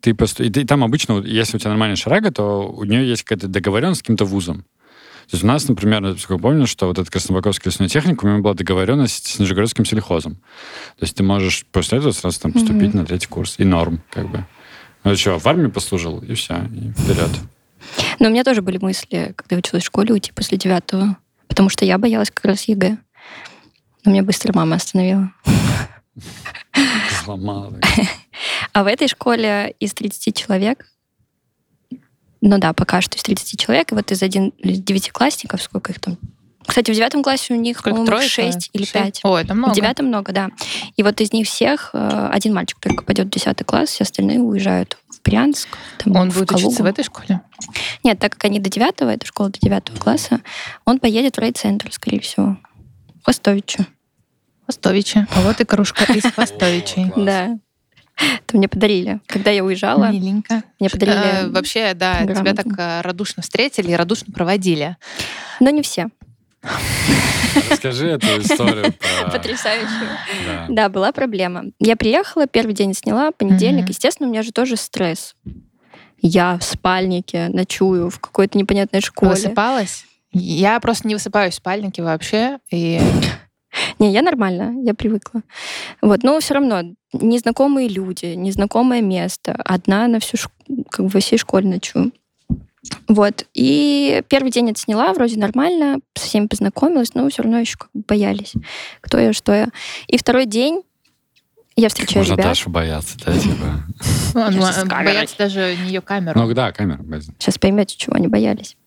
ты, 0.00 0.12
посту- 0.14 0.44
и 0.44 0.50
ты- 0.50 0.64
там 0.64 0.84
обычно, 0.84 1.20
если 1.20 1.56
у 1.56 1.60
тебя 1.60 1.70
нормальная 1.70 1.96
шарага, 1.96 2.30
то 2.30 2.68
у 2.68 2.84
нее 2.84 3.08
есть 3.08 3.22
какая-то 3.24 3.48
договоренность 3.48 4.00
с 4.00 4.02
каким-то 4.02 4.24
вузом. 4.24 4.62
То 5.28 5.34
есть 5.34 5.42
у 5.42 5.46
нас, 5.48 5.68
например, 5.68 6.04
я 6.04 6.38
помню, 6.38 6.66
что 6.68 6.86
вот 6.86 6.98
этот 6.98 7.10
Краснобаковский 7.10 7.70
лесной 7.70 7.88
техникум, 7.88 8.22
у 8.22 8.26
него 8.28 8.38
была 8.38 8.54
договоренность 8.54 9.26
с 9.26 9.38
Нижегородским 9.40 9.84
сельхозом. 9.84 10.34
То 10.34 11.02
есть 11.02 11.16
ты 11.16 11.24
можешь 11.24 11.66
после 11.72 11.98
этого 11.98 12.12
сразу 12.12 12.38
там 12.40 12.52
поступить 12.52 12.94
на 12.94 13.04
третий 13.04 13.26
курс. 13.26 13.56
И 13.58 13.64
норм, 13.64 14.00
как 14.10 14.30
бы. 14.30 14.46
Ну 15.02 15.16
что, 15.16 15.38
в 15.38 15.46
армии 15.46 15.66
послужил, 15.68 16.20
и 16.20 16.34
все, 16.34 16.68
и 16.72 16.90
вперед. 16.92 17.30
Но 18.20 18.28
у 18.28 18.30
меня 18.30 18.44
тоже 18.44 18.62
были 18.62 18.78
мысли, 18.78 19.32
когда 19.36 19.56
я 19.56 19.58
училась 19.58 19.82
в 19.82 19.86
школе, 19.86 20.12
уйти 20.12 20.30
после 20.32 20.58
девятого. 20.58 21.16
Потому 21.48 21.70
что 21.70 21.84
я 21.84 21.98
боялась 21.98 22.30
как 22.30 22.44
раз 22.44 22.64
ЕГЭ. 22.68 22.96
Но 24.04 24.12
меня 24.12 24.22
быстро 24.22 24.52
мама 24.54 24.76
остановила. 24.76 25.32
Сломала. 27.24 27.78
А 28.72 28.84
в 28.84 28.86
этой 28.86 29.08
школе 29.08 29.74
из 29.80 29.94
30 29.94 30.36
человек, 30.36 30.86
ну 32.40 32.58
да, 32.58 32.72
пока 32.72 33.00
что 33.00 33.16
из 33.16 33.22
30 33.22 33.58
человек, 33.58 33.92
и 33.92 33.94
вот 33.94 34.10
из 34.12 34.22
один 34.22 34.48
из 34.58 34.80
девятиклассников, 34.80 35.62
сколько 35.62 35.92
их 35.92 36.00
там? 36.00 36.18
Кстати, 36.66 36.90
в 36.90 36.94
девятом 36.94 37.22
классе 37.22 37.54
у 37.54 37.56
них, 37.56 37.82
по-моему, 37.82 38.06
трое? 38.06 38.28
6 38.28 38.70
или 38.72 38.82
Шесть? 38.82 38.92
5. 38.92 39.20
О, 39.22 39.38
это 39.38 39.54
много. 39.54 39.72
В 39.72 39.76
девятом 39.76 40.06
много, 40.06 40.32
да. 40.32 40.50
И 40.96 41.02
вот 41.02 41.20
из 41.20 41.32
них 41.32 41.46
всех 41.46 41.90
э, 41.92 42.28
один 42.32 42.54
мальчик 42.54 42.78
только 42.80 43.04
пойдет 43.04 43.28
в 43.28 43.30
десятый 43.30 43.64
класс, 43.64 43.90
все 43.90 44.02
остальные 44.02 44.40
уезжают 44.40 44.98
в 45.08 45.22
Брянск. 45.22 45.68
там, 45.98 46.16
Он 46.16 46.30
в 46.30 46.34
будет 46.34 46.48
Калугу. 46.48 46.66
учиться 46.66 46.82
в 46.82 46.86
этой 46.86 47.04
школе? 47.04 47.40
Нет, 48.02 48.18
так 48.18 48.32
как 48.32 48.44
они 48.46 48.58
до 48.58 48.68
девятого, 48.68 49.10
это 49.10 49.24
школа 49.26 49.50
до 49.50 49.60
девятого 49.60 49.96
класса, 49.96 50.40
он 50.84 50.98
поедет 50.98 51.36
в 51.36 51.38
райцентр, 51.38 51.92
скорее 51.92 52.20
всего. 52.20 52.56
В 53.20 53.24
Хвостовичу. 53.24 53.86
Хвостовичи. 54.66 55.26
А 55.34 55.40
вот 55.42 55.60
и 55.60 55.64
кружка 55.64 56.12
из 56.12 56.22
Хвостовичей. 56.34 57.10
Класс. 57.10 57.26
Да. 57.26 57.58
Это 58.18 58.56
мне 58.56 58.66
подарили. 58.68 59.20
Когда 59.26 59.50
я 59.50 59.62
уезжала, 59.62 60.10
Миленько. 60.10 60.62
мне 60.80 60.88
подарили... 60.88 61.44
Э, 61.44 61.48
Вообще, 61.48 61.92
да, 61.94 62.22
тебя 62.24 62.34
грамоту. 62.34 62.56
так 62.56 62.66
э, 62.78 63.00
радушно 63.02 63.42
встретили 63.42 63.90
и 63.90 63.94
радушно 63.94 64.32
проводили. 64.32 64.96
Но 65.60 65.70
не 65.70 65.82
все. 65.82 66.08
Расскажи 67.70 68.08
эту 68.08 68.26
историю 68.40 68.92
про... 68.94 69.30
Потрясающую. 69.32 70.08
Да. 70.46 70.66
Да, 70.68 70.88
была 70.88 71.12
проблема. 71.12 71.64
Я 71.78 71.96
приехала, 71.96 72.46
первый 72.46 72.74
день 72.74 72.94
сняла, 72.94 73.30
понедельник. 73.32 73.88
Естественно, 73.88 74.28
у 74.28 74.32
меня 74.32 74.42
же 74.42 74.52
тоже 74.52 74.76
стресс. 74.76 75.34
Я 76.20 76.58
в 76.58 76.64
спальнике 76.64 77.48
ночую 77.48 78.10
в 78.10 78.18
какой-то 78.18 78.56
непонятной 78.58 79.00
школе. 79.00 79.32
Высыпалась? 79.32 80.04
Я 80.32 80.80
просто 80.80 81.06
не 81.06 81.14
высыпаюсь 81.14 81.54
в 81.54 81.56
спальнике 81.58 82.02
вообще. 82.02 82.58
И 82.70 83.00
Не, 83.98 84.12
я 84.12 84.22
нормально, 84.22 84.74
я 84.82 84.94
привыкла. 84.94 85.42
Вот, 86.02 86.22
но 86.22 86.38
все 86.40 86.54
равно 86.54 86.82
незнакомые 87.12 87.88
люди, 87.88 88.26
незнакомое 88.26 89.00
место, 89.02 89.52
одна 89.64 90.06
на 90.08 90.20
всю, 90.20 90.36
как 90.90 91.06
бы 91.06 91.20
всей 91.20 91.38
школе 91.38 91.68
ночую. 91.68 92.12
Вот. 93.08 93.46
И 93.54 94.22
первый 94.28 94.50
день 94.50 94.70
отсняла, 94.70 95.12
вроде 95.12 95.38
нормально, 95.38 95.98
со 96.14 96.26
всеми 96.26 96.46
познакомилась, 96.46 97.14
но 97.14 97.28
все 97.28 97.42
равно 97.42 97.58
еще 97.58 97.76
как 97.78 97.90
бы 97.92 98.04
боялись, 98.06 98.54
кто 99.00 99.18
я, 99.18 99.32
что 99.32 99.52
я. 99.52 99.68
И 100.06 100.16
второй 100.16 100.46
день 100.46 100.82
я 101.74 101.88
встречаю 101.88 102.20
Можно 102.20 102.32
ребят. 102.34 102.46
Дашу 102.46 102.70
бояться, 102.70 103.18
да, 103.24 103.38
типа. 103.38 103.84
Я 104.50 104.52
сейчас 104.52 104.80
с 104.80 104.88
камерой. 104.88 105.14
Боятся 105.14 105.36
даже 105.36 105.76
не 105.82 105.88
ее 105.88 106.00
камеру. 106.00 106.40
Ну 106.40 106.54
да, 106.54 106.72
камера. 106.72 107.02
боится. 107.02 107.34
Сейчас 107.38 107.58
поймете, 107.58 107.96
чего 107.98 108.16
они 108.16 108.28
боялись. 108.28 108.78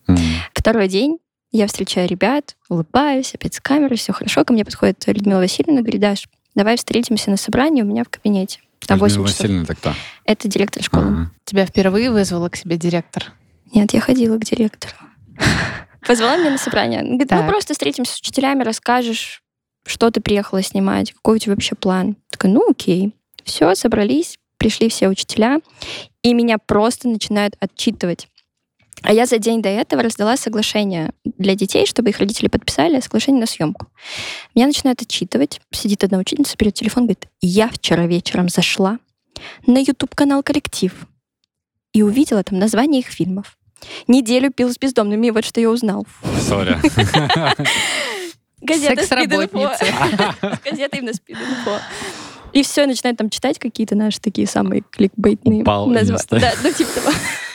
Второй 0.54 0.88
день 0.88 1.18
я 1.52 1.66
встречаю 1.66 2.08
ребят, 2.08 2.56
улыбаюсь, 2.68 3.34
опять 3.34 3.54
с 3.54 3.60
камерой, 3.60 3.96
все 3.96 4.12
хорошо. 4.12 4.44
Ко 4.44 4.52
мне 4.52 4.64
подходит 4.64 5.02
Людмила 5.06 5.38
Васильевна, 5.38 5.80
говорит, 5.80 6.00
Даш, 6.00 6.28
давай 6.54 6.76
встретимся 6.76 7.30
на 7.30 7.36
собрании 7.36 7.82
у 7.82 7.86
меня 7.86 8.04
в 8.04 8.08
кабинете. 8.08 8.60
Там 8.86 8.98
Людмила 8.98 9.22
8 9.22 9.26
часов. 9.26 9.40
Васильевна 9.40 9.64
это 9.64 9.74
кто? 9.74 9.94
Это 10.24 10.48
директор 10.48 10.82
школы. 10.82 11.06
Ага. 11.06 11.30
Тебя 11.44 11.66
впервые 11.66 12.10
вызвала 12.10 12.48
к 12.48 12.56
себе 12.56 12.76
директор. 12.76 13.32
Нет, 13.72 13.92
я 13.92 14.00
ходила 14.00 14.36
к 14.38 14.44
директору. 14.44 14.94
Позвала 16.06 16.36
меня 16.36 16.50
на 16.50 16.58
собрание. 16.58 17.02
Говорит, 17.02 17.30
ну 17.30 17.46
просто 17.46 17.74
встретимся 17.74 18.14
с 18.14 18.20
учителями, 18.20 18.62
расскажешь, 18.62 19.42
что 19.86 20.10
ты 20.10 20.20
приехала 20.20 20.62
снимать, 20.62 21.12
какой 21.12 21.36
у 21.36 21.38
тебя 21.38 21.54
вообще 21.54 21.74
план. 21.74 22.16
Такая, 22.30 22.52
ну 22.52 22.68
окей. 22.68 23.14
Все, 23.44 23.74
собрались, 23.74 24.38
пришли 24.58 24.88
все 24.88 25.08
учителя, 25.08 25.60
и 26.22 26.34
меня 26.34 26.58
просто 26.58 27.08
начинают 27.08 27.56
отчитывать. 27.60 28.28
А 29.02 29.12
я 29.12 29.26
за 29.26 29.38
день 29.38 29.62
до 29.62 29.68
этого 29.68 30.02
раздала 30.02 30.36
соглашение 30.36 31.12
для 31.24 31.54
детей, 31.54 31.86
чтобы 31.86 32.10
их 32.10 32.18
родители 32.18 32.48
подписали 32.48 33.00
соглашение 33.00 33.40
на 33.40 33.46
съемку. 33.46 33.86
Меня 34.54 34.66
начинают 34.66 35.00
отчитывать. 35.02 35.60
Сидит 35.72 36.04
одна 36.04 36.18
учительница, 36.18 36.56
берет 36.58 36.74
телефон, 36.74 37.04
говорит, 37.04 37.26
я 37.40 37.68
вчера 37.68 38.06
вечером 38.06 38.48
зашла 38.48 38.98
на 39.66 39.78
YouTube-канал 39.78 40.42
«Коллектив» 40.42 40.92
и 41.92 42.02
увидела 42.02 42.44
там 42.44 42.58
название 42.58 43.00
их 43.00 43.06
фильмов. 43.06 43.56
Неделю 44.06 44.52
пил 44.52 44.70
с 44.70 44.78
бездомными, 44.78 45.30
вот 45.30 45.44
что 45.44 45.60
я 45.60 45.70
узнал. 45.70 46.06
Sorry. 46.46 46.78
Газета 48.60 48.96
Секс-работница. 49.00 49.86
Газетой 50.64 50.98
именно 50.98 51.14
«Спид-инфо». 51.14 51.78
И 52.52 52.62
все, 52.62 52.84
начинает 52.86 53.16
там 53.16 53.30
читать 53.30 53.58
какие-то 53.58 53.94
наши 53.94 54.20
такие 54.20 54.46
самые 54.46 54.82
кликбейтные 54.90 55.62
Упал 55.62 55.86
и 55.86 55.90
не 55.90 55.94
назва- 55.96 56.18
встал. 56.18 56.40
Да, 56.40 56.52
ну 56.62 56.72
типа 56.72 56.90
того. 56.94 57.10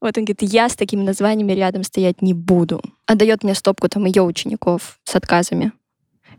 Вот 0.00 0.16
он 0.16 0.24
говорит, 0.24 0.42
я 0.42 0.68
с 0.68 0.76
такими 0.76 1.02
названиями 1.02 1.52
рядом 1.52 1.82
стоять 1.82 2.22
не 2.22 2.34
буду. 2.34 2.80
Отдает 3.06 3.42
мне 3.42 3.54
стопку 3.54 3.88
там 3.88 4.04
ее 4.04 4.22
учеников 4.22 5.00
с 5.04 5.16
отказами. 5.16 5.72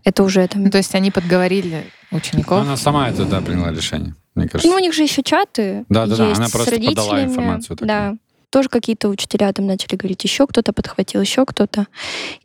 Это 0.04 0.24
уже 0.24 0.48
там... 0.48 0.64
Ну, 0.64 0.72
то 0.72 0.78
есть 0.78 0.96
они 0.96 1.12
подговорили 1.12 1.86
учеников. 2.12 2.62
Она 2.62 2.78
сама 2.78 3.10
это, 3.10 3.26
да, 3.26 3.42
приняла 3.42 3.72
решение, 3.72 4.16
мне 4.34 4.48
кажется. 4.48 4.70
Ну, 4.70 4.78
у 4.78 4.80
них 4.80 4.94
же 4.94 5.04
еще 5.04 5.24
чаты 5.24 5.86
Да-да-да, 5.90 6.28
есть 6.28 6.40
она 6.40 6.48
с 6.48 6.52
просто 6.52 6.80
подала 6.80 7.24
информацию 7.24 7.76
такую. 7.76 7.88
Да. 7.88 8.16
Тоже 8.50 8.70
какие-то 8.70 9.10
учителя 9.10 9.52
там 9.54 9.68
начали 9.68 9.96
говорить, 9.96 10.24
еще 10.24 10.48
кто-то 10.48 10.74
подхватил, 10.74 11.22
еще 11.22 11.46
кто-то. 11.46 11.86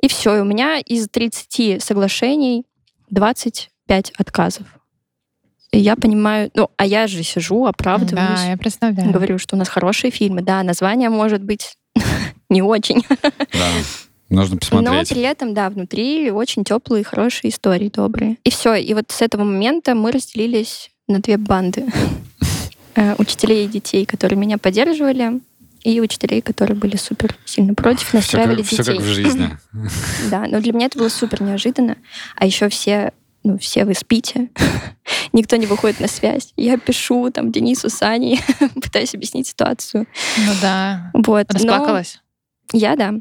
И 0.03 0.09
все. 0.09 0.37
И 0.37 0.41
у 0.41 0.45
меня 0.45 0.79
из 0.79 1.09
30 1.09 1.83
соглашений 1.83 2.67
25 3.11 4.13
отказов. 4.19 4.67
И 5.75 5.79
я 5.81 5.97
понимаю, 5.97 6.51
ну, 6.55 6.71
а 6.77 6.87
я 6.87 7.09
же 7.09 7.23
сижу, 7.25 7.67
оправдываюсь. 7.67 8.41
Да, 8.41 8.51
я 8.51 8.57
представляю. 8.57 9.11
Говорю, 9.11 9.39
что 9.39 9.57
у 9.57 9.59
нас 9.59 9.69
хорошие 9.69 10.13
фильмы. 10.13 10.41
Да, 10.41 10.63
название 10.63 11.09
может 11.11 11.43
быть 11.43 11.75
не 12.49 12.63
очень. 12.63 13.03
Да. 13.21 13.69
Нужно 14.31 14.55
Но 14.55 14.61
посмотреть. 14.61 15.09
при 15.09 15.21
этом, 15.23 15.53
да, 15.53 15.69
внутри 15.71 16.31
очень 16.31 16.63
теплые, 16.65 17.03
хорошие 17.03 17.51
истории, 17.51 17.89
добрые. 17.89 18.37
И 18.45 18.51
все. 18.51 18.75
И 18.75 18.95
вот 18.95 19.11
с 19.11 19.21
этого 19.21 19.43
момента 19.43 19.97
мы 19.97 20.13
разделились 20.13 20.91
на 21.09 21.19
две 21.21 21.37
банды. 21.37 21.85
Э, 22.97 23.17
Учителей 23.19 23.65
и 23.65 23.69
детей, 23.69 24.07
которые 24.07 24.39
меня 24.39 24.57
поддерживали, 24.57 25.41
и 25.83 26.01
учителей, 26.01 26.41
которые 26.41 26.77
были 26.77 26.97
супер 26.97 27.35
сильно 27.45 27.75
против, 27.75 28.07
Все 28.07 28.19
настраивали 28.19 28.63
как, 28.63 28.71
детей. 28.71 28.85
как 28.85 29.01
в 29.01 29.05
жизни. 29.05 29.59
Да, 30.31 30.47
но 30.47 30.61
для 30.61 30.73
меня 30.73 30.87
это 30.87 30.99
было 31.01 31.09
супер 31.09 31.43
неожиданно. 31.43 31.97
А 32.37 32.47
еще 32.47 32.69
все, 32.69 33.13
ну, 33.45 33.59
все 33.59 33.85
вы 33.85 33.95
спите, 33.95 34.51
никто 35.33 35.57
не 35.57 35.67
выходит 35.67 36.01
на 36.01 36.09
связь. 36.09 36.53
Я 36.57 36.79
пишу 36.79 37.31
там 37.31 37.53
Денису, 37.53 37.89
Сане, 37.91 38.41
пытаюсь 38.75 39.15
объяснить 39.15 39.47
ситуацию. 39.47 40.07
Ну 40.39 40.53
да. 40.61 41.11
Вот. 41.15 41.47
но- 41.53 41.55
Расплакалась? 41.55 42.21
я, 42.73 42.97
да. 42.97 43.15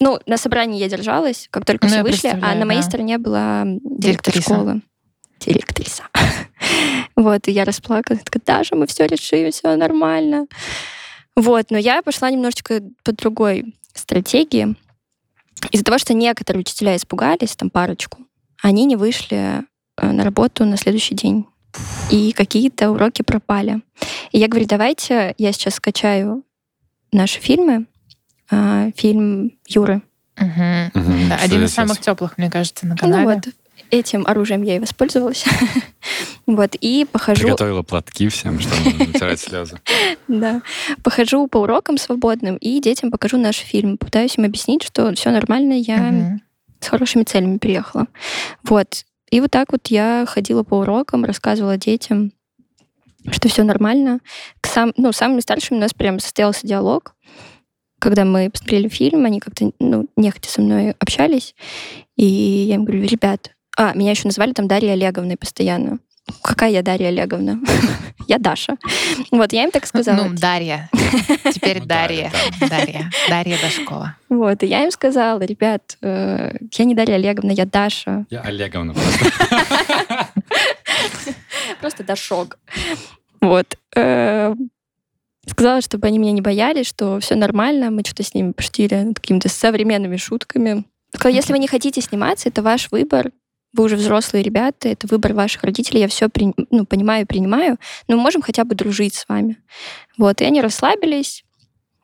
Ну, 0.00 0.18
на 0.26 0.36
собрании 0.36 0.78
я 0.78 0.88
держалась, 0.88 1.48
как 1.50 1.64
только 1.64 1.86
Ну, 1.86 1.92
все 1.92 2.02
вышли, 2.02 2.28
а 2.42 2.54
на 2.54 2.66
моей 2.66 2.80
да. 2.80 2.86
стороне 2.86 3.16
была 3.18 3.62
директор 3.64 4.34
Директриса. 4.34 4.40
школы. 4.54 4.82
Директриса. 5.40 6.02
Вот, 7.16 7.48
и 7.48 7.52
я 7.52 7.64
расплакалась, 7.64 8.22
такая, 8.22 8.42
Даша, 8.44 8.76
мы 8.76 8.86
все 8.86 9.06
решим, 9.06 9.50
все 9.50 9.74
нормально. 9.76 10.46
Вот, 11.34 11.70
но 11.70 11.78
я 11.78 12.02
пошла 12.02 12.30
немножечко 12.30 12.82
по 13.04 13.12
другой 13.12 13.74
стратегии. 13.94 14.74
Из-за 15.70 15.84
того, 15.84 15.96
что 15.98 16.12
некоторые 16.12 16.60
учителя 16.60 16.94
испугались, 16.96 17.56
там 17.56 17.70
парочку, 17.70 18.25
они 18.66 18.84
не 18.84 18.96
вышли 18.96 19.62
э, 19.96 20.10
на 20.10 20.24
работу 20.24 20.64
на 20.64 20.76
следующий 20.76 21.14
день. 21.14 21.46
И 22.10 22.32
какие-то 22.32 22.90
уроки 22.90 23.22
пропали. 23.22 23.80
И 24.32 24.38
я 24.38 24.48
говорю, 24.48 24.66
давайте 24.66 25.36
я 25.38 25.52
сейчас 25.52 25.74
скачаю 25.74 26.42
наши 27.12 27.38
фильмы, 27.38 27.86
а, 28.50 28.90
фильм 28.96 29.52
Юры. 29.68 30.02
Мгм. 30.36 30.90
Мгм. 30.94 31.28
Да, 31.28 31.36
один 31.36 31.64
из 31.64 31.74
самых 31.74 32.00
теплых, 32.00 32.38
мне 32.38 32.50
кажется, 32.50 32.86
на 32.86 32.94
Ну 32.94 32.98
канале. 32.98 33.24
вот, 33.26 33.48
этим 33.90 34.26
оружием 34.26 34.62
я 34.62 34.76
и 34.76 34.78
воспользовалась. 34.80 35.44
Вот, 36.46 36.76
и 36.80 37.04
похожу, 37.10 37.42
Приготовила 37.42 37.82
платки 37.82 38.28
всем, 38.28 38.60
чтобы 38.60 39.04
натирать 39.04 39.40
слезы. 39.40 39.80
да, 40.28 40.62
похожу 41.02 41.48
по 41.48 41.58
урокам 41.58 41.98
свободным 41.98 42.56
и 42.56 42.80
детям 42.80 43.10
покажу 43.10 43.36
наш 43.36 43.56
фильм. 43.56 43.98
Пытаюсь 43.98 44.38
им 44.38 44.44
объяснить, 44.44 44.84
что 44.84 45.12
все 45.14 45.32
нормально, 45.32 45.72
я. 45.72 46.38
С 46.80 46.88
хорошими 46.88 47.24
целями 47.24 47.58
приехала. 47.58 48.06
Вот. 48.64 49.04
И 49.30 49.40
вот 49.40 49.50
так 49.50 49.72
вот 49.72 49.88
я 49.88 50.24
ходила 50.28 50.62
по 50.62 50.76
урокам, 50.76 51.24
рассказывала 51.24 51.76
детям, 51.76 52.32
что 53.30 53.48
все 53.48 53.64
нормально. 53.64 54.20
К 54.60 54.66
сам, 54.66 54.92
ну, 54.96 55.12
самыми 55.12 55.40
старшими 55.40 55.78
у 55.78 55.80
нас 55.80 55.94
прям 55.94 56.20
состоялся 56.20 56.66
диалог. 56.66 57.14
Когда 57.98 58.24
мы 58.24 58.50
посмотрели 58.50 58.88
фильм, 58.88 59.24
они 59.24 59.40
как-то, 59.40 59.72
ну, 59.80 60.06
нехотя 60.16 60.50
со 60.50 60.60
мной 60.60 60.92
общались. 60.98 61.54
И 62.16 62.24
я 62.24 62.76
им 62.76 62.84
говорю, 62.84 63.04
ребят, 63.04 63.52
а, 63.76 63.94
меня 63.94 64.10
еще 64.10 64.28
назвали 64.28 64.52
там 64.52 64.68
Дарьей 64.68 64.92
Олеговной 64.92 65.36
постоянно. 65.36 65.98
Какая 66.42 66.70
я 66.70 66.82
Дарья 66.82 67.08
Олеговна? 67.08 67.60
Я 68.28 68.38
Даша. 68.38 68.76
Вот, 69.30 69.52
я 69.52 69.62
им 69.62 69.70
так 69.70 69.86
сказала. 69.86 70.24
Ну, 70.24 70.34
Дарья. 70.34 70.90
Теперь 71.54 71.78
Ну, 71.78 71.86
Дарья. 71.86 72.32
Дарья, 72.58 72.68
Дарья. 72.68 73.10
Дарья 73.28 73.58
Дашкова. 73.62 74.16
Вот, 74.28 74.64
и 74.64 74.66
я 74.66 74.82
им 74.82 74.90
сказала, 74.90 75.40
ребят, 75.42 75.96
э, 76.02 76.56
я 76.72 76.84
не 76.84 76.96
Дарья 76.96 77.14
Олеговна, 77.14 77.52
я 77.52 77.64
Даша. 77.66 78.26
Я 78.30 78.40
Олеговна 78.40 78.94
просто. 78.94 80.26
Просто 81.80 82.02
дошок. 82.04 82.58
Вот. 83.40 83.78
Э, 83.94 84.54
Сказала, 85.48 85.80
чтобы 85.80 86.08
они 86.08 86.18
меня 86.18 86.32
не 86.32 86.40
боялись, 86.40 86.88
что 86.88 87.20
все 87.20 87.36
нормально, 87.36 87.92
мы 87.92 88.02
что-то 88.04 88.24
с 88.24 88.34
ними 88.34 88.50
пошутили 88.50 88.94
над 88.96 89.20
какими-то 89.20 89.48
современными 89.48 90.16
шутками. 90.16 90.84
Сказала, 91.14 91.36
если 91.36 91.52
вы 91.52 91.60
не 91.60 91.68
хотите 91.68 92.00
сниматься, 92.00 92.48
это 92.48 92.62
ваш 92.62 92.90
выбор, 92.90 93.30
вы 93.76 93.84
уже 93.84 93.96
взрослые 93.96 94.42
ребята, 94.42 94.88
это 94.88 95.06
выбор 95.06 95.34
ваших 95.34 95.62
родителей, 95.62 96.00
я 96.00 96.08
все 96.08 96.28
ну, 96.70 96.86
понимаю 96.86 97.22
и 97.22 97.26
принимаю, 97.26 97.78
но 98.08 98.16
мы 98.16 98.22
можем 98.22 98.42
хотя 98.42 98.64
бы 98.64 98.74
дружить 98.74 99.14
с 99.14 99.28
вами. 99.28 99.58
Вот, 100.16 100.40
и 100.40 100.44
они 100.44 100.60
расслабились, 100.60 101.44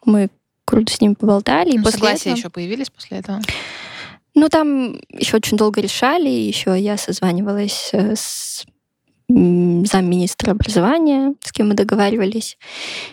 мы 0.05 0.29
круто 0.65 0.93
с 0.93 1.01
ними 1.01 1.15
поболтали. 1.15 1.73
и 1.73 1.79
Ну, 1.79 1.85
после 1.85 1.99
Согласия 1.99 2.21
этого- 2.31 2.37
еще 2.37 2.51
появились 2.51 2.91
после 2.91 3.19
этого? 3.19 3.41
Ну, 4.35 4.49
там 4.49 5.01
еще 5.11 5.37
очень 5.37 5.57
долго 5.57 5.81
решали, 5.81 6.29
еще 6.29 6.79
я 6.79 6.97
созванивалась 6.97 7.91
э, 7.93 8.15
с 8.17 8.65
замминистра 9.29 10.51
образования, 10.53 11.35
с 11.43 11.53
кем 11.53 11.69
мы 11.69 11.75
договаривались, 11.75 12.59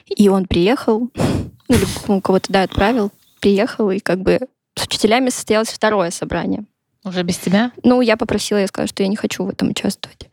и 0.06 0.28
он 0.28 0.48
приехал, 0.48 1.10
ну, 1.15 1.76
или 1.76 2.19
кого-то, 2.22 2.52
да, 2.52 2.63
отправил, 2.63 3.12
приехал, 3.39 3.89
и 3.91 4.00
как 4.00 4.19
бы 4.19 4.39
с 4.76 4.84
учителями 4.84 5.30
состоялось 5.30 5.69
второе 5.69 6.12
собрание. 6.12 6.65
Уже 7.06 7.24
без 7.24 7.38
тебя? 7.38 7.72
Ну, 7.84 8.02
я 8.02 8.18
попросила, 8.18 8.58
я 8.58 8.68
сказала, 8.68 8.88
что 8.88 9.04
я 9.04 9.10
не 9.10 9.16
хочу 9.16 9.44
в 9.46 9.50
этом 9.50 9.70
участвовать. 9.70 10.30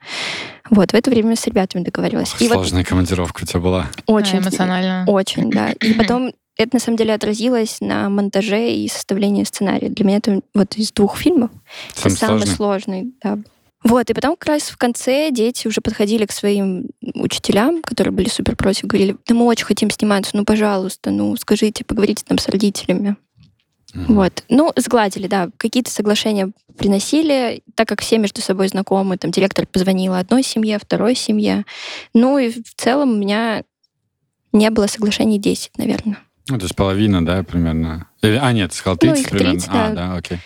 Вот, 0.70 0.90
в 0.92 0.94
это 0.94 1.10
время 1.10 1.36
с 1.36 1.46
ребятами 1.46 1.84
договорилась. 1.84 2.34
И 2.40 2.48
вот 2.48 2.54
Сложная 2.54 2.82
командировка 2.84 3.42
у 3.44 3.46
тебя 3.46 3.60
была. 3.60 3.86
очень 4.06 4.38
А, 4.38 4.40
эмоционально. 4.42 5.04
очень, 5.06 5.50
да. 5.50 5.70
И 5.72 5.94
потом 5.98 6.32
это 6.56 6.70
на 6.76 6.80
самом 6.80 6.96
деле 6.96 7.14
отразилось 7.14 7.80
на 7.80 8.08
монтаже 8.08 8.70
и 8.72 8.88
составлении 8.88 9.44
сценария. 9.44 9.88
Для 9.90 10.04
меня 10.04 10.16
это 10.18 10.40
вот 10.54 10.74
из 10.76 10.90
двух 10.90 11.18
фильмов 11.18 11.50
это 11.90 12.00
Самый 12.10 12.16
самый 12.16 12.38
сложный. 12.46 12.56
сложный, 12.56 13.14
да. 13.22 13.38
Вот, 13.84 14.10
и 14.10 14.14
потом 14.14 14.34
как 14.36 14.48
раз 14.48 14.62
в 14.62 14.76
конце 14.76 15.30
дети 15.30 15.68
уже 15.68 15.80
подходили 15.80 16.26
к 16.26 16.32
своим 16.32 16.86
учителям, 17.14 17.82
которые 17.82 18.12
были 18.12 18.28
супер 18.28 18.56
против, 18.56 18.86
говорили, 18.86 19.16
да 19.28 19.34
мы 19.34 19.44
очень 19.44 19.66
хотим 19.66 19.90
сниматься, 19.90 20.36
ну, 20.36 20.44
пожалуйста, 20.44 21.10
ну, 21.12 21.36
скажите, 21.36 21.84
поговорите 21.84 22.24
там 22.26 22.38
с 22.38 22.48
родителями. 22.48 23.16
Мгм. 23.96 24.14
Вот. 24.14 24.44
Ну, 24.48 24.72
сгладили, 24.76 25.26
да. 25.26 25.48
Какие-то 25.56 25.90
соглашения 25.90 26.52
приносили, 26.76 27.62
так 27.74 27.88
как 27.88 28.02
все 28.02 28.18
между 28.18 28.42
собой 28.42 28.68
знакомы. 28.68 29.16
Там 29.16 29.30
директор 29.30 29.66
позвонила 29.66 30.18
одной 30.18 30.42
семье, 30.42 30.78
второй 30.78 31.14
семье. 31.14 31.64
Ну 32.12 32.38
и 32.38 32.50
в 32.50 32.74
целом 32.76 33.12
у 33.12 33.16
меня 33.16 33.62
не 34.52 34.70
было 34.70 34.86
соглашений 34.86 35.38
10, 35.38 35.78
наверное. 35.78 36.18
Ну, 36.48 36.58
то 36.58 36.64
есть 36.64 36.76
половина, 36.76 37.24
да, 37.24 37.42
примерно. 37.42 38.08
Или, 38.22 38.38
а, 38.40 38.52
нет, 38.52 38.72
сказал 38.72 38.98
Ну, 39.02 39.14
30 39.14 39.20
их 39.24 39.30
примерно. 39.30 39.52
30, 39.52 39.68
а, 39.68 39.72
да. 39.72 39.90
да, 39.94 40.14
окей. 40.16 40.38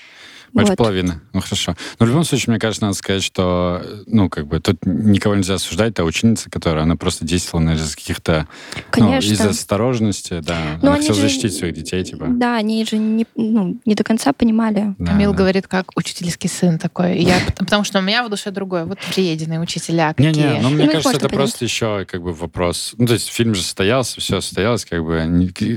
Больше 0.53 0.71
Вот. 0.73 0.79
половины. 0.79 1.21
Ну, 1.33 1.41
хорошо. 1.41 1.77
Но 1.99 2.07
в 2.07 2.09
любом 2.09 2.25
случае, 2.25 2.53
мне 2.53 2.59
кажется, 2.59 2.85
надо 2.85 2.97
сказать, 2.97 3.23
что, 3.23 3.83
ну, 4.07 4.29
как 4.29 4.47
бы, 4.47 4.61
тут 4.61 4.79
никого 4.85 5.35
нельзя 5.35 5.55
осуждать. 5.55 5.95
Та 5.95 6.05
ученица, 6.05 6.51
которая, 6.51 6.85
она 6.85 6.97
просто 6.97 7.25
действовала, 7.25 7.65
наверное, 7.67 7.87
из 7.89 7.95
каких-то... 7.97 8.47
Ну, 8.77 8.83
Конечно. 8.91 9.33
из 9.33 9.41
осторожности, 9.41 10.41
да. 10.41 10.79
Но 10.83 10.89
она 10.91 10.97
хотела 10.99 11.15
же- 11.15 11.23
защитить 11.23 11.55
своих 11.55 11.75
детей, 11.75 12.03
типа. 12.05 12.27
Да, 12.29 12.57
они 12.57 12.85
же 12.85 12.97
не, 12.99 13.27
ну, 13.37 13.79
не 13.85 13.95
до 13.95 14.05
конца 14.05 14.33
понимали. 14.33 14.95
Да, 14.99 15.13
Камил 15.13 15.33
да. 15.33 15.39
говорит, 15.39 15.67
как 15.69 15.97
учительский 15.97 16.49
сын 16.49 16.79
такой. 16.79 17.19
Я, 17.21 17.39
потому 17.57 17.85
что 17.85 17.99
у 17.99 18.03
меня 18.03 18.25
в 18.25 18.31
душе 18.31 18.51
другое. 18.51 18.85
Вот 18.85 18.99
приеденные 19.15 19.61
учителя 19.61 20.15
какие. 20.15 20.33
Не-не, 20.33 20.61
но 20.61 20.71
мне 20.71 20.85
Ну, 20.87 20.91
кажется, 20.93 21.11
это 21.11 21.29
понять. 21.29 21.35
просто 21.35 21.65
еще 21.65 22.05
как 22.07 22.23
бы 22.23 22.33
вопрос. 22.33 22.95
Ну, 22.99 23.07
то 23.07 23.13
есть 23.15 23.29
фильм 23.29 23.55
же 23.55 23.63
состоялся, 23.63 24.21
все 24.21 24.41
состоялось, 24.41 24.85
как 24.85 25.05
бы, 25.05 25.21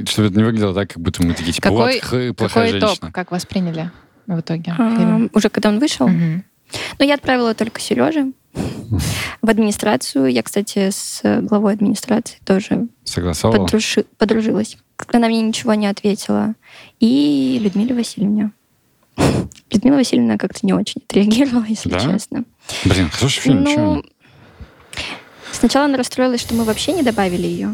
чтобы 0.07 0.27
это 0.29 0.37
не 0.37 0.43
выглядело 0.43 0.73
так, 0.73 0.89
как 0.89 0.99
будто 0.99 1.25
мы 1.25 1.33
такие, 1.33 1.53
типа, 1.53 1.69
Какой- 1.69 2.01
вот, 2.01 2.37
плохая 2.37 2.65
Какой 2.67 2.79
итог? 2.79 2.89
женщина. 2.89 3.11
Как 3.11 3.31
восприняли 3.31 3.91
в 4.27 4.39
итоге? 4.39 4.73
А, 4.77 5.21
уже 5.33 5.49
когда 5.49 5.69
он 5.69 5.79
вышел. 5.79 6.07
Мгм. 6.07 6.43
Ну, 6.99 7.05
я 7.05 7.15
отправила 7.15 7.53
только 7.53 7.79
Сереже 7.79 8.31
в 9.41 9.49
администрацию. 9.49 10.27
Я, 10.27 10.41
кстати, 10.43 10.89
с 10.89 11.21
главой 11.41 11.73
администрации 11.73 12.37
тоже 12.45 12.87
подружи- 13.05 14.05
подружилась. 14.17 14.77
Она 15.11 15.27
мне 15.27 15.41
ничего 15.41 15.73
не 15.73 15.87
ответила. 15.87 16.53
И 16.99 17.59
Людмиле 17.61 17.93
Васильевне. 17.95 18.51
Людмила 19.71 19.95
Васильевна 19.97 20.37
как-то 20.37 20.59
не 20.63 20.73
очень 20.73 21.01
отреагировала, 21.07 21.65
если 21.67 21.89
Да? 21.89 21.99
честно. 21.99 22.43
Блин, 22.85 23.09
хороший 23.09 23.41
фильм, 23.41 23.63
ну, 23.63 24.03
сначала 25.51 25.85
она 25.85 25.97
расстроилась, 25.97 26.41
что 26.41 26.55
мы 26.55 26.63
вообще 26.63 26.93
не 26.93 27.03
добавили 27.03 27.45
ее 27.47 27.69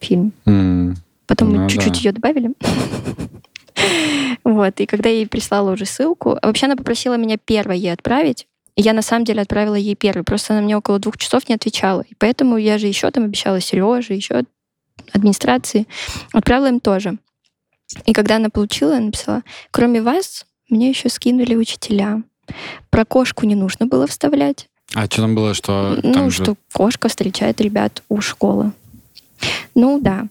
в 0.00 0.04
фильм. 0.04 0.32
М, 0.46 0.96
Потом 1.26 1.52
Ну 1.52 1.62
мы 1.64 1.68
чуть-чуть 1.70 1.92
да. 1.94 1.98
ее 1.98 2.12
добавили. 2.12 2.50
Вот, 4.44 4.80
и 4.80 4.86
когда 4.86 5.08
я 5.08 5.16
ей 5.16 5.26
прислала 5.26 5.72
уже 5.72 5.84
ссылку, 5.84 6.38
вообще 6.42 6.66
она 6.66 6.76
попросила 6.76 7.14
меня 7.14 7.36
первой 7.36 7.78
ей 7.78 7.92
отправить, 7.92 8.46
я 8.76 8.92
на 8.92 9.02
самом 9.02 9.24
деле 9.24 9.42
отправила 9.42 9.74
ей 9.74 9.94
первой, 9.96 10.22
просто 10.22 10.54
она 10.54 10.62
мне 10.62 10.76
около 10.76 10.98
двух 10.98 11.18
часов 11.18 11.48
не 11.48 11.54
отвечала. 11.54 12.02
И 12.08 12.14
поэтому 12.16 12.56
я 12.56 12.78
же 12.78 12.86
еще 12.86 13.10
там 13.10 13.24
обещала 13.24 13.60
Сереже, 13.60 14.14
еще 14.14 14.44
администрации, 15.12 15.86
отправила 16.32 16.68
им 16.68 16.80
тоже. 16.80 17.18
И 18.06 18.12
когда 18.12 18.36
она 18.36 18.50
получила, 18.50 18.96
она 18.96 19.06
написала, 19.06 19.42
кроме 19.70 20.00
вас, 20.00 20.46
мне 20.68 20.90
еще 20.90 21.08
скинули 21.08 21.54
учителя. 21.54 22.22
Про 22.90 23.04
кошку 23.04 23.46
не 23.46 23.54
нужно 23.54 23.86
было 23.86 24.06
вставлять. 24.06 24.68
А 24.94 25.06
что 25.06 25.22
там 25.22 25.34
было, 25.34 25.54
что 25.54 25.98
Ну, 26.02 26.12
там 26.12 26.30
же... 26.30 26.42
что 26.44 26.56
кошка 26.72 27.08
встречает 27.08 27.60
ребят 27.60 28.02
у 28.08 28.20
школы. 28.20 28.72
Ну 29.74 30.00
да. 30.00 30.26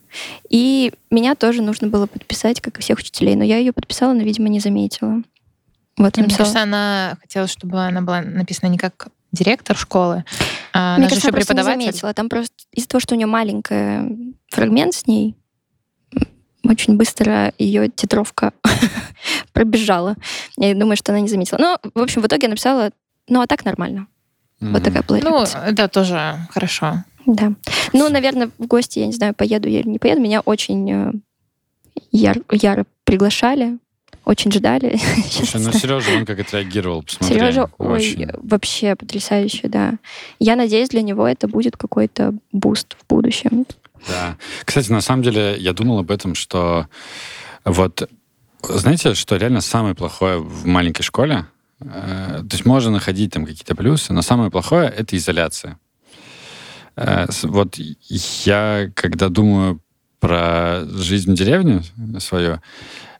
И 0.49 0.91
меня 1.09 1.35
тоже 1.35 1.61
нужно 1.61 1.87
было 1.87 2.05
подписать, 2.07 2.59
как 2.61 2.77
и 2.77 2.81
всех 2.81 2.99
учителей. 2.99 3.35
Но 3.35 3.43
я 3.43 3.57
ее 3.57 3.71
подписала, 3.71 4.13
но, 4.13 4.21
видимо, 4.23 4.49
не 4.49 4.59
заметила. 4.59 5.21
Вот, 5.97 6.15
Мне 6.17 6.23
написала. 6.25 6.37
кажется, 6.39 6.63
она 6.63 7.17
хотела, 7.21 7.47
чтобы 7.47 7.79
она 7.81 8.01
была 8.01 8.21
написана 8.21 8.69
не 8.69 8.77
как 8.77 9.07
директор 9.31 9.75
школы, 9.75 10.23
а 10.73 10.97
Мне 10.97 11.05
она 11.07 11.09
же 11.09 11.09
кажется, 11.09 11.15
еще 11.15 11.27
она 11.29 11.31
просто 11.33 11.53
не 11.53 11.57
преподаватель. 11.57 11.81
заметила. 11.91 12.13
Там 12.13 12.29
просто 12.29 12.53
из-за 12.71 12.87
того, 12.87 12.99
что 13.01 13.15
у 13.15 13.17
нее 13.17 13.27
маленький 13.27 14.35
фрагмент 14.49 14.93
с 14.93 15.07
ней, 15.07 15.35
очень 16.63 16.97
быстро 16.97 17.53
ее 17.57 17.87
титровка 17.89 18.51
пробежала. 19.53 20.15
Я 20.57 20.73
думаю, 20.75 20.97
что 20.97 21.11
она 21.13 21.21
не 21.21 21.29
заметила. 21.29 21.57
Но, 21.59 21.79
в 21.93 22.01
общем, 22.01 22.21
в 22.21 22.27
итоге 22.27 22.43
я 22.43 22.49
написала, 22.49 22.91
ну, 23.29 23.41
а 23.41 23.47
так 23.47 23.63
нормально. 23.65 24.07
Вот 24.59 24.81
Мгм. 24.81 24.83
такая 24.83 25.03
была 25.03 25.19
Ну, 25.21 25.43
это 25.43 25.87
тоже 25.87 26.35
хорошо. 26.51 27.03
Да. 27.27 27.53
Ну, 27.93 28.09
наверное, 28.09 28.49
в 28.57 28.65
гости, 28.67 28.99
я 28.99 29.05
не 29.05 29.11
знаю, 29.13 29.33
поеду 29.35 29.67
я 29.67 29.81
или 29.81 29.89
не 29.89 29.99
поеду. 29.99 30.21
Меня 30.21 30.39
очень 30.39 30.89
э, 30.89 31.11
яр- 32.11 32.41
яро 32.51 32.85
приглашали, 33.03 33.77
очень 34.23 34.51
ждали. 34.51 34.97
Слушай, 35.29 35.61
ну 35.61 35.71
Сережа, 35.73 36.11
он 36.17 36.25
как 36.25 36.39
отреагировал, 36.39 37.03
посмотри. 37.03 37.35
Сережа, 37.37 37.69
ой, 37.77 37.97
Очень. 37.97 38.29
вообще 38.41 38.95
потрясающе, 38.95 39.67
да. 39.67 39.95
Я 40.39 40.55
надеюсь, 40.55 40.89
для 40.89 41.01
него 41.01 41.27
это 41.27 41.47
будет 41.49 41.75
какой-то 41.77 42.33
boost 42.53 42.95
в 42.97 43.05
будущем. 43.13 43.65
Да. 44.07 44.37
Кстати, 44.63 44.89
на 44.91 45.01
самом 45.01 45.23
деле, 45.23 45.57
я 45.59 45.73
думал 45.73 45.99
об 45.99 46.11
этом, 46.11 46.33
что 46.33 46.87
вот, 47.65 48.09
знаете, 48.63 49.15
что 49.15 49.35
реально 49.35 49.59
самое 49.61 49.95
плохое 49.95 50.37
в 50.39 50.65
маленькой 50.65 51.03
школе? 51.03 51.45
Э, 51.81 52.39
То 52.49 52.53
есть 52.55 52.65
можно 52.65 52.89
находить 52.91 53.33
там 53.33 53.45
какие-то 53.45 53.75
плюсы, 53.75 54.13
но 54.13 54.21
самое 54.21 54.49
плохое— 54.49 54.87
это 54.97 55.17
изоляция. 55.17 55.77
Э, 56.97 57.27
Вот 57.43 57.77
я, 57.77 58.91
когда 58.95 59.29
думаю 59.29 59.79
про 60.19 60.83
жизнь 60.85 61.31
в 61.31 61.35
деревне 61.35 61.81
свою, 62.19 62.59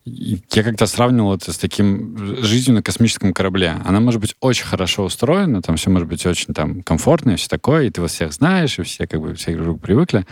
я 0.05 0.63
как-то 0.63 0.85
сравнивал 0.87 1.35
это 1.35 1.51
с 1.51 1.57
таким 1.57 2.17
жизнью 2.43 2.75
на 2.75 2.81
космическом 2.81 3.33
корабле. 3.33 3.75
Она 3.85 3.99
может 3.99 4.21
быть 4.21 4.35
очень 4.39 4.65
хорошо 4.65 5.03
устроена, 5.03 5.61
там 5.61 5.75
все 5.75 5.89
может 5.89 6.07
быть 6.07 6.25
очень 6.25 6.53
там 6.53 6.81
комфортно 6.81 7.31
и 7.31 7.35
все 7.35 7.47
такое, 7.49 7.85
и 7.85 7.89
ты 7.89 8.01
вас 8.01 8.13
всех 8.13 8.33
знаешь, 8.33 8.79
и 8.79 8.83
все 8.83 9.05
как 9.05 9.21
бы 9.21 9.33
все 9.35 9.55
друг 9.55 9.81
привыкли. 9.81 10.25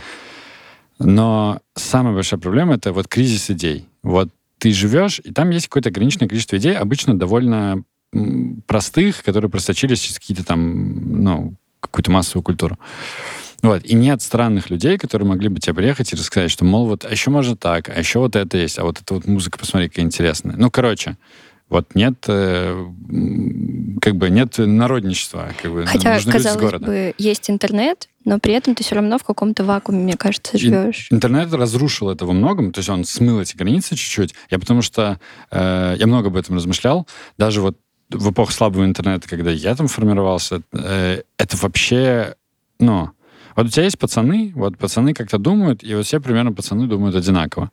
Но 0.97 1.60
самая 1.75 2.13
большая 2.13 2.39
проблема— 2.39 2.73
это 2.75 2.93
вот 2.93 3.08
кризис 3.08 3.49
идей. 3.51 3.89
Вот 4.01 4.29
ты 4.60 4.71
живешь, 4.71 5.19
и 5.23 5.31
там 5.31 5.49
есть 5.49 5.67
какое-то 5.67 5.89
ограниченное 5.89 6.29
количество 6.29 6.55
идей, 6.58 6.75
обычно 6.75 7.19
довольно 7.19 7.84
простых, 8.65 9.23
которые 9.23 9.51
просочились 9.51 9.99
через 9.99 10.19
какие-то 10.19 10.45
там, 10.45 11.21
ну, 11.21 11.55
какую-то 11.88 12.12
массовую 12.12 12.43
культуру. 12.43 12.78
Вот. 13.62 13.84
И 13.84 13.95
нет 13.95 14.21
странных 14.21 14.69
людей, 14.69 14.98
которые 14.98 15.28
могли 15.28 15.50
бы 15.50 15.60
тебе 15.60 15.74
приехать 15.74 16.13
и 16.13 16.15
рассказать, 16.15 16.52
что, 16.52 16.65
мол, 16.65 16.86
вот, 16.88 17.04
а 17.06 17.10
еще 17.10 17.32
можно 17.32 17.56
так, 17.56 17.89
а 17.89 17.98
еще 17.98 18.19
вот 18.19 18.36
это 18.36 18.58
есть, 18.58 18.78
а 18.78 18.84
вот 18.84 19.02
эта 19.02 19.13
вот 19.15 19.26
музыка, 19.26 19.58
посмотри, 19.58 19.89
какая 19.89 20.06
интересная. 20.06 20.56
Ну, 20.56 20.69
короче, 20.69 21.17
вот 21.67 21.95
нет, 21.95 22.13
э, 22.28 22.86
как 24.02 24.15
бы, 24.17 24.30
нет 24.30 24.56
народничества, 24.60 25.50
как 25.60 25.71
бы, 25.71 25.86
Хотя, 25.88 26.13
нужны 26.13 26.30
люди 26.30 26.38
из 26.38 26.43
казалось 26.43 26.62
города. 26.62 26.86
бы, 26.86 27.13
есть 27.17 27.50
интернет, 27.50 28.08
но 28.24 28.38
при 28.39 28.54
этом 28.54 28.76
ты 28.76 28.84
все 28.84 28.95
равно 28.95 29.17
в 29.17 29.24
каком-то 29.24 29.63
вакууме, 29.63 30.04
мне 30.04 30.15
кажется, 30.15 30.58
И- 30.58 30.60
живешь. 30.60 31.08
Интернет 31.10 31.52
разрушил 31.52 32.12
это 32.12 32.26
во 32.28 32.34
многом, 32.34 32.71
то 32.71 32.80
есть 32.80 32.89
он 32.89 33.04
смыл 33.04 33.41
эти 33.41 33.56
границы 33.56 33.95
чуть-чуть. 33.95 34.36
Я 34.52 34.60
потому 34.60 34.84
что 34.84 35.19
э, 35.50 35.95
я 35.98 36.06
много 36.06 36.28
об 36.28 36.36
этом 36.36 36.56
размышлял. 36.56 37.08
Даже 37.39 37.62
вот 37.62 37.78
в 38.10 38.32
эпоху 38.32 38.52
слабого 38.52 38.86
интернета, 38.86 39.28
когда 39.28 39.52
я 39.52 39.76
там 39.76 39.88
формировался, 39.88 40.62
э, 40.74 41.22
это 41.38 41.58
вообще, 41.58 42.36
ну, 42.80 43.10
вот 43.56 43.68
у 43.68 43.70
тебя 43.70 43.84
есть 43.84 43.98
пацаны, 43.98 44.52
вот 44.56 44.78
пацаны 44.78 45.13
как-то 45.13 45.38
думают, 45.38 45.84
и 45.84 45.96
вот 45.96 46.06
все 46.06 46.20
примерно 46.20 46.52
пацаны 46.52 46.88
думают 46.88 47.15
одинаково. 47.15 47.72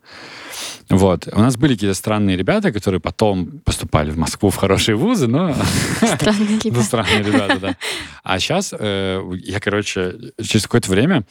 Вот. 0.89 1.27
У 1.31 1.39
нас 1.39 1.57
были 1.57 1.73
какие-то 1.73 1.95
странные 1.95 2.37
ребята, 2.37 2.71
которые 2.71 3.01
потом 3.01 3.59
поступали 3.65 4.09
в 4.11 4.17
Москву 4.17 4.49
в 4.49 4.55
хорошие 4.55 4.95
вузы, 4.95 5.27
но 5.27 5.53
Странные 5.97 6.47
ну, 6.49 6.59
ребята. 6.63 6.83
странные 6.83 7.23
ребята, 7.23 7.59
да. 7.59 7.77
А 8.23 8.39
сейчас 8.39 8.71
я, 8.71 9.59
короче, 9.59 10.15
через 10.41 10.63
какое-то 10.63 10.89
время 10.89 11.25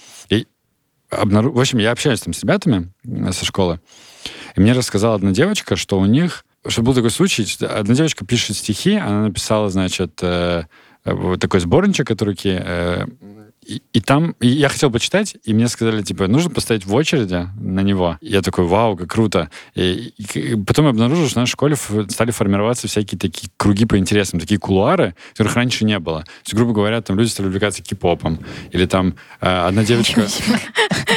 обнару... 1.12 1.52
В 1.52 1.60
общем, 1.60 1.78
я 1.78 1.92
общаюсь 1.92 2.20
там 2.20 2.32
с 2.32 2.42
ребятами 2.42 2.90
э, 3.04 3.32
со 3.32 3.44
школы, 3.44 3.80
и 4.56 4.60
мне 4.60 4.72
рассказала 4.72 5.14
одна 5.14 5.30
девочка, 5.30 5.76
что 5.76 5.98
у 5.98 6.06
них... 6.06 6.44
Что 6.66 6.82
был 6.82 6.94
такой 6.94 7.10
случай, 7.10 7.46
одна 7.64 7.94
девочка 7.94 8.24
пишет 8.24 8.56
стихи, 8.56 8.94
она 8.96 9.22
написала, 9.22 9.68
значит, 9.68 10.18
э, 10.22 10.64
э, 11.04 11.12
вот 11.12 11.40
такой 11.40 11.58
сборничек 11.60 12.10
от 12.10 12.22
руки, 12.22 12.56
э, 12.56 13.06
и, 13.66 13.80
и 13.92 14.00
там 14.00 14.34
и 14.40 14.48
я 14.48 14.68
хотел 14.68 14.90
почитать, 14.90 15.36
и 15.44 15.54
мне 15.54 15.68
сказали, 15.68 16.02
типа, 16.02 16.26
нужно 16.26 16.50
поставить 16.50 16.84
в 16.84 16.92
очереди 16.94 17.48
на 17.60 17.80
него. 17.80 18.18
И 18.20 18.28
я 18.28 18.42
такой, 18.42 18.64
вау, 18.66 18.96
как 18.96 19.08
круто. 19.10 19.50
И, 19.76 20.12
и- 20.16 20.38
и 20.38 20.56
потом 20.56 20.86
я 20.86 20.90
обнаружил, 20.90 21.26
что 21.26 21.34
в 21.34 21.36
нашей 21.42 21.52
школе 21.52 21.76
стали 22.08 22.32
формироваться 22.32 22.88
всякие 22.88 23.18
такие 23.20 23.50
круги 23.56 23.84
по 23.86 23.96
интересам, 23.98 24.40
такие 24.40 24.58
кулуары, 24.58 25.14
которых 25.30 25.54
раньше 25.54 25.84
не 25.84 25.98
было. 26.00 26.22
То 26.22 26.30
есть, 26.44 26.54
грубо 26.54 26.72
говоря, 26.72 27.00
там 27.02 27.16
люди 27.18 27.28
стали 27.28 27.46
увлекаться 27.46 27.82
кип-попом. 27.82 28.40
Или 28.72 28.86
там 28.86 29.14
э, 29.40 29.46
одна 29.48 29.84
девочка... 29.84 30.26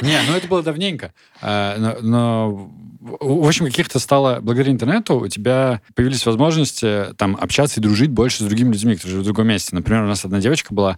Не, 0.02 0.20
ну 0.28 0.36
это 0.36 0.48
было 0.48 0.62
давненько. 0.62 1.14
Но, 1.42 1.96
но, 2.02 2.72
в 3.20 3.48
общем, 3.48 3.66
каких-то 3.66 4.00
стало, 4.00 4.40
благодаря 4.42 4.72
интернету, 4.72 5.20
у 5.20 5.28
тебя 5.28 5.82
появились 5.94 6.26
возможности 6.26 7.14
там 7.18 7.38
общаться 7.40 7.80
и 7.80 7.84
дружить 7.84 8.10
больше 8.10 8.44
с 8.44 8.48
другими 8.48 8.74
людьми, 8.74 8.96
которые 8.96 9.12
живут 9.12 9.24
в 9.24 9.26
другом 9.28 9.48
месте. 9.48 9.76
Например, 9.76 10.04
у 10.04 10.08
нас 10.08 10.26
одна 10.26 10.40
девочка 10.40 10.74
была, 10.74 10.98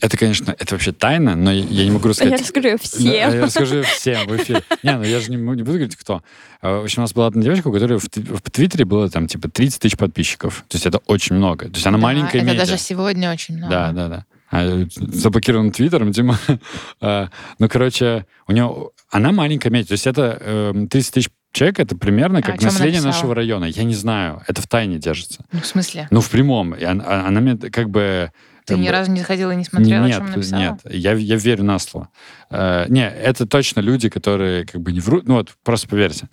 это, 0.00 0.16
конечно, 0.16 0.54
это 0.58 0.74
вообще 0.76 0.92
тайна, 0.92 1.34
но 1.36 1.52
я 1.52 1.62
я 1.62 1.84
не 1.84 1.90
могу 1.90 2.04
Я 2.06 2.10
рассказать. 2.10 2.40
расскажу 2.40 2.68
Да, 2.70 2.76
всем. 2.78 3.02
я 3.12 3.42
расскажу 3.44 3.82
всем 3.82 4.26
в 4.28 4.36
эфире. 4.36 4.62
Не, 4.82 4.96
ну 4.96 5.02
я 5.04 5.20
же 5.20 5.30
не, 5.30 5.36
не 5.36 5.42
буду 5.62 5.64
говорить, 5.64 5.96
кто. 5.96 6.22
А, 6.62 6.80
В 6.80 6.84
общем, 6.84 7.00
у 7.00 7.04
нас 7.04 7.12
была 7.12 7.26
одна 7.26 7.42
девочка, 7.42 7.68
у 7.68 7.72
которой 7.72 7.98
в, 7.98 8.04
в 8.06 8.50
Твиттере 8.50 8.86
было 8.86 9.10
там 9.10 9.26
типа 9.26 9.50
30 9.50 9.80
тысяч 9.82 9.98
подписчиков. 9.98 10.64
То 10.68 10.76
есть 10.76 10.86
это 10.86 10.98
очень 11.06 11.36
много. 11.36 11.66
То 11.66 11.74
есть 11.74 11.86
она 11.86 11.98
Да, 11.98 12.02
маленькая 12.02 12.38
Это 12.38 12.46
медиа. 12.46 12.60
даже 12.60 12.78
сегодня 12.78 13.30
очень 13.30 13.56
много. 13.58 13.70
Да, 13.70 13.92
да, 13.92 14.08
да. 14.08 14.24
А, 14.50 14.86
заблокирован 14.96 15.70
твиттером, 15.70 16.12
Дима. 16.12 16.38
А, 17.02 17.28
ну, 17.58 17.68
короче, 17.68 18.24
у 18.48 18.52
нее... 18.52 18.90
Она 19.14 19.30
маленькая 19.30 19.70
медиа. 19.70 19.86
То 19.86 19.92
есть 19.92 20.08
это 20.08 20.38
эм, 20.40 20.88
30 20.88 21.14
тысяч 21.14 21.30
человек 21.52 21.78
это 21.78 21.96
примерно 21.96 22.40
А 22.40 22.42
как 22.42 22.60
население 22.60 23.00
нашего 23.00 23.32
района. 23.32 23.66
Я 23.66 23.84
не 23.84 23.94
знаю, 23.94 24.42
это 24.48 24.60
в 24.60 24.66
тайне 24.66 24.98
держится. 24.98 25.44
Ну, 25.52 25.60
в 25.60 25.66
смысле? 25.66 26.08
Ну, 26.10 26.20
в 26.20 26.28
прямом. 26.28 26.74
И 26.74 26.82
она, 26.82 27.24
она 27.24 27.40
мне 27.40 27.56
как 27.56 27.90
бы... 27.90 28.32
Ты 28.66 28.76
ни 28.76 28.88
разу 28.88 29.12
не 29.12 29.20
заходила 29.20 29.52
и 29.52 29.56
не 29.56 29.64
смотрела, 29.64 30.06
нет, 30.06 30.16
о 30.16 30.18
чем 30.18 30.30
написала? 30.32 30.60
нет, 30.60 30.80
я, 30.90 31.12
я 31.12 31.36
верю 31.36 31.62
на 31.62 31.78
слово. 31.78 32.08
Э, 32.50 32.86
не, 32.88 33.08
это 33.08 33.46
точно 33.46 33.78
люди, 33.80 34.08
которые 34.08 34.66
как 34.66 34.80
бы 34.80 34.90
не 34.90 34.98
врут. 34.98 35.28
Ну 35.28 35.34
вот, 35.34 35.50
просто 35.62 35.86
поверьте, 35.86 36.28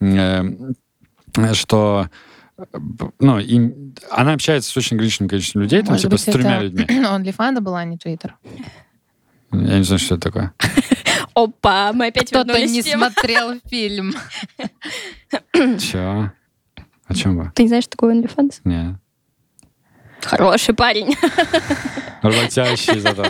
Э, 0.00 0.42
что 1.52 2.08
э, 2.58 2.64
ну, 3.20 3.38
им, 3.38 3.94
она 4.10 4.32
общается 4.32 4.72
с 4.72 4.76
очень 4.76 4.96
ограниченным 4.96 5.28
количеством 5.28 5.62
людей, 5.62 5.82
там, 5.82 5.90
Может 5.90 6.02
типа, 6.02 6.12
быть, 6.12 6.20
с 6.20 6.24
тремя 6.24 6.56
это 6.56 6.64
людьми. 6.64 6.84
OnlyFans 6.88 7.60
была, 7.60 7.80
а 7.80 7.84
не 7.84 7.96
Твиттер. 7.96 8.34
Я 9.52 9.78
не 9.78 9.84
знаю, 9.84 10.00
что 10.00 10.16
это 10.16 10.22
такое. 10.22 10.52
Опа, 11.34 11.92
мы 11.92 12.06
опять 12.06 12.30
Кто-то 12.30 12.52
вернулись 12.52 12.72
не 12.72 12.82
смотрел 12.82 13.60
фильм. 13.68 14.14
Че? 15.78 16.32
О 17.06 17.14
чем 17.14 17.36
вы? 17.36 17.52
Ты 17.54 17.62
не 17.62 17.68
знаешь, 17.68 17.84
что 17.84 17.92
такое 17.92 18.14
OnlyFans? 18.14 18.60
Не. 18.64 18.98
Хороший 20.20 20.74
парень. 20.74 21.16
Работящий 22.22 23.00
зато. 23.00 23.26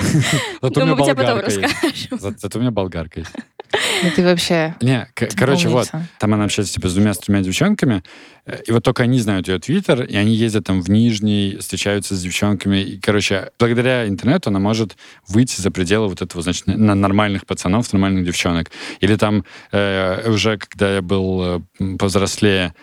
Зато 0.62 0.80
у 0.80 0.84
меня 0.84 0.94
болгарка 0.94 1.50
есть. 1.50 2.08
Зато 2.10 2.58
у 2.58 2.60
меня 2.62 2.70
болгарка 2.70 3.20
есть. 3.20 3.32
Ну 3.72 4.10
ты 4.14 4.22
вообще... 4.22 4.74
Не, 4.80 5.08
короче, 5.14 5.68
вот, 5.68 5.90
там 6.18 6.34
она 6.34 6.44
общается 6.44 6.74
типа 6.74 6.88
с 6.88 6.94
двумя, 6.94 7.14
с 7.14 7.18
тремя 7.18 7.40
девчонками, 7.40 8.02
э, 8.46 8.62
и 8.66 8.72
вот 8.72 8.82
только 8.82 9.04
они 9.04 9.20
знают 9.20 9.48
ее 9.48 9.58
твиттер, 9.58 10.02
и 10.02 10.16
они 10.16 10.34
ездят 10.34 10.64
там 10.64 10.80
в 10.82 10.90
Нижний, 10.90 11.56
встречаются 11.60 12.16
с 12.16 12.22
девчонками, 12.22 12.82
и, 12.82 12.98
короче, 12.98 13.50
благодаря 13.58 14.08
интернету 14.08 14.50
она 14.50 14.58
может 14.58 14.96
выйти 15.28 15.60
за 15.60 15.70
пределы 15.70 16.08
вот 16.08 16.22
этого, 16.22 16.42
значит, 16.42 16.66
на 16.66 16.94
нормальных 16.94 17.46
пацанов, 17.46 17.92
нормальных 17.92 18.24
девчонок. 18.24 18.70
Или 19.00 19.16
там 19.16 19.44
э, 19.70 20.28
уже, 20.30 20.58
когда 20.58 20.96
я 20.96 21.02
был 21.02 21.62
э, 21.78 21.96
повзрослее, 21.98 22.74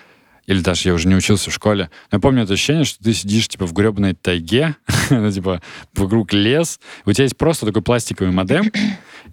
или 0.46 0.62
даже 0.62 0.88
я 0.88 0.94
уже 0.94 1.10
не 1.10 1.16
учился 1.16 1.50
в 1.52 1.54
школе. 1.54 1.90
Но 2.10 2.18
я 2.18 2.20
помню 2.20 2.44
это 2.44 2.54
ощущение, 2.54 2.86
что 2.86 3.04
ты 3.04 3.14
сидишь, 3.14 3.50
типа, 3.50 3.66
в 3.66 3.74
гребаной 3.74 4.14
тайге, 4.14 4.76
ну, 5.10 5.30
типа, 5.30 5.62
вокруг 5.94 6.32
лес, 6.32 6.80
у 7.06 7.12
тебя 7.12 7.26
есть 7.26 7.38
просто 7.38 7.66
такой 7.66 7.82
пластиковый 7.82 8.32
модем, 8.32 8.72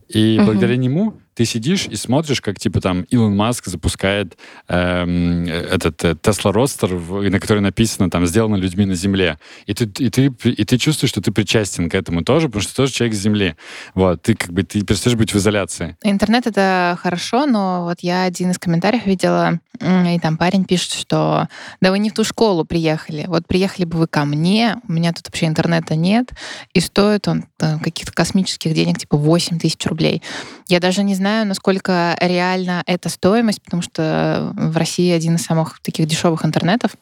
и 0.09 0.41
благодаря 0.45 0.77
нему 0.77 1.21
ты 1.35 1.45
сидишь 1.45 1.87
и 1.87 1.97
смотришь, 1.97 2.41
как, 2.41 2.59
типа, 2.59 2.81
там, 2.81 3.03
Илон 3.03 3.37
Маск 3.37 3.67
запускает 3.67 4.37
эм, 4.69 5.47
этот 5.47 6.05
э, 6.05 6.13
Tesla 6.13 6.53
Roadster, 6.53 6.95
в- 6.97 7.29
на 7.29 7.41
который 7.41 7.61
написано, 7.61 8.11
там, 8.11 8.27
сделано 8.27 8.57
людьми 8.57 8.85
на 8.87 8.95
Земле. 8.95 9.39
И 9.67 9.75
ты, 9.75 9.85
и, 10.05 10.11
ты, 10.11 10.27
и 10.27 10.65
ты 10.65 10.79
чувствуешь, 10.79 11.11
что 11.11 11.21
ты 11.21 11.33
причастен 11.33 11.91
к 11.91 11.95
этому 11.95 12.23
тоже, 12.23 12.47
потому 12.49 12.63
что 12.63 12.73
ты 12.73 12.77
тоже 12.77 12.93
человек 12.93 13.17
с 13.17 13.21
Земли. 13.21 13.57
Вот, 13.95 14.23
ты, 14.23 14.35
как 14.35 14.53
бы, 14.53 14.63
ты 14.63 14.83
перестаешь 14.83 15.17
быть 15.17 15.33
в 15.33 15.37
изоляции. 15.37 15.97
Интернет— 16.03 16.47
это 16.47 16.99
хорошо, 17.03 17.47
но 17.47 17.85
вот 17.85 18.01
я 18.01 18.25
один 18.25 18.51
из 18.51 18.59
комментариев 18.59 19.07
видела, 19.07 19.59
и 19.81 20.19
там 20.21 20.37
парень 20.37 20.65
пишет, 20.65 20.93
что 20.93 21.49
да 21.81 21.91
вы 21.91 21.99
не 21.99 22.11
в 22.11 22.15
ту 22.15 22.23
школу 22.23 22.65
приехали. 22.65 23.25
Вот 23.27 23.47
приехали 23.49 23.85
бы 23.85 23.99
вы 23.99 24.07
ко 24.07 24.25
мне, 24.25 24.77
у 24.89 24.93
меня 24.93 25.13
тут 25.13 25.27
вообще 25.27 25.47
интернета 25.47 25.97
нет, 25.97 26.31
и 26.73 26.81
стоит 26.81 27.27
он 27.27 27.47
э, 27.61 27.79
каких-то 27.81 28.13
космических 28.13 28.73
денег, 28.73 28.99
типа 28.99 29.17
8 29.17 29.59
тысяч 29.59 29.85
рублей. 29.87 30.23
Я 30.69 30.79
даже 30.81 31.03
не 31.03 31.15
знаю, 31.15 31.24
насколько 31.45 32.17
реально 32.21 32.83
эта 32.87 33.09
стоимость, 33.09 33.63
потому 33.63 33.83
что 33.83 34.53
в 34.55 34.77
России 34.77 35.11
один 35.13 35.37
из 35.37 35.43
самых 35.45 35.81
таких 35.81 36.07
дешевых 36.07 36.45
интернетов. 36.45 36.93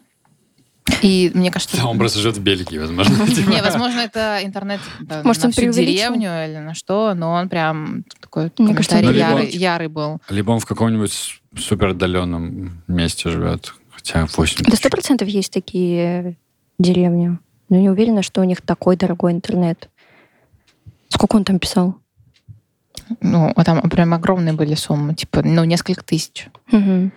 И 1.00 1.30
мне 1.34 1.50
кажется... 1.50 1.76
Да, 1.76 1.86
он 1.86 1.96
просто 1.96 2.18
живет 2.18 2.36
в 2.36 2.42
Бельгии, 2.42 2.78
возможно. 2.78 3.14
Не, 3.48 3.62
возможно, 3.62 4.00
это 4.00 4.40
интернет 4.42 4.80
Может, 5.22 5.42
на 5.42 5.46
он 5.46 5.52
всю 5.52 5.70
деревню 5.72 6.44
или 6.44 6.58
на 6.58 6.74
что, 6.74 7.14
но 7.14 7.32
он 7.32 7.48
прям 7.48 8.04
такой 8.20 8.50
Мне 8.58 8.74
кажется, 8.74 8.96
комментарий 8.96 9.56
ярый, 9.56 9.88
был. 9.88 10.18
Либо 10.28 10.50
он 10.50 10.58
в 10.58 10.66
каком-нибудь 10.66 11.12
с- 11.12 11.40
супер 11.56 11.88
отдаленном 11.88 12.82
месте 12.88 13.30
живет. 13.30 13.74
Хотя 13.90 14.26
8 14.26 14.64
Да 14.66 14.76
сто 14.76 14.88
процентов 14.90 15.28
есть 15.28 15.52
такие 15.52 16.36
деревни. 16.78 17.38
Но 17.68 17.76
не 17.76 17.88
уверена, 17.88 18.22
что 18.22 18.40
у 18.40 18.44
них 18.44 18.60
такой 18.60 18.96
дорогой 18.96 19.32
интернет. 19.32 19.88
Сколько 21.08 21.36
он 21.36 21.44
там 21.44 21.58
писал? 21.60 21.96
Ну, 23.20 23.52
а 23.54 23.64
там 23.64 23.80
прям 23.90 24.14
огромные 24.14 24.54
были 24.54 24.74
суммы, 24.74 25.14
типа, 25.14 25.42
ну, 25.42 25.64
несколько 25.64 26.04
тысяч. 26.04 26.48
Мгм. 26.70 27.12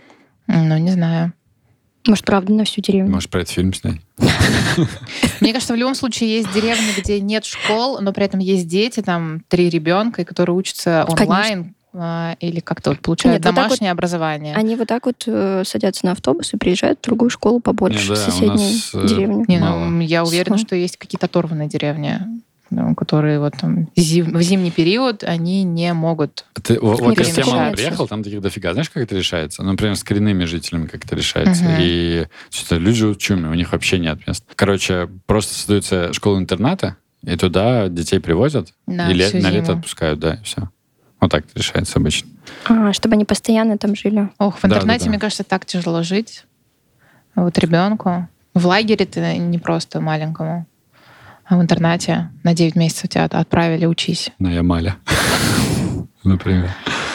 Ну, 0.48 0.78
не 0.78 0.92
знаю. 0.92 1.34
Может, 2.08 2.26
правда, 2.26 2.54
на 2.54 2.66
всю 2.66 2.82
деревню? 2.82 3.12
Может, 3.12 3.32
про 3.32 3.42
этот 3.42 3.54
фильм 3.54 3.74
снять? 3.74 4.00
Мне 5.42 5.54
кажется, 5.54 5.74
в 5.74 5.78
любом 5.78 5.96
случае 5.96 6.36
есть 6.38 6.54
деревни, 6.54 6.92
где 6.98 7.20
нет 7.20 7.46
школ, 7.46 8.00
но 8.00 8.14
при 8.14 8.26
этом 8.26 8.40
есть 8.40 8.68
дети, 8.68 9.02
там, 9.02 9.42
три 9.48 9.70
ребенка, 9.70 10.24
которые 10.24 10.56
учатся 10.56 11.06
онлайн 11.10 11.74
а, 11.94 12.36
или 12.40 12.60
как-то 12.60 12.92
вот 12.92 13.00
получают 13.00 13.40
Нет, 13.40 13.46
вот 13.46 13.56
так 13.56 13.56
вот 13.56 13.70
домашнее 13.70 13.92
образование. 13.92 14.56
Они 14.56 14.76
вот 14.76 14.88
так 14.88 15.06
вот 15.06 15.24
э, 15.26 15.64
садятся 15.66 16.06
на 16.06 16.12
автобус 16.12 16.54
и 16.54 16.58
приезжают 16.58 17.00
в 17.00 17.04
другую 17.04 17.30
школу 17.30 17.60
побольше, 17.60 18.02
Не, 18.02 18.10
да, 18.10 18.16
в 18.16 18.28
у 18.28 18.32
соседней 18.32 18.50
нас, 18.50 18.92
э, 18.94 19.08
деревню. 19.08 19.46
Не, 19.48 19.60
ну, 19.60 20.00
я 20.02 20.24
уверена, 20.24 20.56
Сло- 20.56 20.60
что 20.60 20.76
есть 20.76 20.98
какие-то 20.98 21.26
оторванные 21.28 21.70
деревни, 21.70 22.20
которые 22.98 23.40
вот 23.40 23.54
там 23.60 23.88
зим- 23.96 24.36
в 24.38 24.42
зимний 24.42 24.72
период 24.72 25.24
они 25.24 25.64
не 25.64 25.94
могут. 25.94 26.46
Ты, 26.64 26.80
вот 26.80 27.00
кажется, 27.16 27.42
темы 27.42 27.52
такого 27.52 27.72
приехал, 27.72 28.08
там 28.08 28.24
таких 28.24 28.42
дофига. 28.42 28.74
Знаешь, 28.74 28.90
как 28.90 29.04
это 29.04 29.16
решается? 29.16 29.64
Ну, 29.64 29.72
например, 29.72 29.96
с 29.96 30.04
коренными 30.04 30.46
жителями 30.46 30.88
как 30.88 31.06
это 31.06 31.16
решается. 31.16 31.64
Мгм. 31.64 31.76
И 31.80 32.28
что-то 32.50 32.78
люди 32.78 33.00
живут 33.00 33.18
в 33.18 33.22
чуме, 33.22 33.50
у 33.50 33.54
них 33.54 33.72
вообще 33.72 34.00
нет 34.00 34.26
мест. 34.28 34.44
Короче, 34.56 35.10
просто 35.26 35.54
создаются 35.54 36.12
школы-интернаты, 36.14 36.96
и 37.24 37.36
туда 37.38 37.88
детей 37.90 38.20
привозят, 38.20 38.74
Да, 38.88 39.10
и 39.10 39.14
ле- 39.14 39.28
всю 39.30 39.40
на 39.42 39.50
лето 39.52 39.74
отпускают, 39.74 40.20
да, 40.20 40.36
и 40.36 40.44
все. 40.44 40.70
Вот 41.22 41.32
так 41.32 41.46
это 41.46 41.58
решается 41.60 41.98
обычно. 42.00 42.30
А, 42.66 42.94
чтобы 42.94 43.16
они 43.16 43.26
постоянно 43.26 43.78
там 43.78 43.96
жили. 43.96 44.30
Ох, 44.38 44.58
в 44.58 44.62
Да, 44.64 44.68
да, 44.68 44.76
интернете, 44.76 45.06
да. 45.06 45.10
мне 45.12 45.20
кажется, 45.20 45.44
так 45.44 45.66
тяжело 45.66 46.04
жить. 46.04 46.46
Вот 47.36 47.58
ребенку. 47.58 48.28
В 48.54 48.66
лагере 48.68 49.06
ты 49.06 49.38
не 49.38 49.58
просто 49.60 50.00
маленькому. 50.02 50.66
А 51.46 51.58
в 51.58 51.62
интернате 51.62 52.32
на 52.44 52.54
9 52.54 52.76
месяцев 52.76 53.10
тебя 53.10 53.26
отправили 53.26 53.86
учись. 53.86 54.32
На 54.40 54.52
Ямале. 54.52 54.96
Например. 56.24 56.70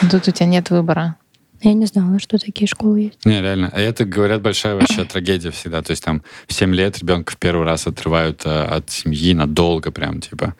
Тут 0.09 0.27
у 0.27 0.31
тебя 0.31 0.45
нет 0.45 0.69
выбора. 0.69 1.17
Я 1.63 1.73
не 1.73 1.85
знала, 1.85 2.17
что 2.17 2.39
такие 2.39 2.67
школы 2.67 3.01
есть. 3.01 3.23
Не, 3.23 3.39
реально. 3.39 3.69
А 3.71 3.79
это, 3.79 4.03
говорят, 4.03 4.41
большая 4.41 4.73
вообще 4.73 5.05
трагедия 5.05 5.51
всегда. 5.51 5.83
То 5.83 5.91
есть 5.91 6.03
там 6.03 6.23
в 6.47 6.53
7 6.53 6.73
лет 6.73 6.97
ребенка 6.97 7.33
в 7.33 7.37
первый 7.37 7.65
раз 7.67 7.85
отрывают 7.85 8.41
э, 8.45 8.49
от 8.49 8.89
семьи 8.89 9.35
надолго 9.35 9.91
прям, 9.91 10.21
типа. 10.21 10.55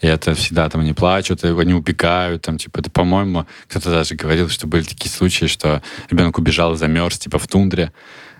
И 0.00 0.06
это 0.06 0.34
всегда 0.34 0.68
там 0.68 0.82
они 0.82 0.92
плачут, 0.92 1.42
его 1.42 1.62
не 1.64 1.74
упекают, 1.74 2.42
там, 2.42 2.58
типа. 2.58 2.78
Это, 2.78 2.90
по-моему, 2.90 3.46
кто-то 3.68 3.90
даже 3.90 4.14
говорил, 4.14 4.48
что 4.48 4.68
были 4.68 4.84
такие 4.84 5.10
случаи, 5.10 5.46
что 5.46 5.82
ребенок 6.08 6.38
убежал 6.38 6.74
и 6.74 6.76
замерз, 6.76 7.18
типа, 7.18 7.40
в 7.40 7.48
тундре. 7.48 7.90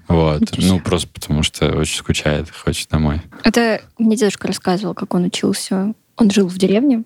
Вот. 0.08 0.42
Ну, 0.58 0.80
просто 0.80 1.08
потому 1.08 1.42
что 1.42 1.76
очень 1.76 1.98
скучает, 1.98 2.50
хочет 2.50 2.88
домой. 2.90 3.22
Это 3.42 3.80
мне 3.98 4.16
дедушка 4.16 4.48
рассказывал, 4.48 4.94
как 4.94 5.14
он 5.14 5.24
учился. 5.24 5.94
Он 6.16 6.30
жил 6.30 6.46
в 6.48 6.58
деревне 6.58 7.04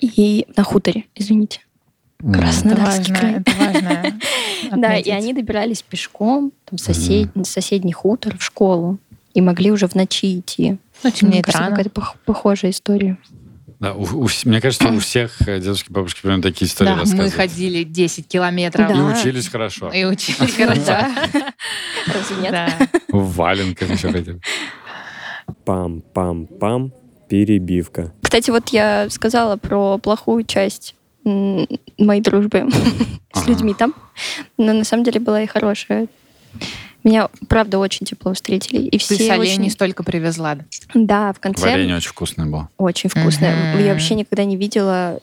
и 0.00 0.46
на 0.56 0.62
хуторе, 0.62 1.04
извините. 1.14 1.60
Это 2.20 2.32
Краснодарский 2.38 3.12
важно. 3.12 3.14
край. 3.14 3.34
Это 3.34 3.52
важно. 3.58 4.20
Да, 4.76 4.96
и 4.96 5.08
они 5.10 5.32
добирались 5.32 5.82
пешком 5.82 6.52
там, 6.64 6.78
сосед... 6.78 7.34
на 7.36 7.44
соседний 7.44 7.92
хутор 7.92 8.36
в 8.36 8.42
школу 8.42 8.98
и 9.32 9.40
могли 9.40 9.70
уже 9.70 9.86
в 9.86 9.94
ночи 9.94 10.40
идти. 10.40 10.78
Ну, 11.04 11.10
Мне 11.22 11.42
кажется, 11.42 11.70
какая-то 11.70 11.90
пох- 11.90 12.16
похожая 12.24 12.72
история. 12.72 13.18
Да, 13.80 13.94
у- 13.94 14.24
у 14.24 14.28
мне 14.44 14.60
кажется, 14.60 14.88
у 14.88 14.98
всех 14.98 15.40
э, 15.46 15.60
дедушки, 15.60 15.92
бабушки 15.92 16.20
примерно 16.22 16.42
такие 16.42 16.66
истории 16.68 16.88
Да, 16.96 17.02
мы 17.14 17.30
ходили 17.30 17.84
10 17.84 18.26
километров. 18.26 18.90
И 18.90 18.94
Да. 18.94 19.04
учились 19.04 19.48
хорошо. 19.48 19.88
И 19.90 20.04
учились 20.04 20.54
хорошо. 20.54 20.82
Разве 22.06 22.36
нет? 22.42 22.54
В 23.08 23.34
валенках 23.36 23.90
еще 23.90 24.10
хотели. 24.10 24.40
Пам-пам-пам. 25.64 26.90
Перебивка. 27.28 28.12
Кстати, 28.22 28.50
вот 28.50 28.70
я 28.70 29.08
сказала 29.10 29.56
про 29.56 29.98
плохую 29.98 30.44
часть 30.44 30.94
моей 31.24 32.22
дружбы 32.22 32.66
с 33.34 33.46
людьми 33.46 33.74
там, 33.74 33.94
но 34.56 34.72
на 34.72 34.84
самом 34.84 35.04
деле 35.04 35.20
была 35.20 35.42
и 35.42 35.46
хорошая. 35.46 36.08
Меня, 37.08 37.28
правда, 37.48 37.78
очень 37.78 38.04
тепло 38.04 38.34
встретили. 38.34 38.82
И 38.82 38.98
все 38.98 39.16
Ты 39.16 39.26
с 39.26 39.30
оленей 39.30 39.52
очень... 39.62 39.70
столько 39.70 40.02
привезла. 40.02 40.56
да? 40.56 40.64
Да, 40.92 41.32
в 41.32 41.40
конце 41.40 41.70
Варенье 41.70 41.96
очень 41.96 42.10
вкусное 42.10 42.44
было. 42.44 42.68
очень 42.76 43.08
вкусное. 43.08 43.72
Мгм. 43.74 43.82
Я 43.82 43.92
вообще 43.94 44.14
никогда 44.14 44.44
не 44.44 44.56
видела 44.58 45.18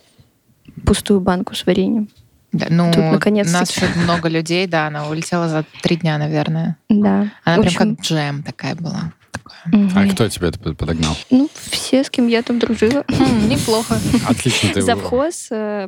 пустую 0.84 1.20
банку 1.22 1.54
с 1.54 1.64
вареньем. 1.64 2.10
Да, 2.52 2.68
ну, 2.72 2.92
Тут, 2.92 3.26
нас 3.52 3.70
еще 3.76 3.88
много 3.98 4.30
людей, 4.30 4.66
да, 4.66 4.88
она 4.88 5.08
улетела 5.08 5.48
за 5.48 5.64
три 5.84 5.98
дня, 5.98 6.18
наверное. 6.18 6.78
Да. 6.90 7.32
Она 7.44 7.58
В 7.58 7.62
прям 7.62 7.66
общем, 7.68 7.96
как 7.98 8.04
джем 8.06 8.42
такая 8.44 8.74
была. 8.76 9.14
Такое. 9.32 9.92
А 9.96 10.08
кто 10.12 10.28
тебе 10.28 10.48
это 10.48 10.58
под- 10.58 10.78
подогнал? 10.78 11.16
Ну, 11.30 11.50
все, 11.70 12.04
с 12.04 12.10
кем 12.10 12.28
я 12.28 12.42
там 12.42 12.58
дружила. 12.58 13.04
М, 13.10 13.48
Неплохо. 13.48 14.00
Отлично 14.28 14.70
ты... 14.74 14.82
Завхоз, 14.82 15.50
э, 15.52 15.88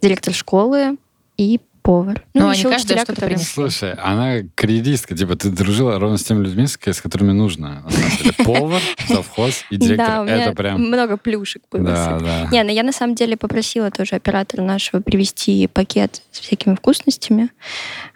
директор 0.00 0.32
школы 0.32 0.96
и 1.36 1.60
повар. 1.84 2.24
Ну, 2.32 2.48
они 2.48 2.58
еще 2.58 2.70
каждая 2.70 2.98
что-то 2.98 3.12
которые- 3.12 3.36
принесли. 3.36 3.52
Слушай, 3.54 3.92
она 3.92 4.38
карьеристка, 4.54 5.14
типа, 5.14 5.36
ты 5.36 5.50
дружила 5.50 5.98
ровно 5.98 6.16
с 6.16 6.24
теми 6.24 6.42
людьми, 6.42 6.66
с, 6.66 6.78
с 6.82 7.00
которыми 7.02 7.32
нужно. 7.32 7.84
Повар, 8.44 8.80
совхоз 9.06 9.64
и 9.70 9.76
директор. 9.76 10.06
Да, 10.06 10.20
у 10.22 10.24
меня 10.24 10.44
Это 10.46 10.56
прям... 10.56 10.80
много 10.80 11.18
плюшек 11.18 11.62
было. 11.70 11.84
Да, 11.84 12.18
да. 12.18 12.48
Не, 12.50 12.62
ну 12.64 12.70
я 12.70 12.82
на 12.82 12.92
самом 12.92 13.14
деле 13.14 13.36
попросила 13.36 13.90
тоже 13.90 14.16
оператора 14.16 14.62
нашего 14.62 15.02
привезти 15.02 15.68
пакет 15.68 16.22
с 16.32 16.40
всякими 16.40 16.74
вкусностями, 16.74 17.50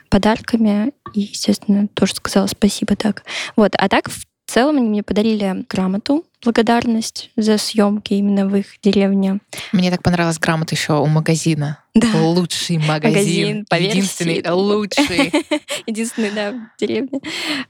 подарками. 0.08 0.92
И, 1.12 1.20
естественно, 1.20 1.88
тоже 1.88 2.14
сказала 2.14 2.46
спасибо 2.46 2.96
так. 2.96 3.22
Вот. 3.54 3.74
А 3.76 3.88
так, 3.90 4.08
в 4.08 4.24
целом, 4.46 4.78
они 4.78 4.88
мне 4.88 5.02
подарили 5.02 5.66
грамоту, 5.68 6.24
благодарность 6.42 7.30
за 7.36 7.58
съемки 7.58 8.14
именно 8.14 8.46
в 8.46 8.56
их 8.56 8.80
деревне. 8.82 9.40
Мне 9.72 9.90
так 9.90 10.02
понравилась 10.02 10.38
грамота 10.38 10.74
еще 10.74 10.94
у 11.00 11.06
магазина. 11.06 11.82
Да. 11.94 12.08
Лучший 12.14 12.78
магазин. 12.78 13.12
Магазин 13.12 13.66
по 13.68 13.78
версии. 13.78 13.96
Единственный 13.96 14.50
лучший. 14.50 15.32
Единственный, 15.86 16.30
да, 16.30 16.52
в 16.52 16.80
деревне. 16.80 17.20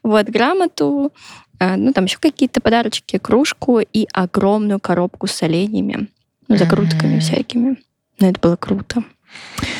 Вот, 0.02 0.26
грамоту, 0.26 1.12
а, 1.58 1.76
ну, 1.76 1.92
там 1.92 2.04
еще 2.04 2.18
какие-то 2.18 2.60
подарочки, 2.60 3.18
кружку 3.18 3.80
и 3.80 4.06
огромную 4.12 4.80
коробку 4.80 5.26
с 5.26 5.42
оленями, 5.42 6.08
ну, 6.46 6.56
закрутками 6.56 7.18
всякими. 7.20 7.76
Ну, 8.20 8.28
это 8.28 8.40
было 8.40 8.56
круто. 8.56 9.02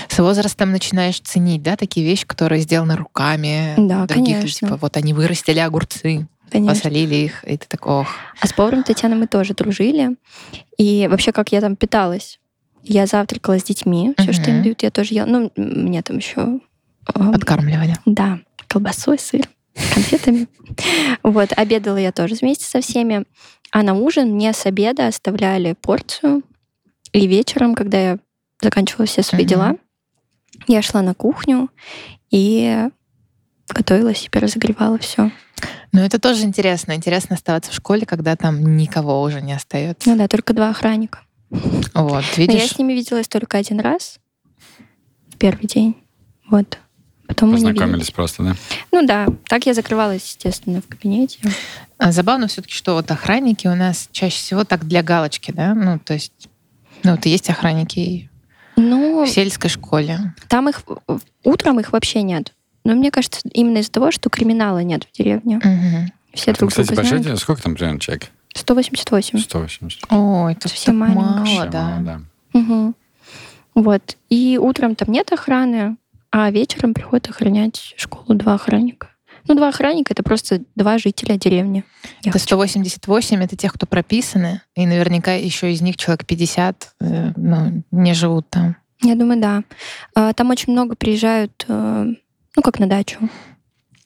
С 0.09 0.18
возрастом 0.18 0.72
начинаешь 0.72 1.20
ценить, 1.20 1.62
да, 1.62 1.76
такие 1.76 2.05
вещи, 2.05 2.26
которые 2.26 2.61
сделаны 2.62 2.97
руками. 2.97 3.74
Да, 3.76 4.07
других, 4.07 4.39
конечно. 4.39 4.68
Типа, 4.68 4.76
вот 4.76 4.97
они 4.97 5.14
вырастили 5.14 5.59
огурцы, 5.59 6.26
Конечно. 6.51 6.74
посолили 6.74 7.14
их, 7.14 7.44
и 7.44 7.57
ты 7.57 7.66
такой, 7.68 8.01
ох. 8.01 8.09
А 8.40 8.46
с 8.46 8.53
поваром 8.53 8.82
Татьяной 8.82 9.18
мы 9.18 9.26
тоже 9.26 9.55
дружили. 9.55 10.16
И 10.76 11.09
вообще, 11.11 11.32
как 11.32 11.53
я 11.53 11.61
там 11.61 11.76
питалась. 11.76 12.40
Я 12.82 13.07
завтракала 13.07 13.59
с 13.59 13.64
детьми. 13.64 14.14
Все, 14.18 14.32
что 14.32 14.51
им 14.51 14.62
дают, 14.62 14.82
я 14.82 14.90
тоже 14.90 15.14
ела. 15.14 15.26
Ну, 15.26 15.53
мне 15.57 16.03
там 16.03 16.18
еще... 16.18 16.61
Подкармливали. 17.05 17.96
Да, 18.05 18.40
колбасой, 18.66 19.18
сыр, 19.18 19.49
конфетами. 19.94 20.46
Вот, 21.22 21.51
обедала 21.57 21.96
я 21.96 22.12
тоже 22.12 22.34
вместе 22.34 22.66
со 22.66 22.80
всеми. 22.80 23.24
А 23.70 23.82
на 23.82 23.94
ужин 23.94 24.30
мне 24.32 24.53
с 24.53 24.66
обеда 24.66 25.07
оставляли 25.07 25.74
порцию. 25.80 26.42
И 27.12 27.26
вечером, 27.26 27.74
когда 27.74 27.99
я 28.01 28.18
заканчивала 28.61 29.07
все 29.07 29.22
свои 29.22 29.44
дела, 29.44 29.76
я 30.66 30.82
шла 30.82 31.03
на 31.03 31.14
кухню 31.14 31.70
и 32.30 32.88
готовила 33.69 34.14
себе, 34.14 34.41
разогревала 34.41 34.99
все. 34.99 35.31
Но 35.93 36.01
это 36.05 36.19
тоже 36.19 36.45
интересно. 36.45 36.93
Интересно 36.95 37.37
оставаться 37.37 37.71
в 37.71 37.75
школе, 37.75 38.07
когда 38.07 38.37
там 38.37 38.77
никого 38.77 39.23
уже 39.23 39.41
не 39.41 39.53
остается. 39.53 40.09
Ну 40.09 40.16
да, 40.16 40.29
только 40.29 40.53
два 40.55 40.71
охранника. 40.71 41.21
Вот, 41.51 41.85
Но 41.95 42.21
я 42.21 42.23
видишь? 42.37 42.69
с 42.71 42.79
ними 42.79 42.93
виделась 42.93 43.27
только 43.29 43.57
один 43.59 43.81
раз 43.81 44.19
в 45.31 45.37
первый 45.39 45.66
день. 45.66 45.97
Вот. 46.51 46.79
Потом. 47.27 47.53
Познакомились 47.53 48.11
просто, 48.11 48.43
да? 48.43 48.55
Ну 48.93 49.07
да, 49.07 49.27
так 49.49 49.66
я 49.66 49.75
закрывалась, 49.75 50.23
естественно, 50.25 50.81
в 50.81 50.87
кабинете. 50.89 51.39
А 51.99 52.12
Забавно 52.12 52.47
все-таки, 52.49 52.75
что 52.75 52.95
вот 52.95 53.11
охранники 53.11 53.66
у 53.66 53.75
нас 53.75 54.09
чаще 54.12 54.37
всего 54.37 54.64
так 54.64 54.87
для 54.87 55.03
галочки, 55.03 55.51
да? 55.51 55.75
Ну, 55.75 55.99
то 55.99 56.14
есть, 56.14 56.49
ну, 57.03 57.12
вот 57.12 57.27
есть 57.27 57.51
охранники 57.51 58.31
Ну, 58.77 59.25
в 59.25 59.29
сельской 59.29 59.69
школе. 59.69 60.35
там 60.49 60.69
их 60.71 60.83
утром 61.45 61.81
их 61.81 61.93
вообще 61.93 62.23
нет. 62.23 62.55
Но 62.89 62.95
мне 62.95 63.11
кажется, 63.11 63.41
именно 63.53 63.78
из-за 63.78 63.93
того, 63.93 64.11
что 64.11 64.30
криминала 64.30 64.78
нет 64.78 65.05
в 65.05 65.12
деревне. 65.12 65.61
Мгм. 65.62 66.11
Все 66.32 66.47
Там, 66.47 66.55
друг 66.55 66.70
кстати, 66.70 66.86
друга 66.86 67.03
большой 67.03 67.22
знают. 67.22 67.39
Сколько 67.39 67.62
там 67.62 67.74
примерно 67.74 68.01
человек? 68.01 68.30
188. 68.55 69.39
180. 69.41 70.05
Ой, 70.11 70.53
это 70.55 70.68
Совсем 70.68 70.99
так 70.99 71.09
маленько. 71.14 71.45
мало, 71.45 71.66
да. 71.66 71.82
мало, 71.84 72.03
да. 72.03 72.20
Мгм. 72.59 72.95
Вот. 73.74 74.16
И 74.30 74.59
утром 74.59 74.95
там 74.95 75.12
нет 75.12 75.30
охраны, 75.30 75.99
а 76.30 76.51
вечером 76.51 76.95
приходят 76.95 77.28
охранять 77.28 77.93
школу 77.99 78.24
два 78.28 78.55
охранника. 78.55 79.11
Ну, 79.47 79.55
два 79.55 79.68
охранника— 79.68 80.12
это 80.14 80.22
просто 80.22 80.62
два 80.74 80.97
жителя 80.97 81.36
деревни. 81.36 81.84
Я 82.22 82.30
Это 82.30 82.39
хочу. 82.39 82.45
188 82.45 83.45
это 83.45 83.55
тех, 83.55 83.74
кто 83.74 83.86
прописаны, 83.86 84.62
и 84.74 84.86
наверняка 84.86 85.34
еще 85.34 85.70
из 85.72 85.82
них 85.82 85.99
человек 85.99 86.24
50 86.24 86.95
э, 87.01 87.32
ну, 87.36 87.82
не 87.91 88.14
живут 88.14 88.49
там. 88.49 88.76
Я 89.03 89.14
думаю, 89.14 89.41
да. 89.41 89.62
А, 90.14 90.32
Там 90.32 90.51
очень 90.51 90.72
много 90.72 90.97
приезжают, 90.97 91.64
э, 91.68 92.14
ну, 92.57 92.62
как 92.62 92.78
на 92.78 92.86
дачу. 92.86 93.18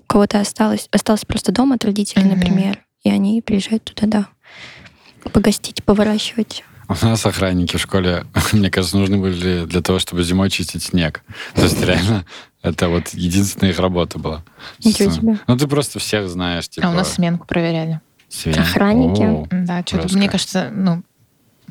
У 0.01 0.05
кого-то 0.07 0.40
осталось, 0.40 0.88
остался 0.93 1.26
просто 1.26 1.53
дом 1.53 1.72
от 1.72 1.84
родителей, 1.84 2.24
Мгм. 2.26 2.38
например, 2.38 2.78
и 3.03 3.11
они 3.11 3.40
приезжают 3.43 3.84
туда, 3.84 4.07
да, 4.07 5.30
погостить, 5.30 5.82
поворачивать. 5.84 6.64
У 6.88 7.07
нас 7.07 7.24
охранники 7.24 7.76
в 7.76 7.80
школе, 7.80 8.26
мне 8.53 8.70
кажется, 8.70 8.97
нужны 8.99 9.16
были 9.18 9.64
для 9.64 9.80
того, 9.80 9.99
чтобы 9.99 10.22
зимой 10.24 10.51
чистить 10.51 10.82
снег. 10.82 11.22
То 11.55 11.62
есть 11.62 11.80
реально 11.82 12.26
это 12.62 12.88
вот 12.88 13.09
единственная 13.14 13.70
их 13.72 13.78
работа 13.78 14.18
была. 14.18 14.43
Ничего 14.84 15.11
себе. 15.11 15.38
Ну 15.47 15.57
ты 15.57 15.66
просто 15.66 15.99
всех 15.99 16.28
знаешь, 16.28 16.68
типа... 16.68 16.88
А 16.88 16.90
у 16.90 16.95
нас 16.95 17.14
сменку 17.14 17.47
проверяли. 17.47 18.01
свинь. 18.28 18.59
охранники. 18.59 19.22
О, 19.22 19.47
Да, 19.51 19.82
что-то, 19.86 20.14
мне 20.16 20.28
кажется, 20.28 20.70
ну, 20.74 21.03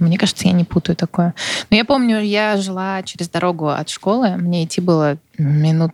мне 0.02 0.18
кажется, 0.18 0.48
я 0.48 0.54
не 0.54 0.64
путаю 0.64 0.96
такое. 0.96 1.34
Но 1.70 1.78
я 1.78 1.86
помню, 1.86 2.20
я 2.22 2.58
жила 2.58 3.04
через 3.04 3.30
дорогу 3.30 3.70
от 3.70 3.90
школы, 3.90 4.36
мне 4.38 4.66
идти 4.66 4.82
было 4.82 5.18
минут 5.38 5.94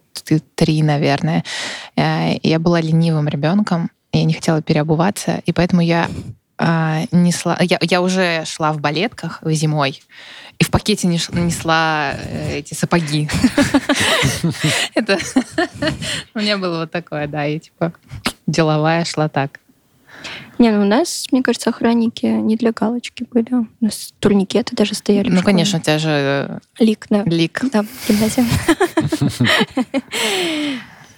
три, 0.55 0.82
наверное. 0.84 1.43
Э, 1.95 2.38
Я 2.43 2.60
была 2.60 2.82
ленивым 2.82 3.28
ребенком, 3.28 3.89
я 4.14 4.24
не 4.24 4.34
хотела 4.34 4.62
переобуваться, 4.62 5.41
и 5.45 5.51
поэтому 5.51 5.82
я 5.82 6.10
а, 6.58 7.03
несла... 7.12 7.58
Я, 7.62 7.78
я 7.82 8.01
уже 8.01 8.43
шла 8.45 8.74
в 8.74 8.80
балетках 8.80 9.41
зимой, 9.43 10.01
и 10.58 10.64
в 10.64 10.72
пакете 10.72 11.08
несла 11.08 12.14
э, 12.14 12.58
эти 12.58 12.74
сапоги. 12.74 13.30
Это 14.95 15.20
у 16.34 16.39
меня 16.39 16.58
было 16.58 16.80
вот 16.80 16.91
такое, 16.91 17.28
да, 17.28 17.45
и 17.45 17.60
типа 17.60 17.93
деловая 18.47 19.05
шла 19.05 19.30
так. 19.30 19.60
Не, 20.59 20.72
ну 20.72 20.82
у 20.82 20.86
нас, 20.86 21.28
мне 21.32 21.43
кажется, 21.43 21.70
охранники 21.70 22.26
не 22.26 22.55
для 22.55 22.72
галочки 22.72 23.26
были. 23.30 23.53
У 23.53 23.68
нас 23.80 24.13
турникеты 24.20 24.76
даже 24.76 24.95
стояли. 24.95 25.30
Ну, 25.30 25.43
конечно, 25.43 25.78
у 25.78 25.82
тебя 25.82 25.99
же 25.99 26.09
э, 26.09 26.59
Лик, 26.80 27.05
да. 27.09 27.24
лик. 27.26 27.61
Да, 27.72 27.84
в 27.84 28.09
гимназии. 28.09 28.43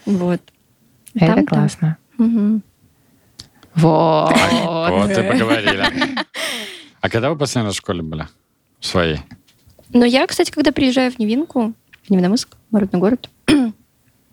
Вот. 0.06 0.42
Это 1.16 1.46
классно. 1.46 1.98
Вот. 2.18 2.62
Вот 3.76 5.12
и 5.12 5.24
поговорили. 5.24 5.86
А 7.02 7.10
когда 7.10 7.30
вы 7.30 7.38
последний 7.38 7.68
раз 7.68 7.76
в 7.76 7.78
школе 7.78 8.02
были? 8.02 8.28
В 8.80 8.86
своей? 8.86 9.20
Но 9.94 10.06
я, 10.06 10.26
кстати, 10.28 10.52
когда 10.52 10.72
приезжаю 10.72 11.12
в 11.12 11.20
Невинку, 11.20 11.74
в 12.04 12.10
Невиномыск, 12.10 12.58
родной 12.72 13.00
город, 13.00 13.30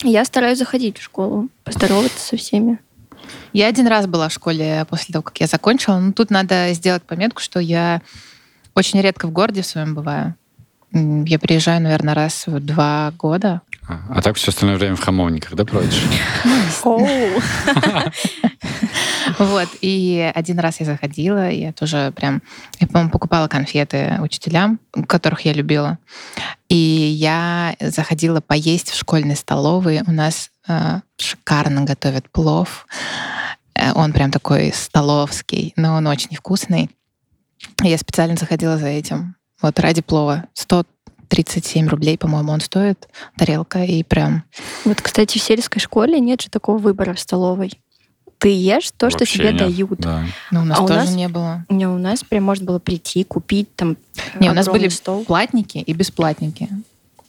я 0.03 0.25
стараюсь 0.25 0.57
заходить 0.57 0.97
в 0.97 1.03
школу, 1.03 1.49
поздороваться 1.63 2.19
со 2.19 2.37
всеми. 2.37 2.79
Я 3.53 3.67
один 3.67 3.87
раз 3.87 4.07
была 4.07 4.29
в 4.29 4.33
школе 4.33 4.85
после 4.89 5.13
того, 5.13 5.23
как 5.23 5.39
я 5.39 5.47
закончила. 5.47 5.99
Но 5.99 6.11
тут 6.13 6.29
надо 6.29 6.73
сделать 6.73 7.03
пометку, 7.03 7.41
что 7.41 7.59
я 7.59 8.01
очень 8.75 9.01
редко 9.01 9.27
в 9.27 9.31
городе 9.31 9.61
в 9.61 9.65
своем 9.65 9.95
бываю. 9.95 10.35
Я 10.91 11.37
приезжаю, 11.37 11.81
наверное, 11.81 12.15
раз 12.15 12.47
в 12.47 12.59
два 12.59 13.11
года. 13.17 13.61
А, 13.87 13.99
а 14.09 14.21
так 14.21 14.35
все 14.35 14.49
остальное 14.51 14.77
время 14.77 14.95
в 14.95 15.01
хамовниках, 15.01 15.53
да, 15.55 15.65
проводишь? 15.65 16.03
Вот. 19.39 19.67
И 19.81 20.31
один 20.33 20.59
раз 20.59 20.79
я 20.79 20.85
заходила, 20.85 21.49
я 21.49 21.71
тоже 21.71 22.11
прям, 22.15 22.41
я, 22.79 22.87
по-моему, 22.87 23.11
покупала 23.11 23.47
конфеты 23.47 24.17
учителям, 24.19 24.79
которых 25.07 25.41
я 25.41 25.53
любила. 25.53 25.99
И 26.69 26.75
я 26.75 27.75
заходила 27.79 28.41
поесть 28.41 28.89
в 28.89 28.97
школьной 28.97 29.35
столовой. 29.35 30.01
У 30.07 30.11
нас 30.11 30.49
шикарно 31.17 31.83
готовят 31.83 32.29
плов. 32.29 32.87
Э, 33.75 33.91
Он 33.93 34.13
прям 34.13 34.31
такой 34.31 34.71
столовский, 34.73 35.73
но 35.75 35.95
он 35.95 36.07
очень 36.07 36.35
вкусный. 36.35 36.89
Я 37.81 37.97
специально 37.97 38.35
заходила 38.35 38.77
за 38.77 38.87
этим. 38.87 39.35
Вот 39.61 39.79
ради 39.79 40.01
плова. 40.01 40.45
137 40.53 41.87
рублей, 41.87 42.17
по-моему, 42.17 42.51
он 42.51 42.61
стоит, 42.61 43.07
тарелка, 43.37 43.83
и 43.83 44.03
прям... 44.03 44.43
Вот, 44.85 45.01
кстати, 45.01 45.37
в 45.37 45.41
сельской 45.43 45.81
школе 45.81 46.19
нет 46.19 46.41
же 46.41 46.49
такого 46.49 46.77
выбора 46.77 47.13
в 47.13 47.19
столовой. 47.19 47.71
Ты 48.37 48.49
ешь 48.49 48.91
то, 48.95 49.09
что 49.09 49.19
Вообще 49.19 49.39
тебе 49.39 49.49
нет, 49.51 49.57
дают. 49.57 49.99
Да. 49.99 50.23
Ну, 50.51 50.61
у 50.61 50.63
нас 50.65 50.77
А 50.77 50.83
у 50.83 50.87
тоже 50.87 50.99
нас- 51.01 51.15
не 51.15 51.27
было. 51.27 51.65
Не, 51.69 51.87
у 51.87 51.97
нас 51.97 52.23
прям 52.23 52.43
можно 52.43 52.65
было 52.65 52.77
прийти, 52.77 53.23
купить 53.23 53.75
там 53.75 53.97
Не, 54.39 54.51
у 54.51 54.53
нас 54.53 54.67
были 54.67 54.89
стол. 54.89 55.25
платники 55.25 55.79
и 55.79 55.93
бесплатники. 55.93 56.69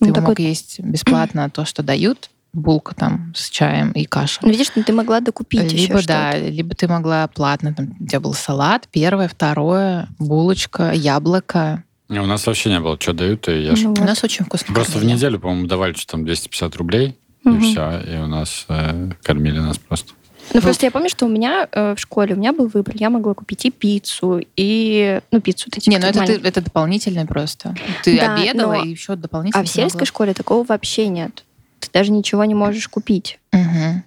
Ну, 0.00 0.06
Ты 0.08 0.12
такой- 0.12 0.28
мог 0.28 0.38
есть 0.38 0.80
бесплатно 0.80 1.48
то, 1.48 1.64
что 1.64 1.82
дают, 1.82 2.28
булка 2.52 2.94
там 2.94 3.32
с 3.36 3.50
чаем 3.50 3.92
и 3.92 4.04
каша. 4.04 4.40
Ну, 4.42 4.48
видишь, 4.50 4.72
ну, 4.74 4.82
ты 4.82 4.92
могла 4.92 5.20
докупить 5.20 5.72
либо 5.72 5.98
еще 5.98 6.06
да, 6.08 6.32
что-то. 6.32 6.48
либо 6.48 6.74
ты 6.74 6.88
могла 6.88 7.26
платно, 7.28 7.74
там, 7.74 7.94
у 8.00 8.06
тебя 8.06 8.20
был 8.20 8.34
салат, 8.34 8.88
первое, 8.90 9.28
второе, 9.28 10.08
булочка, 10.18 10.92
яблоко. 10.92 11.84
Не, 12.08 12.20
у 12.20 12.26
нас 12.26 12.46
вообще 12.46 12.70
не 12.70 12.80
было. 12.80 12.98
Что 12.98 13.12
дают, 13.12 13.48
и 13.48 13.52
ешь. 13.52 13.82
Ну, 13.82 13.92
У 13.92 14.04
нас 14.04 14.24
очень 14.24 14.44
вкусно. 14.46 14.72
Просто 14.74 14.92
в 14.92 14.94
кормили. 14.96 15.14
неделю, 15.16 15.38
по-моему, 15.38 15.66
давали 15.66 15.92
что 15.92 16.12
там 16.12 16.24
250 16.24 16.76
рублей, 16.76 17.16
и 17.44 17.48
Мгм. 17.48 17.60
все. 17.60 18.00
И 18.00 18.16
у 18.16 18.26
нас 18.26 18.64
э, 18.68 19.10
кормили 19.22 19.58
нас 19.58 19.76
просто. 19.78 20.14
Ну, 20.54 20.62
просто 20.62 20.86
я 20.86 20.90
помню, 20.90 21.10
что 21.10 21.26
у 21.26 21.28
меня 21.28 21.68
э, 21.70 21.94
в 21.94 22.00
школе 22.00 22.34
у 22.34 22.38
меня 22.38 22.54
был 22.54 22.68
выбор. 22.68 22.94
Я 22.96 23.10
могла 23.10 23.34
купить 23.34 23.66
и 23.66 23.70
пиццу, 23.70 24.40
и... 24.56 25.20
Ну, 25.30 25.42
пиццу 25.42 25.70
ты 25.70 25.78
Не, 25.90 25.98
ну 25.98 26.06
это, 26.06 26.24
ты- 26.24 26.40
это 26.42 26.62
дополнительный 26.62 27.26
просто. 27.26 27.74
Ты 28.02 28.18
Да, 28.18 28.34
обедала 28.34 28.76
но- 28.76 28.84
и 28.84 28.88
еще 28.88 29.14
дополнительно. 29.14 29.60
А 29.60 29.66
в 29.66 29.68
сельской 29.68 30.06
школе 30.06 30.32
такого 30.32 30.64
вообще 30.64 31.08
нет. 31.08 31.44
Ты 31.80 31.88
даже 31.92 32.12
ничего 32.12 32.44
не 32.44 32.54
можешь 32.54 32.88
купить. 32.88 33.38
Мгм. 33.52 34.02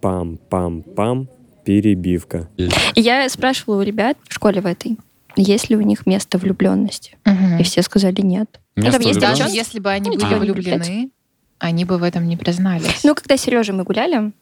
Пам-пам-пам. 0.00 1.28
Перебивка. 1.64 2.48
Я 2.94 3.28
спрашивала 3.28 3.80
у 3.80 3.82
ребят 3.82 4.16
в 4.26 4.32
школе 4.34 4.60
в 4.60 4.66
этой, 4.66 4.96
есть 5.36 5.68
ли 5.68 5.76
у 5.76 5.82
них 5.82 6.06
место 6.06 6.38
влюбленности. 6.38 7.16
Мгм. 7.24 7.58
И 7.58 7.62
все 7.62 7.82
сказали 7.82 8.20
нет. 8.22 8.60
Место 8.76 8.98
там 8.98 9.06
есть? 9.08 9.20
Даже 9.20 9.36
девчонки. 9.36 9.56
если 9.56 9.78
бы 9.78 9.90
они 9.90 10.10
Ну, 10.10 10.18
были 10.18 10.34
влюблены, 10.34 11.10
они 11.58 11.84
бы 11.84 11.98
в 11.98 12.02
этом 12.02 12.26
не 12.26 12.36
признались. 12.36 13.04
Ну, 13.04 13.14
когда 13.14 13.36
с 13.36 13.42
Сережей 13.42 13.74
мы 13.74 13.84
гуляли, 13.84 14.32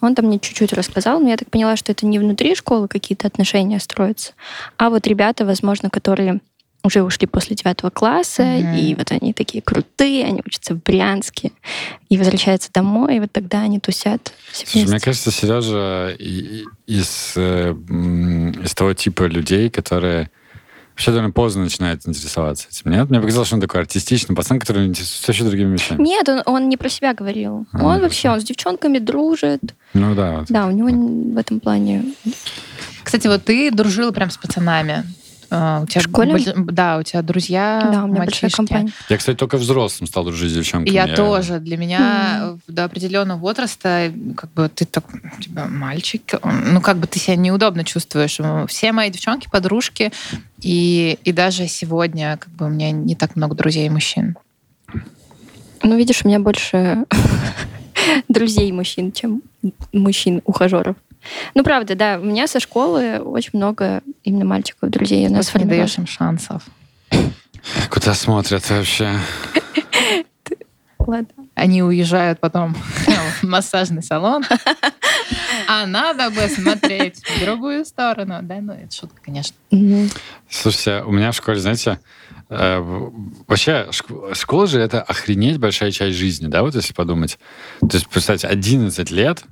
он 0.00 0.14
там 0.14 0.26
мне 0.26 0.38
чуть-чуть 0.40 0.72
рассказал, 0.72 1.20
но 1.20 1.28
я 1.28 1.36
так 1.36 1.50
поняла, 1.50 1.76
что 1.76 1.92
это 1.92 2.06
не 2.06 2.18
внутри 2.18 2.54
школы 2.54 2.88
какие-то 2.88 3.26
отношения 3.26 3.78
строятся, 3.78 4.32
а 4.78 4.90
вот 4.90 5.06
ребята, 5.06 5.44
возможно, 5.44 5.90
которые 5.90 6.40
уже 6.84 7.02
ушли 7.02 7.26
после 7.26 7.56
девятого 7.56 7.90
класса, 7.90 8.42
Мгм. 8.44 8.74
и 8.74 8.94
вот 8.94 9.10
они 9.10 9.32
такие 9.32 9.62
крутые, 9.62 10.24
они 10.26 10.42
учатся 10.44 10.74
в 10.74 10.82
Брянске, 10.82 11.50
и 12.08 12.18
возвращаются 12.18 12.70
домой, 12.72 13.16
и 13.16 13.20
вот 13.20 13.32
тогда 13.32 13.62
они 13.62 13.80
тусят 13.80 14.32
Слушай, 14.52 14.86
мне 14.86 15.00
кажется, 15.00 15.30
Сережа 15.30 16.14
из, 16.86 17.32
э, 17.36 17.72
из 18.64 18.74
того 18.74 18.92
типа 18.94 19.24
людей, 19.24 19.70
которые 19.70 20.30
вообще 20.90 21.10
довольно 21.10 21.32
поздно 21.32 21.64
начинают 21.64 22.06
интересоваться 22.06 22.68
этим. 22.70 22.90
Нет? 22.92 23.10
Мне 23.10 23.18
показалось, 23.20 23.48
что 23.48 23.56
он 23.56 23.60
такой 23.62 23.80
артистичный 23.80 24.36
пацан, 24.36 24.60
который 24.60 24.86
интересуется 24.86 25.26
вообще 25.26 25.44
другими 25.44 25.72
вещами. 25.72 26.00
Нет, 26.02 26.28
он, 26.28 26.42
он 26.46 26.68
не 26.68 26.76
про 26.76 26.88
себя 26.88 27.14
говорил. 27.14 27.66
А, 27.72 27.84
он 27.84 28.00
вообще, 28.00 28.30
он 28.30 28.40
с 28.40 28.44
девчонками 28.44 28.98
дружит. 28.98 29.74
Ну 29.92 30.14
да, 30.14 30.38
вот. 30.38 30.46
Да, 30.50 30.66
у 30.66 30.70
него 30.70 30.88
в 31.34 31.36
этом 31.38 31.58
плане... 31.58 32.04
Кстати, 33.02 33.26
вот 33.26 33.44
ты 33.44 33.70
дружила 33.72 34.12
прям 34.12 34.30
с 34.30 34.36
пацанами. 34.36 35.04
А, 35.56 35.80
У 35.82 35.86
тебя 35.86 36.00
В 36.00 36.04
школе? 36.04 36.32
боль- 36.32 36.54
Да, 36.72 36.98
у 36.98 37.02
тебя 37.02 37.22
друзья, 37.22 37.88
да, 37.92 38.04
у 38.04 38.08
меня 38.08 38.18
большая 38.18 38.50
мальчишки. 38.50 38.56
компания. 38.56 38.92
Я, 39.08 39.16
кстати, 39.18 39.36
только 39.36 39.56
взрослым 39.56 40.08
стал 40.08 40.24
дружить 40.24 40.50
с 40.50 40.54
девчонками. 40.54 40.92
Я 40.92 41.14
тоже. 41.14 41.60
Для 41.60 41.76
меня 41.76 42.38
э, 42.40 42.56
до 42.72 42.84
определенного 42.84 43.38
возраста, 43.38 44.12
как 44.36 44.52
бы 44.52 44.68
ты 44.68 44.84
так, 44.84 45.04
у 45.12 45.40
тебя 45.40 45.66
мальчик, 45.66 46.34
ну 46.42 46.80
как 46.80 46.98
бы 46.98 47.06
ты 47.06 47.18
себя 47.18 47.36
неудобно 47.36 47.84
чувствуешь. 47.84 48.38
Все 48.68 48.92
мои 48.92 49.10
девчонки, 49.10 49.48
подружки, 49.50 50.12
и, 50.60 51.18
и 51.24 51.32
даже 51.32 51.68
сегодня 51.68 52.36
как 52.38 52.52
бы 52.54 52.66
у 52.66 52.68
меня 52.68 52.90
не 52.90 53.14
так 53.14 53.36
много 53.36 53.54
друзей 53.54 53.88
мужчин. 53.90 54.36
Ну, 55.82 55.96
видишь, 55.96 56.22
у 56.24 56.28
меня 56.28 56.40
больше 56.40 57.04
друзей 58.28 58.72
мужчин, 58.72 59.12
чем 59.12 59.42
мужчин-ухажеров. 59.92 60.96
Ну, 61.54 61.62
правда, 61.64 61.94
да, 61.94 62.18
у 62.20 62.24
меня 62.24 62.46
со 62.46 62.60
школы 62.60 63.18
очень 63.20 63.50
много 63.54 64.02
именно 64.22 64.44
мальчиков, 64.44 64.90
друзей. 64.90 65.26
У 65.28 65.32
нас 65.32 65.54
не 65.54 65.64
даешь 65.64 65.96
им 65.98 66.06
шансов. 66.06 66.62
Куда 67.90 68.14
смотрят 68.14 68.68
вообще? 68.70 69.18
Ладно. 70.98 71.28
Они 71.54 71.82
уезжают 71.82 72.40
потом 72.40 72.74
в 73.40 73.42
массажный 73.44 74.02
салон. 74.02 74.42
А 75.68 75.86
надо 75.86 76.30
бы 76.30 76.48
смотреть 76.48 77.22
в 77.26 77.40
другую 77.40 77.84
сторону. 77.84 78.40
Да, 78.42 78.56
ну 78.60 78.72
это 78.72 78.94
шутка, 78.94 79.20
конечно. 79.22 79.56
Слушайте, 80.48 81.02
у 81.04 81.12
меня 81.12 81.30
в 81.32 81.36
школе, 81.36 81.58
знаете, 81.58 82.00
э, 82.48 82.78
вообще 83.46 83.88
шк- 83.90 84.34
школа 84.34 84.66
же 84.66 84.80
это 84.80 85.02
охренеть 85.02 85.58
большая 85.58 85.90
часть 85.90 86.16
жизни, 86.16 86.46
да, 86.48 86.62
вот 86.62 86.74
если 86.74 86.92
подумать. 86.92 87.38
То 87.80 87.96
есть, 87.96 88.08
представьте, 88.08 88.46
11 88.46 89.10
лет 89.10 89.42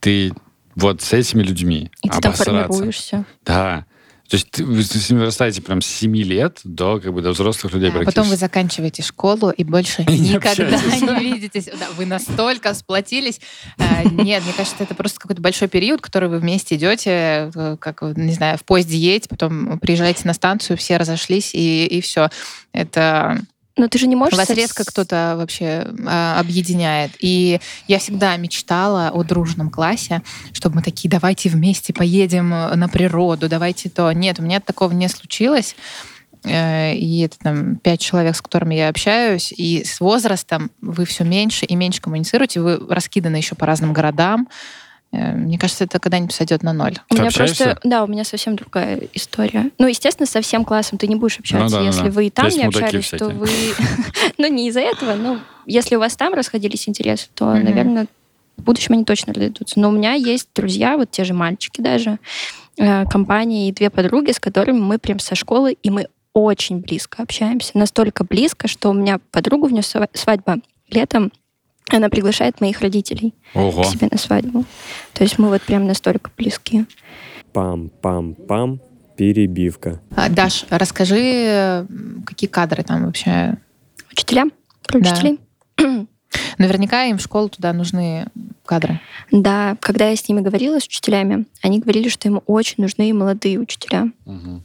ты 0.00 0.32
вот 0.76 1.02
с 1.02 1.12
этими 1.12 1.42
людьми 1.42 1.90
И 2.02 2.08
ты 2.08 2.20
там 2.20 2.30
обосраться. 2.30 2.44
формируешься. 2.68 3.24
Да. 3.44 3.84
То 4.28 4.34
есть 4.36 4.58
вы 4.60 4.82
с 4.82 5.08
ними 5.08 5.20
вырастаете 5.20 5.62
прям 5.62 5.80
с 5.80 5.86
7 5.86 6.16
лет 6.16 6.58
до, 6.64 6.98
как 6.98 7.14
бы, 7.14 7.22
до 7.22 7.30
взрослых 7.30 7.72
людей 7.74 7.92
А 7.94 8.02
потом 8.04 8.28
вы 8.28 8.34
заканчиваете 8.36 9.04
школу 9.04 9.50
и 9.50 9.62
больше 9.62 10.02
И 10.02 10.18
не 10.18 10.30
никогда 10.34 10.66
общаетесь. 10.66 11.00
не 11.00 11.18
видитесь. 11.32 11.66
Да, 11.66 11.86
вы 11.96 12.06
настолько 12.06 12.74
сплотились. 12.74 13.40
А, 13.78 14.02
Нет, 14.02 14.42
мне 14.42 14.52
кажется, 14.52 14.82
это 14.82 14.96
просто 14.96 15.20
какой-то 15.20 15.40
большой 15.40 15.68
период, 15.68 16.00
который 16.00 16.28
вы 16.28 16.38
вместе 16.40 16.74
идете, 16.74 17.52
э, 17.54 17.76
как, 17.78 18.02
не 18.16 18.32
знаю, 18.32 18.58
в 18.58 18.64
поезде 18.64 18.96
едете, 18.98 19.28
потом 19.28 19.78
приезжаете 19.78 20.22
на 20.24 20.34
станцию, 20.34 20.76
все 20.76 20.96
разошлись, 20.96 21.54
и, 21.54 21.86
и 21.86 22.00
все. 22.00 22.28
Это 22.72 23.38
Но 23.76 23.88
ты 23.88 23.98
же 23.98 24.06
не 24.06 24.16
можешь... 24.16 24.38
вас 24.38 24.46
со- 24.48 24.54
резко 24.54 24.84
кто-то 24.84 25.34
вообще 25.36 25.86
а, 26.06 26.40
объединяет. 26.40 27.12
И 27.20 27.60
я 27.86 27.98
всегда 27.98 28.36
мечтала 28.36 29.10
о 29.10 29.22
дружном 29.22 29.70
классе, 29.70 30.22
чтобы 30.52 30.76
мы 30.76 30.82
такие, 30.82 31.10
давайте 31.10 31.50
вместе 31.50 31.92
поедем 31.92 32.54
э, 32.54 32.74
на 32.74 32.88
природу, 32.88 33.48
давайте 33.48 33.90
то. 33.90 34.10
Нет, 34.12 34.38
у 34.38 34.42
меня 34.42 34.60
такого 34.60 34.92
не 34.92 35.08
случилось. 35.08 35.76
Э, 36.44 36.94
И 36.94 37.20
это 37.20 37.38
там 37.38 37.76
пять 37.76 38.00
человек, 38.00 38.34
с 38.36 38.40
которыми 38.40 38.74
я 38.76 38.88
общаюсь, 38.88 39.52
и 39.54 39.84
с 39.84 40.00
возрастом 40.00 40.70
вы 40.80 41.04
все 41.04 41.24
меньше 41.24 41.66
и 41.66 41.74
меньше 41.76 42.00
коммуницируете, 42.00 42.60
вы 42.60 42.78
раскиданы 42.88 43.36
еще 43.36 43.56
по 43.56 43.66
разным 43.66 43.92
городам. 43.92 44.48
Э, 45.12 45.32
Мне 45.32 45.58
кажется, 45.58 45.84
это 45.84 45.98
когда-нибудь 45.98 46.34
сойдет 46.34 46.62
на 46.62 46.72
ноль. 46.72 46.96
У 47.10 47.14
Ты 47.14 47.20
меня 47.20 47.28
общаешься? 47.28 47.64
просто, 47.64 47.80
да, 47.88 48.04
у 48.04 48.06
меня 48.06 48.24
совсем 48.24 48.56
другая 48.56 49.08
история. 49.14 49.70
Ну, 49.78 49.86
естественно, 49.86 50.26
со 50.26 50.40
всем 50.40 50.64
классом 50.64 50.98
ты 50.98 51.06
не 51.06 51.16
будешь 51.16 51.38
общаться. 51.38 51.76
Ну 51.76 51.82
да, 51.82 51.86
если 51.86 52.04
да. 52.06 52.10
вы 52.10 52.26
и 52.26 52.30
там 52.30 52.46
Есть 52.46 52.58
не 52.58 52.64
общались, 52.64 53.08
то 53.10 53.16
всякие. 53.16 53.34
вы... 53.36 53.48
Ну, 54.38 54.46
не 54.48 54.68
из-за 54.68 54.80
этого, 54.80 55.14
но 55.14 55.38
если 55.66 55.96
у 55.96 56.00
вас 56.00 56.16
там 56.16 56.34
расходились 56.34 56.88
интересы, 56.88 57.28
то, 57.34 57.54
наверное, 57.54 58.06
в 58.56 58.62
будущем 58.62 58.94
они 58.94 59.04
точно 59.04 59.32
разойдутся. 59.32 59.78
Но 59.78 59.88
у 59.88 59.92
меня 59.92 60.14
есть 60.14 60.48
друзья, 60.54 60.96
вот 60.96 61.10
те 61.10 61.24
же 61.24 61.34
мальчики 61.34 61.80
даже, 61.80 62.18
э, 62.78 63.04
компания 63.06 63.68
и 63.68 63.72
две 63.72 63.90
подруги, 63.90 64.32
с 64.32 64.40
которыми 64.40 64.78
мы 64.80 64.98
прям 64.98 65.18
со 65.18 65.34
школы, 65.34 65.76
и 65.82 65.90
мы 65.90 66.08
очень 66.32 66.80
близко 66.80 67.22
общаемся. 67.22 67.70
Настолько 67.74 68.24
близко, 68.24 68.68
что 68.68 68.90
у 68.90 68.92
меня 68.92 69.20
подруга, 69.30 69.66
у 69.66 69.68
нее 69.70 69.82
сва- 69.82 70.08
свадьба 70.12 70.56
летом, 70.90 71.32
она 71.90 72.08
приглашает 72.08 72.60
моих 72.60 72.80
родителей 72.80 73.34
Ого. 73.54 73.82
к 73.82 73.86
себе 73.86 74.08
на 74.10 74.18
свадьбу. 74.18 74.64
То 75.12 75.22
есть 75.24 75.38
мы 75.38 75.48
вот 75.48 75.62
прям 75.62 75.86
настолько 75.86 76.30
близки. 76.36 76.84
Пам-пам-пам. 77.52 78.80
Перебивка. 79.16 80.00
А, 80.14 80.28
Даш, 80.28 80.66
расскажи, 80.68 81.86
какие 82.26 82.50
кадры 82.50 82.82
там 82.82 83.06
вообще 83.06 83.56
Учителям? 84.12 84.52
Про 84.86 85.00
Да. 85.00 85.12
учителей? 85.12 85.40
Наверняка 86.58 87.04
им 87.04 87.16
в 87.18 87.22
школу 87.22 87.48
туда 87.48 87.72
нужны 87.72 88.26
кадры. 88.64 89.00
Да, 89.30 89.76
когда 89.80 90.08
я 90.10 90.16
с 90.16 90.28
ними 90.28 90.40
говорила, 90.40 90.78
с 90.80 90.84
учителями, 90.86 91.46
они 91.62 91.80
говорили, 91.80 92.08
что 92.08 92.28
им 92.28 92.40
очень 92.46 92.76
нужны 92.78 93.12
молодые 93.14 93.58
учителя. 93.58 94.10
Мгм. 94.26 94.62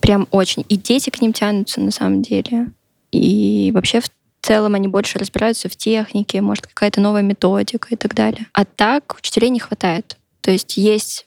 Прям 0.00 0.28
очень. 0.30 0.64
И 0.68 0.76
дети 0.76 1.10
к 1.10 1.20
ним 1.20 1.32
тянутся 1.32 1.80
на 1.80 1.90
самом 1.90 2.22
деле. 2.22 2.68
И 3.10 3.70
вообще 3.74 4.00
в 4.00 4.10
целом 4.42 4.74
они 4.74 4.88
больше 4.88 5.18
разбираются 5.18 5.68
в 5.68 5.76
технике, 5.76 6.40
может, 6.40 6.66
какая-то 6.66 7.00
новая 7.00 7.22
методика 7.22 7.88
и 7.90 7.96
так 7.96 8.14
далее. 8.14 8.46
А 8.52 8.64
так 8.64 9.16
учителей 9.18 9.50
не 9.50 9.60
хватает. 9.60 10.18
То 10.40 10.50
есть 10.50 10.76
есть 10.76 11.26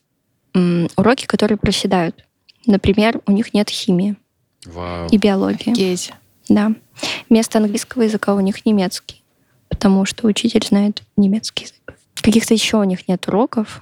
м, 0.54 0.90
уроки, 0.96 1.26
которые 1.26 1.58
проседают. 1.58 2.26
Например, 2.66 3.22
у 3.26 3.32
них 3.32 3.54
нет 3.54 3.70
химии 3.70 4.16
Вау. 4.66 5.08
и 5.10 5.18
биологии. 5.18 5.72
Офигеть. 5.72 6.12
Да. 6.50 6.74
Вместо 7.30 7.60
английского 7.60 8.04
языка 8.04 8.36
у 8.36 8.40
них 8.40 8.66
немецкий, 8.66 9.24
потому 9.70 10.06
что 10.06 10.28
учитель 10.28 10.66
знает 10.66 11.04
немецкий 11.18 11.66
язык. 11.66 11.98
Каких-то 12.16 12.54
еще 12.54 12.78
у 12.78 12.84
них 12.84 13.08
нет 13.08 13.28
уроков. 13.28 13.82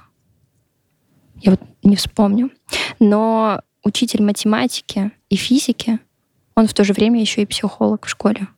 Я 1.40 1.52
вот 1.52 1.60
не 1.82 1.96
вспомню. 1.96 2.50
Но 2.98 3.60
учитель 3.82 4.22
математики 4.22 5.10
и 5.28 5.36
физики, 5.36 5.98
он 6.54 6.66
в 6.66 6.74
то 6.74 6.84
же 6.84 6.92
время 6.92 7.20
еще 7.20 7.42
и 7.42 7.46
психолог 7.46 8.06
в 8.06 8.08
школе. 8.08 8.48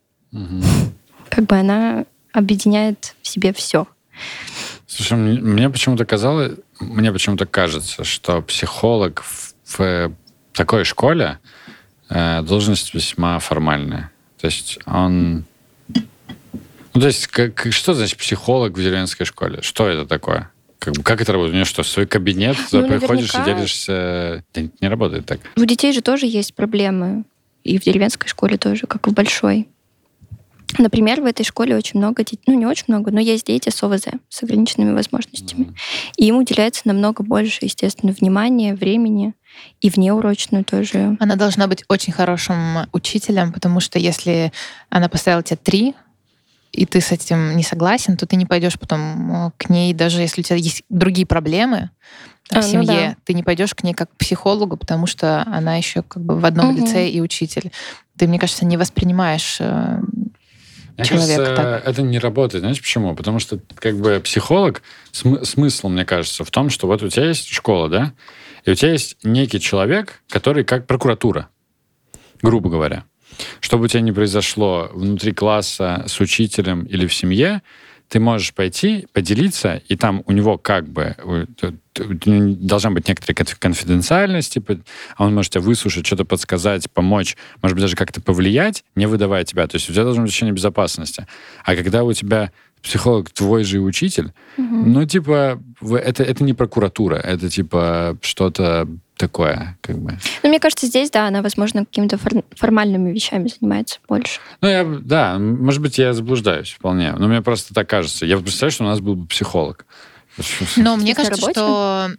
Как 1.28 1.44
бы 1.44 1.56
она 1.56 2.04
объединяет 2.32 3.14
в 3.22 3.28
себе 3.28 3.52
все. 3.52 3.86
Слушай, 4.86 5.18
мне, 5.18 5.68
почему-то 5.68 6.04
казалось, 6.04 6.52
мне 6.80 7.12
почему-то 7.12 7.46
кажется, 7.46 8.04
что 8.04 8.40
психолог 8.42 9.22
в, 9.22 9.54
в 9.76 10.12
такой 10.52 10.84
школе 10.84 11.38
э, 12.08 12.42
должность 12.42 12.94
весьма 12.94 13.38
формальная. 13.38 14.10
То 14.40 14.46
есть 14.46 14.78
он... 14.86 15.44
Ну, 16.94 17.00
то 17.00 17.06
есть, 17.08 17.26
как, 17.26 17.66
что 17.70 17.92
значит 17.92 18.18
психолог 18.18 18.72
в 18.72 18.82
деревенской 18.82 19.26
школе? 19.26 19.60
Что 19.60 19.88
это 19.88 20.06
такое? 20.06 20.50
Как, 20.78 20.94
бы, 20.94 21.02
как 21.02 21.20
это 21.20 21.32
работает? 21.32 21.52
У 21.52 21.56
нее 21.56 21.64
что, 21.66 21.82
свой 21.82 22.06
кабинет, 22.06 22.56
Ну, 22.72 22.82
туда 22.82 22.98
приходишь 22.98 23.34
и 23.34 23.36
наверняка- 23.36 23.44
делишься... 23.44 24.44
Да 24.54 24.62
не 24.80 24.88
работает 24.88 25.26
так. 25.26 25.40
У 25.56 25.64
детей 25.64 25.92
же 25.92 26.00
тоже 26.00 26.26
есть 26.26 26.54
проблемы. 26.54 27.24
И 27.64 27.78
в 27.78 27.82
деревенской 27.82 28.28
школе 28.28 28.56
тоже, 28.56 28.86
как 28.86 29.06
и 29.06 29.10
в 29.10 29.12
большой. 29.12 29.68
Например, 30.78 31.20
в 31.20 31.24
этой 31.24 31.44
школе 31.44 31.76
очень 31.76 31.98
много 31.98 32.22
детей, 32.24 32.42
ну 32.46 32.54
не 32.54 32.66
очень 32.66 32.84
много, 32.88 33.10
но 33.10 33.20
есть 33.20 33.46
дети 33.46 33.70
с 33.70 33.82
ОВЗ, 33.82 34.06
с 34.28 34.42
ограниченными 34.42 34.92
возможностями. 34.92 35.64
Мгм. 35.64 35.76
И 36.16 36.26
им 36.26 36.36
уделяется 36.36 36.82
намного 36.84 37.22
больше, 37.22 37.60
естественно, 37.62 38.12
внимания, 38.12 38.74
времени 38.74 39.34
и 39.80 39.88
внеурочную 39.90 40.64
тоже. 40.64 41.16
Она 41.20 41.36
должна 41.36 41.66
быть 41.66 41.84
очень 41.88 42.12
хорошим 42.12 42.86
учителем, 42.92 43.52
потому 43.52 43.80
что 43.80 43.98
если 43.98 44.52
она 44.90 45.08
поставила 45.08 45.42
тебе 45.42 45.58
три, 45.62 45.94
и 46.72 46.84
ты 46.84 47.00
с 47.00 47.10
этим 47.10 47.56
не 47.56 47.62
согласен, 47.62 48.16
то 48.16 48.26
ты 48.26 48.36
не 48.36 48.44
пойдешь 48.44 48.78
потом 48.78 49.46
э, 49.46 49.50
к 49.56 49.70
ней, 49.70 49.94
даже 49.94 50.20
если 50.20 50.42
у 50.42 50.44
тебя 50.44 50.56
есть 50.56 50.82
другие 50.90 51.26
проблемы 51.26 51.90
А, 52.50 52.60
в 52.60 52.64
ну 52.64 52.70
семье, 52.70 52.86
да. 52.86 53.16
ты 53.24 53.32
не 53.34 53.42
пойдешь 53.42 53.74
к 53.74 53.82
ней 53.82 53.94
как 53.94 54.10
к 54.10 54.16
психологу, 54.16 54.76
потому 54.76 55.06
что 55.06 55.42
она 55.46 55.76
еще 55.76 56.02
как 56.02 56.22
бы 56.22 56.38
в 56.38 56.44
одном 56.44 56.68
Мгм. 56.72 56.84
лице 56.84 57.08
и 57.08 57.20
учитель. 57.20 57.72
Ты, 58.18 58.26
мне 58.26 58.38
кажется, 58.38 58.66
не 58.66 58.76
воспринимаешь 58.76 59.56
э, 59.60 60.00
Мне 60.96 61.04
человека 61.04 61.44
кажется, 61.44 61.56
так. 61.56 61.86
это 61.86 62.02
не 62.02 62.18
работает. 62.18 62.62
Знаете 62.62 62.80
почему? 62.80 63.14
Потому 63.14 63.38
что 63.38 63.60
как 63.76 63.96
бы 63.96 64.20
психолог, 64.20 64.82
см- 65.12 65.44
смысл, 65.44 65.88
мне 65.88 66.04
кажется, 66.04 66.44
в 66.44 66.50
том, 66.50 66.70
что 66.70 66.86
вот 66.86 67.02
у 67.02 67.08
тебя 67.08 67.26
есть 67.26 67.48
школа, 67.48 67.88
да, 67.88 68.12
и 68.64 68.70
у 68.70 68.74
тебя 68.74 68.92
есть 68.92 69.18
некий 69.22 69.60
человек, 69.60 70.22
который 70.28 70.64
как 70.64 70.86
прокуратура, 70.86 71.48
грубо 72.42 72.70
говоря. 72.70 73.04
Чтобы 73.60 73.84
у 73.84 73.88
тебя 73.88 74.00
не 74.00 74.12
произошло 74.12 74.88
внутри 74.92 75.32
класса 75.32 76.04
с 76.06 76.20
учителем 76.20 76.84
или 76.84 77.06
в 77.06 77.14
семье, 77.14 77.62
ты 78.08 78.20
можешь 78.20 78.54
пойти, 78.54 79.06
поделиться, 79.12 79.82
и 79.88 79.96
там 79.96 80.22
у 80.26 80.32
него 80.32 80.58
как 80.58 80.88
бы 80.88 81.14
э, 81.18 81.72
должна 81.98 82.90
быть 82.90 83.08
некоторая 83.08 83.34
конф- 83.34 83.56
конфиденциальность, 83.58 84.52
типа, 84.54 84.78
а 85.16 85.24
он 85.24 85.34
может 85.34 85.52
тебя 85.52 85.62
выслушать, 85.62 86.06
что-то 86.06 86.24
подсказать, 86.24 86.90
помочь, 86.90 87.36
может 87.62 87.74
быть, 87.74 87.82
даже 87.82 87.96
как-то 87.96 88.20
повлиять, 88.20 88.84
не 88.94 89.06
выдавая 89.06 89.44
тебя. 89.44 89.66
То 89.66 89.76
есть 89.76 89.88
у 89.88 89.92
тебя 89.92 90.04
должно 90.04 90.22
быть 90.22 90.30
ощущение 90.30 90.54
безопасности. 90.54 91.26
А 91.64 91.74
когда 91.76 92.04
у 92.04 92.12
тебя 92.12 92.50
психолог 92.82 93.30
твой 93.30 93.64
же 93.64 93.80
учитель, 93.80 94.32
Мгм. 94.56 94.92
ну, 94.92 95.04
типа, 95.06 95.60
это, 95.80 96.22
это 96.22 96.44
не 96.44 96.52
прокуратура, 96.52 97.16
это, 97.16 97.48
типа, 97.50 98.16
что-то 98.22 98.86
такое, 99.16 99.76
как 99.80 99.98
бы. 99.98 100.18
Ну, 100.42 100.48
мне 100.50 100.60
кажется, 100.60 100.86
здесь, 100.86 101.10
да, 101.10 101.26
она, 101.26 101.42
возможно, 101.42 101.84
какими-то 101.86 102.16
фор- 102.18 102.44
формальными 102.54 103.10
вещами 103.10 103.48
занимается 103.48 103.98
больше. 104.08 104.40
Ну, 104.60 104.68
я, 104.68 104.84
да, 104.84 105.38
может 105.38 105.80
быть, 105.80 105.98
я 105.98 106.12
заблуждаюсь 106.12 106.70
вполне, 106.70 107.12
но 107.12 107.26
мне 107.26 107.40
просто 107.42 107.74
так 107.74 107.88
кажется. 107.88 108.26
Я 108.26 108.36
представляю, 108.38 108.72
что 108.72 108.84
у 108.84 108.86
нас 108.88 109.00
был 109.00 109.16
бы 109.16 109.26
психолог. 109.26 109.86
Но 110.76 110.96
мне 110.96 111.14
кажется, 111.14 111.50
что 111.50 112.10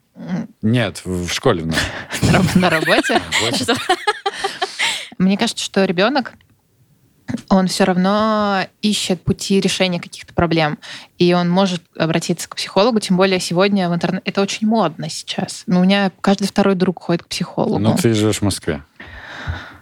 Нет, 0.62 1.02
в 1.06 1.30
школе 1.30 1.66
на 2.22 2.32
раб- 2.32 2.56
на 2.56 2.70
работе. 2.70 3.22
Мне 5.18 5.36
кажется, 5.38 5.66
что 5.66 5.84
ребенок, 5.86 6.34
он 7.50 7.68
все 7.68 7.84
равно 7.86 8.68
ищет 8.82 9.22
пути 9.24 9.60
решения 9.60 10.00
каких-то 10.00 10.34
проблем. 10.34 10.78
И 11.18 11.34
он 11.34 11.50
может 11.50 11.82
обратиться 11.98 12.48
к 12.48 12.56
психологу, 12.56 13.00
тем 13.00 13.18
более 13.18 13.40
сегодня 13.40 13.90
в 13.90 13.96
интернете... 13.96 14.24
Это 14.26 14.42
очень 14.42 14.68
модно 14.68 15.10
сейчас. 15.10 15.64
Ну, 15.66 15.80
у 15.80 15.84
меня 15.84 16.12
каждый 16.22 16.48
второй 16.48 16.76
друг 16.76 17.02
ходит 17.02 17.24
к 17.24 17.28
психологу. 17.28 17.80
Ну, 17.80 17.96
ты 17.96 18.14
живешь 18.14 18.38
в 18.38 18.42
Москве. 18.44 18.84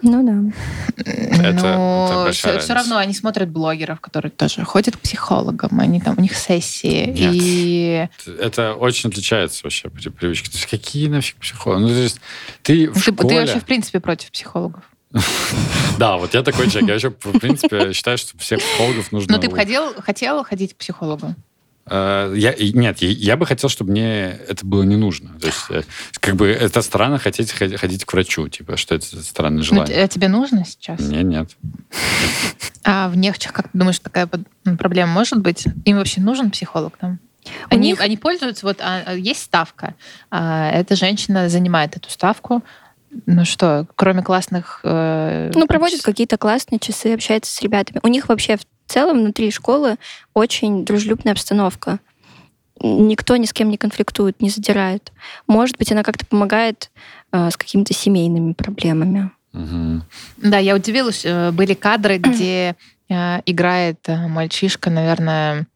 Ну 0.02 0.26
да. 0.26 1.04
это 1.04 1.54
Но 1.76 2.24
большая 2.26 2.34
все, 2.34 2.48
разница. 2.54 2.74
равно 2.74 2.98
они 2.98 3.14
смотрят 3.14 3.50
блогеров, 3.50 4.00
которые 4.02 4.32
тоже 4.32 4.64
ходят 4.66 4.98
к 4.98 5.00
психологам, 5.00 5.80
они 5.80 6.00
там, 6.00 6.16
у 6.18 6.22
них 6.22 6.36
сессии. 6.36 7.06
Нет. 7.08 7.34
И 7.34 8.08
Это 8.40 8.74
очень 8.76 9.10
отличается 9.10 9.62
вообще 9.64 9.90
при- 9.90 10.10
привычки. 10.10 10.50
То 10.50 10.56
есть 10.58 10.68
какие 10.68 11.08
нафиг 11.08 11.38
психологи? 11.38 11.82
Ну, 11.82 11.88
то 11.90 11.94
есть 11.96 12.20
ты 12.62 12.90
в 12.90 12.94
ты, 12.96 13.12
ты 13.12 13.14
школе... 13.14 13.40
вообще, 13.42 13.60
в 13.60 13.66
принципе, 13.66 14.00
против 14.00 14.32
психологов. 14.32 14.84
Да, 15.98 16.18
вот 16.18 16.34
я 16.34 16.44
такой 16.44 16.70
человек. 16.70 16.90
Я 17.02 17.10
вообще, 17.10 17.10
в 17.10 17.40
принципе, 17.40 17.94
считаю, 17.94 18.18
что 18.18 18.38
всех 18.38 18.60
психологов 18.60 19.14
нужно... 19.14 19.32
Но 19.32 19.38
Ну, 19.38 19.42
ты 19.42 19.50
бы 19.50 19.56
хотел, 19.56 19.94
хотел 20.02 20.44
ходить 20.44 20.74
к 20.74 20.78
психологу? 20.78 21.34
Э, 21.90 22.34
Я, 22.36 22.54
нет, 22.58 23.02
я, 23.02 23.38
бы 23.38 23.46
хотел, 23.46 23.70
чтобы 23.70 23.92
мне 23.92 24.30
это 24.48 24.66
было 24.66 24.84
не 24.84 24.96
нужно. 24.96 25.38
То 25.40 25.48
есть, 25.48 25.66
э, 25.70 25.84
как 26.20 26.36
бы 26.36 26.48
это 26.48 26.82
странно 26.82 27.20
хотеть 27.20 27.52
ходи- 27.52 27.78
ходить 27.78 28.06
к 28.06 28.14
врачу, 28.14 28.48
типа, 28.50 28.76
что 28.78 28.96
это 28.96 29.22
странное 29.22 29.60
Ну, 29.60 29.64
желание. 29.64 29.96
т- 29.96 30.04
а 30.04 30.08
тебе 30.08 30.28
нужно 30.28 30.66
сейчас? 30.66 31.00
Мне 31.00 31.24
нет. 31.24 31.56
А 32.84 33.10
в 33.10 33.18
Нехчах, 33.18 33.54
как 33.54 33.66
ты 33.72 33.78
думаешь, 33.78 34.00
такая 34.00 34.30
м, 34.66 34.78
проблема 34.78 35.12
может 35.12 35.40
быть? 35.42 35.66
Им 35.86 35.98
вообще 35.98 36.22
нужен 36.22 36.52
психолог 36.52 36.98
там? 36.98 37.20
У 37.70 37.76
Они, 37.76 37.90
них- 37.92 38.02
они 38.02 38.18
пользуются, 38.18 38.66
вот 38.66 38.82
а, 38.82 39.04
а, 39.06 39.14
есть 39.14 39.42
ставка, 39.42 39.94
а, 40.32 40.72
эта 40.72 40.96
женщина 40.96 41.50
занимает 41.50 41.96
эту 41.96 42.10
ставку. 42.10 42.64
Ну 43.28 43.46
что, 43.46 43.88
кроме 43.96 44.24
классных... 44.24 44.82
э, 44.84 45.52
Ну, 45.56 45.68
проводят 45.68 46.02
какие-то 46.02 46.38
классные 46.38 46.80
часы, 46.80 47.14
общаются 47.14 47.54
с 47.56 47.62
ребятами. 47.62 48.00
У 48.04 48.08
них 48.08 48.28
вообще 48.28 48.58
в 48.86 48.92
целом 48.92 49.20
внутри 49.20 49.52
школы 49.52 49.98
очень 50.34 50.86
дружелюбная 50.86 51.34
обстановка. 51.34 52.00
Никто 52.82 53.38
ни 53.38 53.46
с 53.46 53.54
кем 53.54 53.70
не 53.70 53.78
конфликтует, 53.78 54.42
не 54.42 54.50
задирает. 54.50 55.12
Может 55.48 55.78
быть, 55.78 55.92
она 55.92 56.04
как-то 56.04 56.26
помогает 56.26 56.92
э, 57.32 57.50
с 57.50 57.58
какими-то 57.58 57.94
семейными 57.94 58.54
проблемами. 58.54 59.32
Мгм. 59.54 60.04
Да, 60.38 60.58
я 60.58 60.76
удивилась. 60.76 61.22
э, 61.26 61.52
Были 61.52 61.74
кадры, 61.74 62.18
где 62.20 62.76
э, 63.10 63.42
играет 63.46 64.00
э, 64.08 64.28
мальчишка, 64.28 64.90
наверное, 64.90 65.68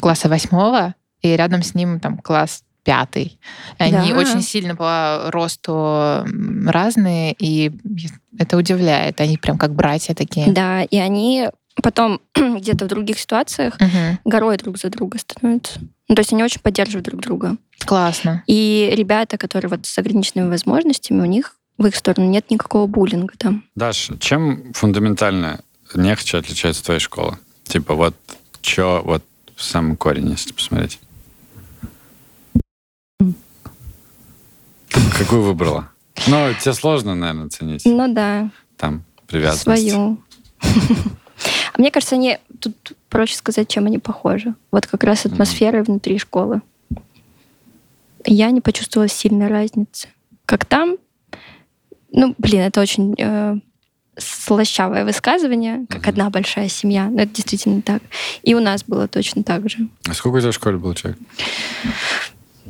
класса 0.00 0.28
восьмого, 0.28 0.94
и 1.20 1.30
рядом 1.36 1.62
с 1.62 1.74
ним 1.74 1.98
там 1.98 2.18
класс 2.18 2.62
пятый. 2.84 3.40
Они 3.78 4.12
Да. 4.12 4.18
очень 4.18 4.42
сильно 4.42 4.76
по 4.76 5.28
росту 5.32 6.24
разные, 6.66 7.34
и 7.36 7.72
это 8.38 8.56
удивляет. 8.56 9.20
Они 9.20 9.36
прям 9.36 9.58
как 9.58 9.74
братья 9.74 10.14
такие. 10.14 10.52
Да, 10.52 10.82
и 10.84 10.96
они 10.98 11.48
потом 11.82 12.20
где-то 12.34 12.84
в 12.86 12.88
других 12.88 13.18
ситуациях 13.18 13.78
Мгм. 13.80 14.18
горой 14.24 14.56
друг 14.58 14.78
за 14.78 14.88
друга 14.90 15.18
становятся. 15.18 15.80
Ну, 16.08 16.14
то 16.14 16.20
есть 16.20 16.32
они 16.32 16.42
очень 16.44 16.60
поддерживают 16.60 17.06
друг 17.06 17.20
друга. 17.20 17.56
Классно. 17.84 18.42
И 18.46 18.92
ребята, 18.96 19.36
которые 19.38 19.68
вот 19.68 19.86
с 19.86 19.98
ограниченными 19.98 20.48
возможностями, 20.48 21.20
у 21.20 21.24
них 21.26 21.56
в 21.78 21.86
их 21.86 21.94
сторону 21.96 22.28
нет 22.28 22.50
никакого 22.50 22.86
буллинга 22.86 23.34
там. 23.36 23.64
Даш, 23.74 24.10
чем 24.20 24.72
фундаментально 24.72 25.60
Нехча 25.94 26.38
отличается 26.38 26.82
твоя 26.84 27.00
школа? 27.00 27.38
Типа 27.64 27.94
вот 27.94 28.14
что 28.62 29.02
вот 29.04 29.22
в 29.54 29.62
самом 29.62 29.96
корень, 29.96 30.30
если 30.30 30.52
посмотреть? 30.52 30.98
Какую 35.18 35.42
выбрала? 35.42 35.90
Ну, 36.26 36.52
тебе 36.60 36.72
сложно, 36.72 37.14
наверное, 37.14 37.46
оценить. 37.46 37.82
Ну 37.84 38.12
да, 38.12 38.50
Там 38.76 39.04
привязанность. 39.26 39.62
свою. 39.90 40.18
А 41.76 41.80
мне 41.80 41.90
кажется, 41.90 42.14
они 42.14 42.38
тут 42.58 42.74
проще 43.10 43.34
сказать, 43.34 43.68
чем 43.68 43.84
они 43.84 43.98
похожи. 43.98 44.54
Вот 44.72 44.86
как 44.86 45.04
раз 45.04 45.26
атмосфера 45.26 45.84
внутри 45.84 46.18
школы. 46.18 46.62
Я 48.24 48.50
не 48.50 48.62
почувствовала 48.62 49.08
сильной 49.08 49.48
разницы. 49.48 50.08
Как 50.46 50.64
там, 50.64 50.96
ну, 52.12 52.34
блин, 52.38 52.62
это 52.62 52.80
очень 52.80 53.14
э, 53.18 53.56
слащавое 54.16 55.04
высказывание, 55.04 55.84
как 55.90 56.06
одна 56.06 56.30
большая 56.30 56.70
семья. 56.70 57.10
Но 57.10 57.22
это 57.22 57.34
действительно 57.34 57.82
так. 57.82 58.02
И 58.42 58.54
у 58.54 58.60
нас 58.60 58.82
было 58.82 59.06
точно 59.06 59.44
так 59.44 59.68
же. 59.68 59.88
А 60.08 60.14
сколько 60.14 60.36
у 60.36 60.40
тебя 60.40 60.52
в 60.52 60.54
школе 60.54 60.78
было 60.78 60.94
человек? 60.94 61.18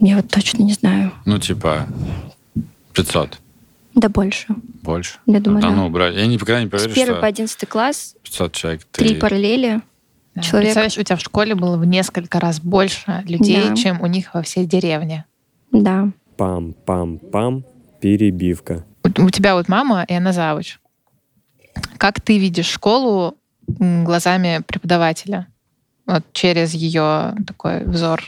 Я 0.00 0.16
вот 0.16 0.28
точно 0.28 0.64
не 0.64 0.72
знаю. 0.72 1.12
Ну, 1.24 1.38
типа 1.38 1.86
500. 2.92 3.38
Да 3.96 4.08
больше. 4.08 4.46
Больше. 4.82 5.18
Я 5.26 5.40
думаю, 5.40 5.62
да 5.62 5.70
да. 5.70 5.74
ну, 5.74 5.88
брать. 5.90 6.14
Я 6.14 6.26
никогда 6.28 6.60
не 6.62 6.68
С 6.68 6.70
поверю, 6.70 6.94
первого 6.94 7.14
что 7.16 7.20
по 7.22 7.26
одиннадцатый 7.26 7.66
класс 7.66 8.14
500 8.22 8.52
человек. 8.52 8.84
три 8.92 9.08
ты- 9.14 9.14
параллели. 9.16 9.80
Да. 10.34 10.42
Человек- 10.42 10.66
Представляешь, 10.74 10.98
у 10.98 11.02
тебя 11.02 11.16
в 11.16 11.20
школе 11.20 11.54
было 11.54 11.76
в 11.78 11.84
несколько 11.86 12.38
раз 12.38 12.60
больше 12.60 13.24
людей, 13.26 13.70
Да. 13.70 13.74
чем 13.74 14.00
у 14.02 14.06
них 14.06 14.34
во 14.34 14.42
всей 14.42 14.66
деревне. 14.66 15.24
Да. 15.72 16.10
Пам-пам-пам. 16.36 17.64
Перебивка. 18.00 18.84
У 19.02 19.24
у 19.24 19.30
тебя 19.30 19.54
вот 19.54 19.68
мама, 19.68 20.04
и 20.06 20.12
она 20.14 20.32
завуч. 20.32 20.78
Как 21.96 22.20
ты 22.20 22.38
видишь 22.38 22.66
школу 22.68 23.36
глазами 23.66 24.62
преподавателя? 24.66 25.46
Вот 26.06 26.22
через 26.32 26.74
ее 26.74 27.34
такой 27.46 27.84
взор. 27.84 28.22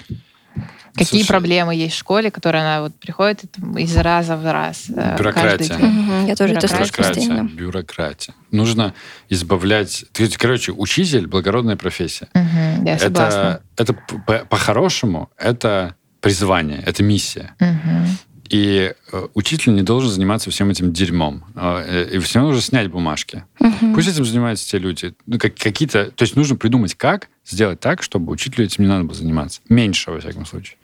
Какие 0.99 1.20
Слушай, 1.22 1.28
проблемы 1.28 1.74
есть 1.74 1.94
в 1.94 1.99
школе, 1.99 2.30
которые 2.30 2.62
она 2.62 2.82
вот 2.82 2.94
приходит 2.96 3.44
из 3.76 3.96
раза 3.96 4.36
в 4.36 4.51
раз? 4.51 4.86
э, 4.94 5.16
Бюрократия. 5.16 5.76
Мгм, 5.78 6.26
Я 6.26 6.36
тоже 6.36 6.55
это 6.55 6.66
Бюрократия. 6.66 6.76
Бюрократия. 6.84 7.14
постоянно. 7.20 7.49
Бюрократия. 7.49 8.34
Нужно 8.51 8.94
избавлять... 9.28 10.05
Короче, 10.38 10.72
учитель— 10.72 11.26
благородная 11.28 11.76
профессия. 11.76 12.28
Мгм, 12.34 12.84
я 12.86 12.99
согласна. 12.99 13.61
Это, 13.76 13.92
это 13.92 14.01
по- 14.26 14.44
по-хорошему, 14.46 15.30
это 15.38 15.94
призвание, 16.20 16.82
это 16.84 17.03
миссия. 17.03 17.55
Мгм. 17.61 18.07
И 18.51 18.94
э, 19.12 19.26
учитель 19.34 19.74
не 19.74 19.82
должен 19.82 20.11
заниматься 20.11 20.51
всем 20.51 20.70
этим 20.70 20.90
дерьмом. 20.90 21.44
Э, 21.55 22.09
и 22.14 22.18
все 22.18 22.40
нужно 22.40 22.62
снять 22.62 22.88
бумажки. 22.90 23.44
Мгм. 23.61 23.92
Пусть 23.94 24.09
этим 24.09 24.24
занимаются 24.24 24.66
те 24.66 24.78
люди. 24.78 25.14
Ну, 25.26 25.38
как, 25.38 25.55
какие-то... 25.55 26.11
То 26.12 26.22
есть 26.22 26.34
нужно 26.34 26.57
придумать, 26.57 26.94
как 26.94 27.28
сделать 27.46 27.78
так, 27.80 28.03
чтобы 28.03 28.32
учителю 28.32 28.64
этим 28.64 28.84
не 28.84 28.88
надо 28.88 29.05
было 29.05 29.14
заниматься. 29.14 29.61
Меньше, 29.68 30.11
во 30.12 30.20
всяком 30.20 30.46
случае. 30.46 30.78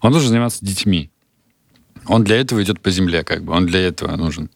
Он 0.00 0.12
должен 0.12 0.28
заниматься 0.30 0.64
детьми. 0.64 1.10
Он 2.06 2.24
для 2.24 2.36
этого 2.36 2.62
идет 2.62 2.80
по 2.80 2.90
земле, 2.90 3.22
как 3.24 3.44
бы. 3.44 3.52
Он 3.52 3.66
для 3.66 3.80
этого 3.80 4.16
нужен. 4.16 4.50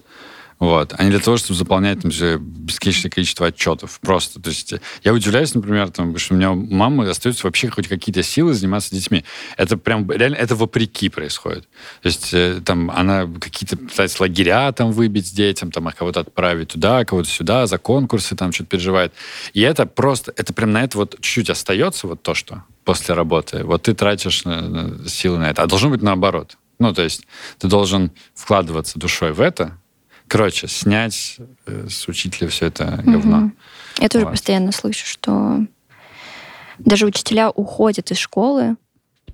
Вот. 0.59 0.95
А 0.97 1.05
не 1.05 1.11
для 1.11 1.19
того, 1.19 1.37
чтобы 1.37 1.59
заполнять 1.59 2.01
там 2.01 2.11
бесконечное 2.11 3.11
количество 3.11 3.47
отчетов. 3.47 4.01
Просто. 4.01 4.41
То 4.41 4.49
есть 4.49 4.73
я 5.05 5.13
удивляюсь, 5.13 5.55
например, 5.55 5.91
там, 5.91 6.17
что 6.17 6.35
у 6.35 6.37
меня 6.37 6.51
у 6.53 6.57
мамы 6.57 7.09
остаются 7.09 7.47
вообще 7.47 7.69
хоть 7.69 7.89
какие-то 7.89 8.23
силы 8.23 8.55
заниматься 8.55 8.95
детьми. 8.95 9.25
Это 9.59 9.77
прям 9.77 10.11
реально, 10.11 10.37
это 10.37 10.57
вопреки 10.57 11.11
происходит. 11.11 11.69
То 12.01 12.07
есть 12.07 12.33
э, 12.33 12.61
там 12.65 12.91
она 12.91 13.27
какие-то 13.27 13.77
пытается 13.77 14.23
лагеря 14.23 14.73
там 14.73 14.93
выбить 14.93 15.35
детям, 15.35 15.71
там, 15.71 15.89
а 15.89 15.93
кого-то 15.93 16.21
отправить 16.21 16.69
туда, 16.69 17.05
кого-то 17.05 17.29
сюда, 17.29 17.67
за 17.67 17.77
конкурсы 17.77 18.35
там 18.35 18.53
что-то 18.53 18.71
переживает. 18.71 19.13
И 19.53 19.61
это 19.61 19.85
просто, 19.85 20.33
это 20.37 20.55
прям 20.55 20.73
на 20.73 20.83
это 20.83 20.97
вот 20.97 21.17
чуть-чуть 21.21 21.51
остается 21.51 22.07
вот 22.07 22.23
то, 22.23 22.35
что 22.35 22.63
после 22.87 23.15
работы. 23.15 23.65
Вот 23.65 23.83
ты 23.83 23.95
тратишь 23.95 24.47
на 24.47 25.07
силы 25.07 25.37
на 25.37 25.51
это. 25.51 25.63
А 25.63 25.67
должно 25.67 25.91
быть 25.91 26.01
наоборот. 26.01 26.57
Ну, 26.79 26.95
то 26.95 27.03
есть 27.03 27.27
ты 27.59 27.69
должен 27.69 28.11
вкладываться 28.35 28.99
душой 28.99 29.33
в 29.33 29.41
это, 29.43 29.79
Короче, 30.29 30.67
снять 30.67 31.37
э, 31.67 31.87
с 31.89 32.09
учителя 32.09 32.49
все 32.49 32.67
это 32.67 33.01
говно. 33.05 33.37
Мгм. 33.37 33.57
Я 33.99 34.09
тоже 34.09 34.25
Вот. 34.25 34.33
постоянно 34.33 34.73
слышу, 34.73 35.07
что 35.07 35.61
даже 36.79 37.07
учителя 37.07 37.51
уходят 37.51 38.11
из 38.11 38.19
школы, 38.19 38.77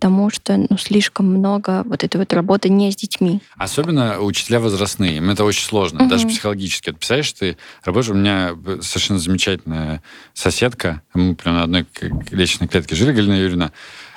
потому 0.02 0.30
что 0.30 0.56
ну, 0.68 0.76
слишком 0.78 1.26
много 1.26 1.84
вот 1.86 2.02
этой 2.02 2.16
вот 2.16 2.32
работы 2.32 2.68
не 2.68 2.90
с 2.90 2.96
детьми. 2.96 3.40
Особенно 3.56 4.18
учителя 4.18 4.58
возрастные. 4.58 5.18
Им 5.18 5.30
это 5.30 5.44
очень 5.44 5.64
сложно, 5.64 6.00
Мгм. 6.00 6.08
даже 6.08 6.26
психологически. 6.26 6.90
Вот 6.90 6.98
представляешь, 6.98 7.32
ты 7.32 7.56
работаешь, 7.84 8.10
у 8.10 8.14
меня 8.14 8.56
совершенно 8.80 9.20
замечательная 9.20 10.02
соседка, 10.34 11.02
мы 11.14 11.36
прям 11.36 11.54
на 11.54 11.62
одной 11.62 11.86
личной 12.32 12.66
клетке 12.66 12.96
жили, 12.96 13.12
Галина 13.12 13.34
Юрьевна, 13.34 13.70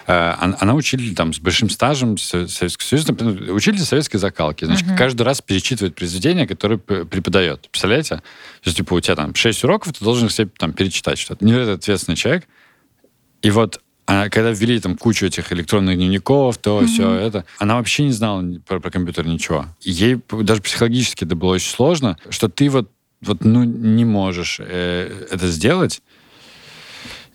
он- 0.08 0.56
она 0.60 0.74
учитель 0.74 1.14
там 1.14 1.34
с 1.36 1.40
большим 1.40 1.70
стажем 1.70 2.18
Со- 2.18 2.48
Советского 2.48 2.88
Союза, 2.88 3.14
учитель 3.54 3.80
советской 3.82 4.18
закалки. 4.18 4.66
Значит, 4.66 4.88
Мгм. 4.88 4.98
каждый 4.98 5.22
раз 5.22 5.42
перечитывает 5.42 5.94
произведения, 5.94 6.48
которые 6.48 6.80
п- 6.80 7.06
преподает. 7.06 7.70
Представляете? 7.70 8.16
То 8.18 8.22
есть, 8.66 8.78
типа, 8.78 8.96
у 8.96 9.00
тебя 9.02 9.16
там 9.16 9.36
6 9.36 9.64
уроков, 9.64 9.94
ты 9.94 10.04
должен 10.04 10.30
себе 10.30 10.50
там 10.58 10.74
перечитать 10.74 11.20
что-то. 11.20 11.46
Невероятно 11.46 11.76
ответственный 11.76 12.16
человек. 12.16 12.48
И 13.44 13.52
вот 13.52 13.82
а 14.08 14.30
когда 14.30 14.52
ввели 14.52 14.80
там 14.80 14.96
кучу 14.98 15.26
этих 15.26 15.52
электронных 15.52 15.96
дневников, 15.98 16.58
то 16.58 16.78
Мгм. 16.78 16.88
все 16.88 17.12
это, 17.14 17.46
она 17.58 17.76
вообще 17.78 18.04
не 18.04 18.12
знала 18.12 18.44
про, 18.68 18.80
про 18.80 18.92
компьютер 18.92 19.26
ничего. 19.26 19.66
Ей 19.82 20.20
даже 20.32 20.62
психологически 20.62 21.24
это 21.26 21.36
было 21.36 21.54
очень 21.54 21.72
сложно, 21.72 22.18
что 22.30 22.48
ты 22.50 22.70
вот, 22.70 22.92
вот 23.22 23.44
ну, 23.44 23.64
не 23.64 24.06
можешь 24.06 24.58
э, 24.60 25.28
это 25.32 25.48
сделать. 25.48 26.02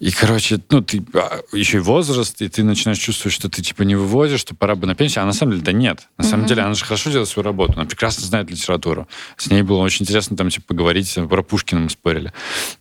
И, 0.01 0.11
короче, 0.11 0.59
ну, 0.71 0.81
ты 0.81 1.03
а, 1.15 1.41
еще 1.53 1.77
и 1.79 1.81
возраст, 1.81 2.41
и 2.43 2.49
ты 2.49 2.65
начинаешь 2.65 2.99
чувствовать, 2.99 3.35
что 3.35 3.49
ты, 3.49 3.63
типа, 3.63 3.83
не 3.83 3.95
вывозишь, 3.95 4.41
что 4.41 4.55
пора 4.55 4.75
бы 4.75 4.87
на 4.87 4.95
пенсию. 4.95 5.23
А 5.23 5.27
на 5.27 5.33
самом 5.33 5.53
деле, 5.53 5.65
да 5.65 5.73
нет. 5.73 6.09
На 6.19 6.25
самом 6.25 6.47
деле, 6.47 6.63
она 6.63 6.75
же 6.75 6.85
хорошо 6.85 7.11
делает 7.11 7.29
свою 7.29 7.45
работу. 7.45 7.75
Она 7.77 7.85
прекрасно 7.85 8.25
знает 8.25 8.51
литературу. 8.51 9.07
С 9.37 9.51
ней 9.51 9.63
было 9.63 9.79
очень 9.79 10.05
интересно 10.05 10.37
там, 10.37 10.49
типа, 10.49 10.67
поговорить. 10.69 11.15
Про 11.29 11.43
Пушкина 11.43 11.83
мы 11.83 11.91
спорили. 11.91 12.33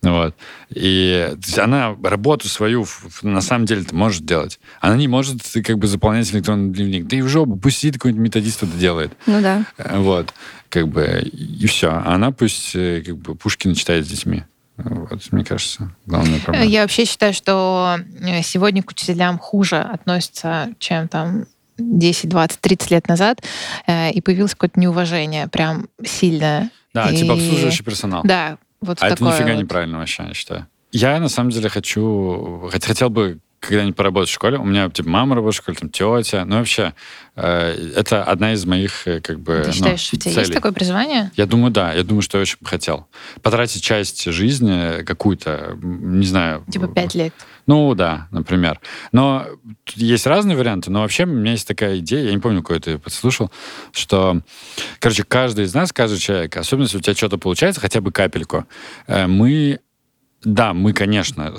Вот. 0.02 0.34
И 0.74 1.30
есть 1.60 1.60
она 1.60 1.96
работу 2.04 2.48
свою 2.48 2.86
на 3.22 3.42
самом 3.42 3.66
деле-то 3.66 3.96
может 3.96 4.26
делать. 4.26 4.60
Она 4.80 4.96
не 4.96 5.08
может, 5.08 5.42
как 5.64 5.78
бы, 5.78 5.88
заполнять 5.88 6.32
электронный 6.34 6.74
дневник. 6.74 7.08
Да 7.08 7.18
и 7.18 7.22
в 7.22 7.28
жопу, 7.28 7.56
пусть 7.56 7.80
сидит 7.80 7.96
какой-нибудь 7.96 8.24
методист 8.24 8.64
это 8.64 8.78
делает. 8.78 9.12
Ну 9.26 9.42
да. 9.42 9.66
Э, 9.78 10.00
Вот. 10.00 10.34
Как 10.70 10.88
бы, 10.88 11.22
и 11.24 11.66
все. 11.68 11.90
А 11.90 12.14
она 12.16 12.32
пусть, 12.32 12.76
э, 12.76 13.04
как 13.06 13.18
бы, 13.18 13.36
Пушкина 13.36 13.76
читает 13.76 14.06
с 14.06 14.10
детьми. 14.10 14.44
Вот, 14.84 15.32
мне 15.32 15.44
кажется, 15.44 15.92
главная 16.06 16.40
проблема. 16.40 16.66
Я 16.66 16.82
вообще 16.82 17.06
считаю, 17.06 17.34
что 17.34 17.98
э, 18.22 18.42
сегодня 18.44 18.82
к 18.84 18.92
учителям 18.92 19.38
хуже 19.38 19.78
относятся, 19.78 20.70
чем 20.80 21.08
там 21.08 21.46
10, 21.78 22.30
20, 22.30 22.60
30 22.60 22.92
лет 22.92 23.08
назад, 23.08 23.42
э, 23.88 24.12
и 24.12 24.22
появилось 24.22 24.54
какое-то 24.54 24.80
неуважение, 24.80 25.48
прям 25.48 25.88
сильное. 26.06 26.70
Да, 26.94 27.10
И- 27.10 27.16
типа 27.18 27.34
обслуживающий 27.34 27.84
персонал. 27.84 28.22
Да, 28.24 28.58
вот 28.82 28.98
а 29.02 29.08
это 29.08 29.24
нифига 29.24 29.54
вот. 29.54 29.62
неправильно 29.64 29.98
вообще, 30.00 30.24
я 30.28 30.34
считаю. 30.34 30.68
Я, 30.92 31.20
на 31.20 31.30
самом 31.30 31.52
деле, 31.52 31.70
хочу... 31.70 32.70
хот- 32.74 32.86
Хотел 32.86 33.10
бы 33.10 33.40
когда-нибудь 33.60 33.96
поработать 33.96 34.30
в 34.30 34.34
школе. 34.34 34.58
У 34.58 34.64
меня, 34.64 34.90
типа, 34.90 35.10
мама 35.10 35.36
работает 35.36 35.62
в 35.62 35.64
школе, 35.64 35.78
там, 35.78 35.90
тетя. 35.90 36.46
Ну, 36.46 36.58
вообще, 36.58 36.94
э, 37.36 37.92
это 37.96 38.24
одна 38.24 38.54
из 38.54 38.66
моих, 38.66 39.08
э, 39.08 39.22
как 39.22 39.40
бы, 39.40 39.62
Ты 39.62 39.68
ну, 39.68 39.74
считаешь, 39.74 40.10
у 40.14 40.18
тебя 40.18 40.32
есть 40.32 40.46
целей. 40.46 40.54
такое 40.54 40.72
призвание? 40.72 41.32
Я 41.36 41.46
думаю, 41.46 41.72
да. 41.72 41.94
Я 41.94 42.04
думаю, 42.04 42.22
что 42.22 42.38
я 42.38 42.44
очень 42.44 42.58
бы 42.60 42.68
хотел. 42.68 43.08
Потратить 43.42 43.84
часть 43.84 44.24
жизни 44.26 45.04
какую-то, 45.04 45.78
не 45.82 46.26
знаю... 46.26 46.64
Типа 46.72 46.88
пять 46.88 47.16
лет. 47.16 47.34
Ну, 47.68 47.94
да, 47.94 48.28
например. 48.32 48.80
Но 49.12 49.46
есть 49.94 50.26
разные 50.26 50.58
варианты, 50.58 50.90
но 50.90 51.02
вообще 51.02 51.26
у 51.26 51.28
меня 51.28 51.52
есть 51.52 51.68
такая 51.68 52.00
идея, 52.00 52.26
я 52.26 52.32
не 52.32 52.40
помню, 52.40 52.62
какой 52.62 52.80
ты 52.80 52.98
подслушал, 52.98 53.52
что, 53.92 54.42
короче, 55.00 55.24
каждый 55.24 55.66
из 55.66 55.74
нас, 55.76 55.94
каждый 55.94 56.18
человек, 56.18 56.58
особенно 56.58 56.86
если 56.86 56.98
у 56.98 57.02
тебя 57.02 57.14
что-то 57.14 57.38
получается, 57.38 57.80
хотя 57.80 58.02
бы 58.02 58.12
капельку, 58.12 58.66
э, 59.06 59.28
мы 59.28 59.80
да, 60.44 60.74
мы, 60.74 60.94
конечно, 60.94 61.56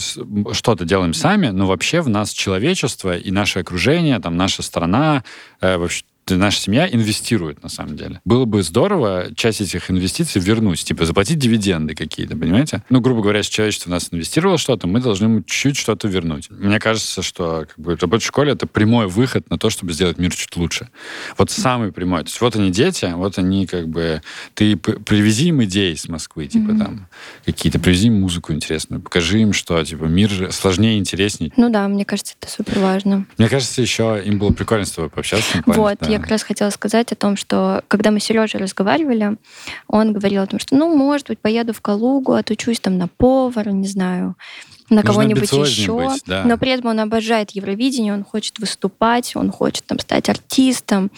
что-то 0.53 0.85
делаем 0.85 1.13
сами, 1.13 1.49
но 1.49 1.67
вообще 1.67 2.01
в 2.01 2.09
нас 2.09 2.31
человечество 2.33 3.17
и 3.17 3.31
наше 3.31 3.61
окружение, 3.61 4.19
там, 4.21 4.37
наша 4.37 4.63
страна, 4.63 5.23
э, 5.61 5.77
вообще 5.77 6.05
наша 6.37 6.61
семья 6.61 6.89
инвестирует, 6.89 7.63
на 7.63 7.69
самом 7.69 7.97
деле. 7.97 8.21
Было 8.25 8.45
бы 8.45 8.63
здорово 8.63 9.29
часть 9.35 9.61
этих 9.61 9.91
инвестиций 9.91 10.41
вернуть, 10.41 10.85
типа 10.85 11.05
заплатить 11.07 11.39
дивиденды 11.39 11.95
какие-то, 11.95 12.37
понимаете? 12.37 12.83
Ну, 12.91 13.01
грубо 13.01 13.23
говоря, 13.23 13.39
если 13.39 13.53
человечество 13.53 13.89
в 13.89 13.93
нас 13.93 14.09
инвестировало 14.11 14.59
что-то, 14.59 14.87
мы 14.87 15.01
должны 15.01 15.25
ему 15.27 15.43
чуть-чуть 15.43 15.77
что-то 15.77 16.09
вернуть. 16.09 16.51
Мне 16.51 16.79
кажется, 16.79 17.23
что 17.23 17.67
как 17.69 17.79
бы, 17.79 17.97
работа 17.97 18.23
в 18.23 18.27
школе— 18.27 18.53
это 18.55 18.67
прямой 18.67 19.07
выход 19.07 19.49
на 19.51 19.59
то, 19.59 19.71
чтобы 19.71 19.93
сделать 19.93 20.19
мир 20.19 20.35
чуть 20.35 20.57
лучше. 20.57 20.89
Вот 21.39 21.51
самый 21.51 21.93
прямой. 21.93 22.21
То 22.23 22.29
есть 22.29 22.41
вот 22.41 22.57
они 22.57 22.71
дети, 22.71 23.11
вот 23.15 23.39
они 23.39 23.67
как 23.67 23.89
бы... 23.89 24.23
Ты 24.55 24.77
привези 24.77 25.49
им 25.49 25.63
идеи 25.65 25.95
с 25.95 26.09
Москвы, 26.09 26.47
типа 26.47 26.73
Мгм. 26.73 26.79
там 26.79 27.09
какие-то, 27.45 27.79
привези 27.79 28.09
им 28.09 28.21
музыку 28.21 28.53
интересную, 28.53 29.01
покажи 29.03 29.41
им, 29.41 29.53
что 29.53 29.83
типа 29.85 30.05
мир 30.05 30.53
сложнее, 30.53 30.99
интереснее. 30.99 31.53
Ну 31.57 31.71
да, 31.71 31.89
мне 31.89 32.05
кажется, 32.05 32.35
это 32.41 32.51
супер 32.51 32.79
важно. 32.79 33.27
Мне 33.39 33.49
кажется, 33.49 33.81
еще 33.83 34.23
им 34.25 34.39
было 34.39 34.51
прикольно 34.51 34.85
с 34.85 34.93
тобой 34.93 35.11
пообщаться. 35.11 35.63
плане, 35.63 35.81
Вот, 35.81 35.99
да. 36.01 36.09
я 36.09 36.20
как 36.21 36.31
раз 36.31 36.43
хотела 36.43 36.71
сказать 36.71 37.13
о 37.13 37.17
том, 37.17 37.37
что 37.37 37.83
когда 37.89 38.11
мы 38.11 38.21
с 38.21 38.25
Сережей 38.25 38.61
разговаривали, 38.61 39.37
он 39.89 40.13
говорил 40.13 40.43
о 40.43 40.47
том, 40.47 40.59
что, 40.59 40.77
ну, 40.77 40.95
может 40.97 41.29
быть, 41.29 41.39
поеду 41.39 41.73
в 41.73 41.81
Калугу, 41.81 42.33
отучусь 42.33 42.81
там 42.81 42.99
на 42.99 43.09
повара, 43.09 43.71
не 43.71 43.87
знаю, 43.87 44.37
на 44.91 45.03
кого-нибудь 45.03 45.53
еще. 45.53 46.11
быть, 46.11 46.23
да. 46.27 46.45
Но 46.45 46.59
при 46.59 46.73
этом 46.73 46.91
он 46.91 47.01
обожает 47.01 47.53
Евровидение, 47.53 48.13
он 48.13 48.25
хочет 48.25 48.59
выступать, 48.59 49.37
он 49.37 49.51
хочет 49.51 49.85
там 49.87 49.99
стать 49.99 50.29
артистом. 50.29 51.11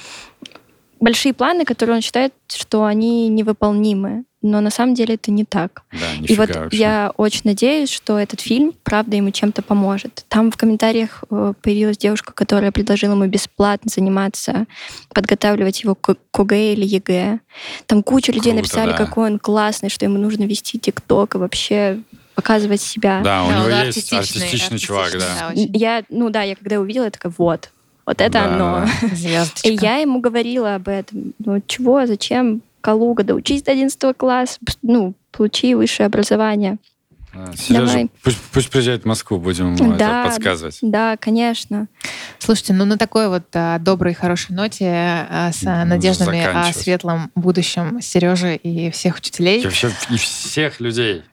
Большие 1.01 1.33
планы, 1.33 1.65
которые 1.65 1.97
он 1.97 2.03
считает, 2.03 2.33
что 2.49 2.85
они 2.85 3.29
невыполнимы. 3.29 4.25
Но 4.43 4.61
на 4.61 4.71
самом 4.71 4.95
деле 4.95 5.15
это 5.15 5.31
не 5.31 5.45
так. 5.45 5.83
Да, 5.93 5.99
И 6.21 6.35
вот 6.35 6.55
вообще. 6.55 6.77
я 6.77 7.13
очень 7.17 7.43
надеюсь, 7.45 7.91
что 7.91 8.19
этот 8.19 8.41
фильм, 8.41 8.75
правда, 8.83 9.17
ему 9.17 9.31
чем-то 9.31 9.63
поможет. 9.63 10.25
Там 10.29 10.51
в 10.51 10.57
комментариях 10.57 11.23
э, 11.31 11.55
появилась 11.63 11.97
девушка, 11.97 12.33
которая 12.33 12.73
предложила 12.73 13.13
ему 13.13 13.27
бесплатно 13.27 13.91
заниматься, 13.95 14.67
подготавливать 15.15 15.83
его 15.85 15.95
к 15.95 16.17
ОГЭ 16.33 16.73
или 16.73 16.85
ЕГЭ. 16.85 17.39
Там 17.87 18.03
куча 18.03 18.33
людей 18.33 18.53
Круто, 18.53 18.63
написали, 18.65 18.91
да. 18.91 18.97
какой 18.97 19.31
он 19.31 19.39
классный, 19.39 19.89
что 19.91 20.05
ему 20.05 20.19
нужно 20.19 20.43
вести 20.45 20.79
ТикТок 20.79 21.37
и 21.37 21.39
вообще 21.39 22.01
показывать 22.35 22.81
себя. 22.81 23.21
Да, 23.23 23.45
у 23.45 23.49
Да, 23.49 23.59
него 23.59 23.69
да, 23.69 23.83
есть 23.85 24.13
артистичный, 24.13 24.79
чувак, 24.79 25.13
да. 25.19 25.53
Я, 25.55 26.03
ну 26.09 26.31
да, 26.31 26.43
я 26.43 26.57
когда 26.57 26.81
увидела, 26.81 27.05
я 27.05 27.11
такая, 27.11 27.33
вот, 27.39 27.71
вот 28.07 28.21
это 28.21 28.33
Да, 28.33 28.45
оно. 28.47 28.87
да. 29.03 29.15
Звездочка. 29.15 29.69
И 29.69 29.79
я 29.81 29.99
ему 29.99 30.21
говорила 30.21 30.75
об 30.75 30.89
этом. 30.89 31.35
Ну, 31.39 31.63
чего, 31.67 32.07
зачем 32.07 32.63
Калуга? 32.83 33.23
Да 33.23 33.35
учись 33.35 33.63
до 33.63 33.73
11 33.73 34.15
класса, 34.17 34.59
ну, 34.83 35.15
получи 35.31 35.75
высшее 35.75 36.07
образование. 36.09 36.77
А, 37.35 37.51
Сережа, 37.57 37.87
Давай. 37.87 38.11
пусть, 38.23 38.39
пусть 38.53 38.69
приезжает 38.69 39.05
в 39.05 39.07
Москву, 39.07 39.39
будем 39.39 39.75
ему 39.75 39.93
это 39.93 39.99
Да. 39.99 40.25
подсказывать. 40.27 40.79
Да, 40.83 41.17
конечно. 41.17 41.89
Слушайте, 42.39 42.75
ну 42.75 42.85
на 42.85 42.99
такой 42.99 43.29
вот 43.29 43.45
а, 43.55 43.79
доброй, 43.79 44.13
хорошей 44.13 44.55
ноте 44.55 44.87
а, 44.91 45.51
с 45.51 45.65
а, 45.65 45.87
надеждами 45.87 46.45
о 46.45 46.71
светлом 46.75 47.31
будущем 47.35 48.03
Сережи 48.03 48.57
и 48.57 48.91
всех 48.91 49.17
учителей. 49.17 49.63
И 49.63 49.65
вообще 49.65 49.91
и 50.11 50.17
всех 50.19 50.81
людей. 50.81 51.23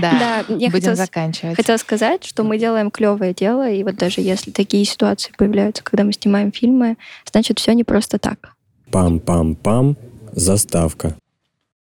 Да, 0.00 0.44
будем 0.48 0.96
заканчивать. 0.96 1.56
хотела 1.56 1.76
сказать, 1.76 2.24
что 2.24 2.42
мы 2.42 2.58
делаем 2.58 2.90
клевое 2.90 3.34
дело, 3.34 3.68
и 3.70 3.84
вот 3.84 3.96
даже 3.96 4.20
если 4.20 4.50
такие 4.50 4.84
ситуации 4.84 5.32
появляются, 5.36 5.84
когда 5.84 6.02
мы 6.02 6.12
снимаем 6.12 6.50
фильмы, 6.50 6.96
значит, 7.30 7.58
все 7.58 7.72
не 7.74 7.84
просто 7.84 8.18
так. 8.18 8.54
Пам-пам-пам. 8.90 9.96
Заставка. 10.32 11.16